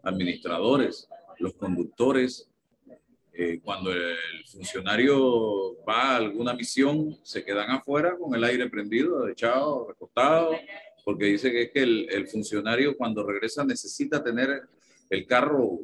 administradores, 0.02 1.08
los 1.38 1.54
conductores, 1.54 2.50
eh, 3.32 3.60
cuando 3.64 3.94
el 3.94 4.18
funcionario 4.52 5.76
va 5.88 6.14
a 6.14 6.16
alguna 6.16 6.56
misión, 6.56 7.20
se 7.22 7.46
quedan 7.46 7.70
afuera 7.70 8.18
con 8.18 8.34
el 8.34 8.44
aire 8.44 8.68
prendido, 8.68 9.28
echado, 9.30 9.90
recostado, 9.90 10.58
porque 11.06 11.26
dice 11.26 11.52
que 11.52 11.62
es 11.62 11.72
que 11.72 11.84
el, 11.84 12.08
el 12.10 12.28
funcionario 12.28 12.98
cuando 12.98 13.24
regresa 13.24 13.64
necesita 13.64 14.24
tener 14.24 14.64
el 15.14 15.28
carro 15.28 15.80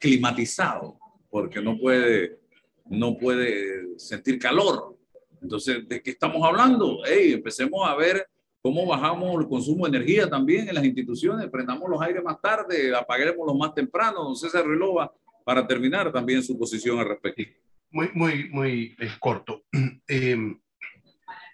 climatizado 0.00 0.98
porque 1.30 1.60
no 1.60 1.78
puede, 1.78 2.38
no 2.86 3.16
puede 3.16 3.98
sentir 3.98 4.38
calor. 4.38 4.96
Entonces, 5.40 5.86
¿de 5.88 6.02
qué 6.02 6.10
estamos 6.10 6.42
hablando? 6.42 7.02
Hey, 7.04 7.34
empecemos 7.34 7.88
a 7.88 7.94
ver 7.94 8.26
cómo 8.60 8.86
bajamos 8.86 9.40
el 9.40 9.48
consumo 9.48 9.86
de 9.86 9.96
energía 9.96 10.28
también 10.28 10.68
en 10.68 10.74
las 10.74 10.84
instituciones, 10.84 11.48
prendamos 11.50 11.88
los 11.88 12.00
aires 12.02 12.22
más 12.24 12.40
tarde, 12.40 12.94
apaguemos 12.96 13.46
los 13.46 13.56
más 13.56 13.74
temprano. 13.74 14.24
Don 14.24 14.34
César 14.34 14.66
Relova, 14.66 15.12
para 15.44 15.66
terminar 15.66 16.12
también 16.12 16.42
su 16.42 16.58
posición 16.58 16.98
al 16.98 17.08
respecto. 17.08 17.42
Muy, 17.90 18.10
muy, 18.14 18.48
muy 18.50 18.96
corto. 19.20 19.64
Em, 20.08 20.58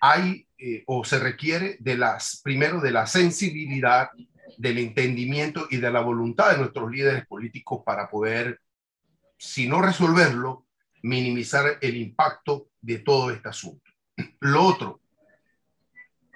hay 0.00 0.46
eh, 0.58 0.84
o 0.86 1.04
se 1.04 1.18
requiere 1.18 1.76
de 1.80 1.96
las, 1.96 2.40
primero 2.42 2.80
de 2.80 2.92
la 2.92 3.06
sensibilidad, 3.06 4.08
del 4.58 4.78
entendimiento 4.78 5.66
y 5.70 5.78
de 5.78 5.90
la 5.90 6.00
voluntad 6.00 6.52
de 6.52 6.58
nuestros 6.58 6.90
líderes 6.90 7.26
políticos 7.26 7.82
para 7.84 8.08
poder 8.08 8.60
si 9.42 9.68
no 9.68 9.82
resolverlo, 9.82 10.66
minimizar 11.02 11.78
el 11.80 11.96
impacto 11.96 12.68
de 12.80 13.00
todo 13.00 13.32
este 13.32 13.48
asunto. 13.48 13.90
Lo 14.38 14.64
otro, 14.64 15.00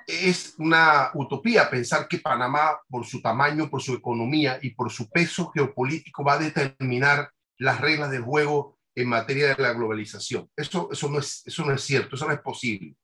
es 0.06 0.54
una 0.58 1.10
utopía 1.14 1.70
pensar 1.70 2.08
que 2.08 2.18
Panamá, 2.18 2.80
por 2.88 3.06
su 3.06 3.20
tamaño, 3.20 3.70
por 3.70 3.80
su 3.80 3.94
economía 3.94 4.58
y 4.60 4.70
por 4.70 4.90
su 4.90 5.08
peso 5.08 5.50
geopolítico, 5.52 6.24
va 6.24 6.34
a 6.34 6.38
determinar 6.38 7.30
las 7.58 7.80
reglas 7.80 8.10
del 8.10 8.22
juego 8.22 8.78
en 8.94 9.08
materia 9.08 9.54
de 9.54 9.62
la 9.62 9.72
globalización. 9.72 10.50
Eso, 10.56 10.88
eso, 10.90 11.08
no 11.08 11.18
es, 11.18 11.42
eso 11.46 11.64
no 11.64 11.72
es 11.72 11.82
cierto, 11.82 12.16
eso 12.16 12.26
no 12.26 12.32
es 12.32 12.40
posible. 12.40 12.96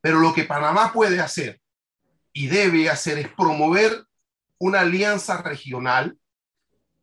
Pero 0.00 0.18
lo 0.18 0.34
que 0.34 0.44
Panamá 0.44 0.92
puede 0.92 1.20
hacer 1.20 1.60
y 2.32 2.48
debe 2.48 2.90
hacer 2.90 3.18
es 3.18 3.28
promover 3.28 4.04
una 4.58 4.80
alianza 4.80 5.42
regional 5.42 6.16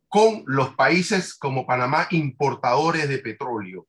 con 0.08 0.44
los 0.46 0.74
países 0.74 1.34
como 1.34 1.66
Panamá 1.66 2.06
importadores 2.10 3.08
de 3.08 3.18
petróleo 3.18 3.86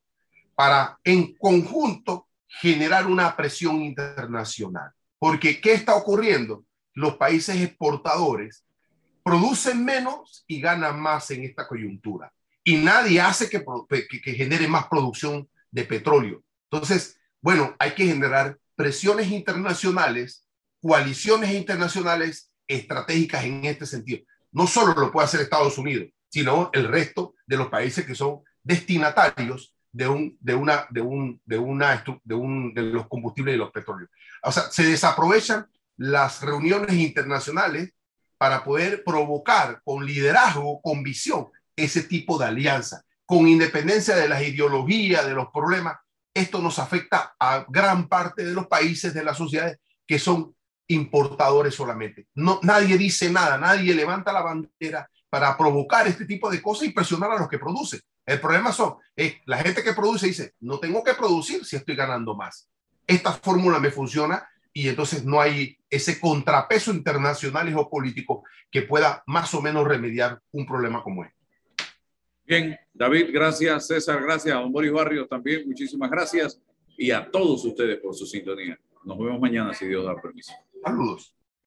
para 0.56 0.98
en 1.04 1.36
conjunto 1.36 2.28
generar 2.48 3.08
una 3.08 3.36
presión 3.36 3.82
internacional. 3.82 4.92
Porque, 5.20 5.60
¿qué 5.60 5.74
está 5.74 5.96
ocurriendo? 5.96 6.66
Los 6.94 7.18
países 7.18 7.62
exportadores 7.62 8.66
producen 9.24 9.84
menos 9.84 10.44
y 10.48 10.62
ganan 10.62 11.00
más 11.00 11.30
en 11.32 11.44
esta 11.44 11.68
coyuntura. 11.68 12.32
Y 12.64 12.78
nadie 12.78 13.22
hace 13.22 13.50
que, 13.50 13.64
que, 14.08 14.34
genere 14.34 14.68
más 14.68 14.88
producción 14.88 15.50
de 15.72 15.84
petróleo. 15.84 16.44
Entonces, 16.72 17.20
bueno, 17.42 17.76
hay 17.80 17.92
que 17.92 18.06
generar 18.06 18.58
presiones 18.76 19.32
internacionales, 19.32 20.48
coaliciones 20.82 21.52
internacionales 21.52 22.52
estratégicas 22.68 23.44
en 23.44 23.66
este 23.66 23.86
sentido. 23.86 24.26
No 24.52 24.68
solo 24.68 24.94
lo 24.94 25.12
puede 25.12 25.26
hacer 25.26 25.42
Estados 25.42 25.78
Unidos, 25.78 26.08
sino 26.30 26.70
el 26.74 26.88
resto 26.88 27.36
de 27.46 27.58
los 27.58 27.68
países 27.68 28.06
que 28.06 28.16
son 28.16 28.42
destinatarios 28.64 29.76
de, 29.92 30.08
un, 30.08 30.38
de, 30.42 30.56
una, 30.56 30.88
de, 30.90 31.02
un, 31.02 31.42
de, 31.46 31.58
una, 31.58 32.04
de, 32.24 32.36
un, 32.36 32.74
de 32.74 32.82
los 32.82 33.08
combustibles 33.08 33.56
y 33.56 33.58
los 33.58 33.72
petróleos. 33.72 34.10
O 34.44 34.52
sea, 34.52 34.64
se 34.64 34.84
desaprovechan 34.84 35.68
las 35.98 36.42
reuniones 36.42 36.96
internacionales 36.96 37.94
para 38.38 38.64
poder 38.64 39.04
provocar 39.04 39.82
con 39.84 40.06
liderazgo, 40.06 40.82
con 40.82 41.04
visión, 41.04 41.48
ese 41.76 42.04
tipo 42.04 42.38
de 42.38 42.46
alianza, 42.46 43.04
con 43.26 43.48
independencia 43.48 44.16
de 44.16 44.28
las 44.28 44.42
ideologías, 44.42 45.26
de 45.26 45.34
los 45.34 45.48
problemas. 45.54 45.98
Esto 46.34 46.62
nos 46.62 46.80
afecta 46.80 47.36
a 47.40 47.66
gran 47.70 48.10
parte 48.10 48.44
de 48.44 48.54
los 48.54 48.68
países 48.68 49.14
de 49.14 49.24
las 49.24 49.38
sociedades 49.38 49.80
que 50.06 50.20
son 50.20 50.55
importadores 50.88 51.74
solamente. 51.74 52.28
No, 52.36 52.60
nadie 52.64 52.98
dice 52.98 53.30
nada, 53.30 53.58
nadie 53.58 53.94
levanta 53.94 54.32
la 54.32 54.42
bandera 54.42 55.10
para 55.30 55.58
provocar 55.58 56.08
este 56.08 56.26
tipo 56.26 56.50
de 56.50 56.62
cosas 56.62 56.88
y 56.88 56.92
presionar 56.92 57.32
a 57.32 57.40
los 57.40 57.50
que 57.50 57.60
producen. 57.60 58.00
El 58.26 58.40
problema 58.40 58.72
son, 58.72 58.96
eh, 59.16 59.42
la 59.46 59.58
gente 59.58 59.84
que 59.84 59.94
produce 59.94 60.28
dice, 60.28 60.54
no 60.62 60.80
tengo 60.80 61.04
que 61.04 61.14
producir 61.14 61.66
si 61.66 61.76
estoy 61.76 61.96
ganando 61.96 62.36
más. 62.36 62.70
Esta 63.06 63.32
fórmula 63.34 63.80
me 63.80 63.92
funciona 63.92 64.48
y 64.74 64.90
entonces 64.90 65.24
no 65.24 65.40
hay 65.40 65.78
ese 65.90 66.20
contrapeso 66.20 66.92
internacional 66.92 67.68
y 67.70 67.72
geopolítico 67.72 68.44
que 68.72 68.82
pueda 68.82 69.24
más 69.28 69.54
o 69.54 69.62
menos 69.62 69.88
remediar 69.88 70.40
un 70.52 70.66
problema 70.66 71.04
como 71.04 71.24
este. 71.24 71.36
Bien, 72.46 72.78
David, 72.94 73.30
gracias. 73.32 73.88
César, 73.88 74.22
gracias. 74.22 74.54
Don 74.54 74.72
Boris 74.72 74.92
Barrios 74.92 75.28
también, 75.28 75.68
muchísimas 75.68 76.12
gracias. 76.12 76.60
Y 76.98 77.12
a 77.12 77.30
todos 77.30 77.66
ustedes 77.66 78.00
por 78.00 78.16
su 78.16 78.26
sintonía. 78.26 78.80
Nos 79.04 79.18
vemos 79.18 79.40
mañana 79.40 79.74
si 79.74 79.88
Dios 79.88 80.06
da 80.06 80.20
permiso. 80.20 80.54
Saludos. 80.84 81.36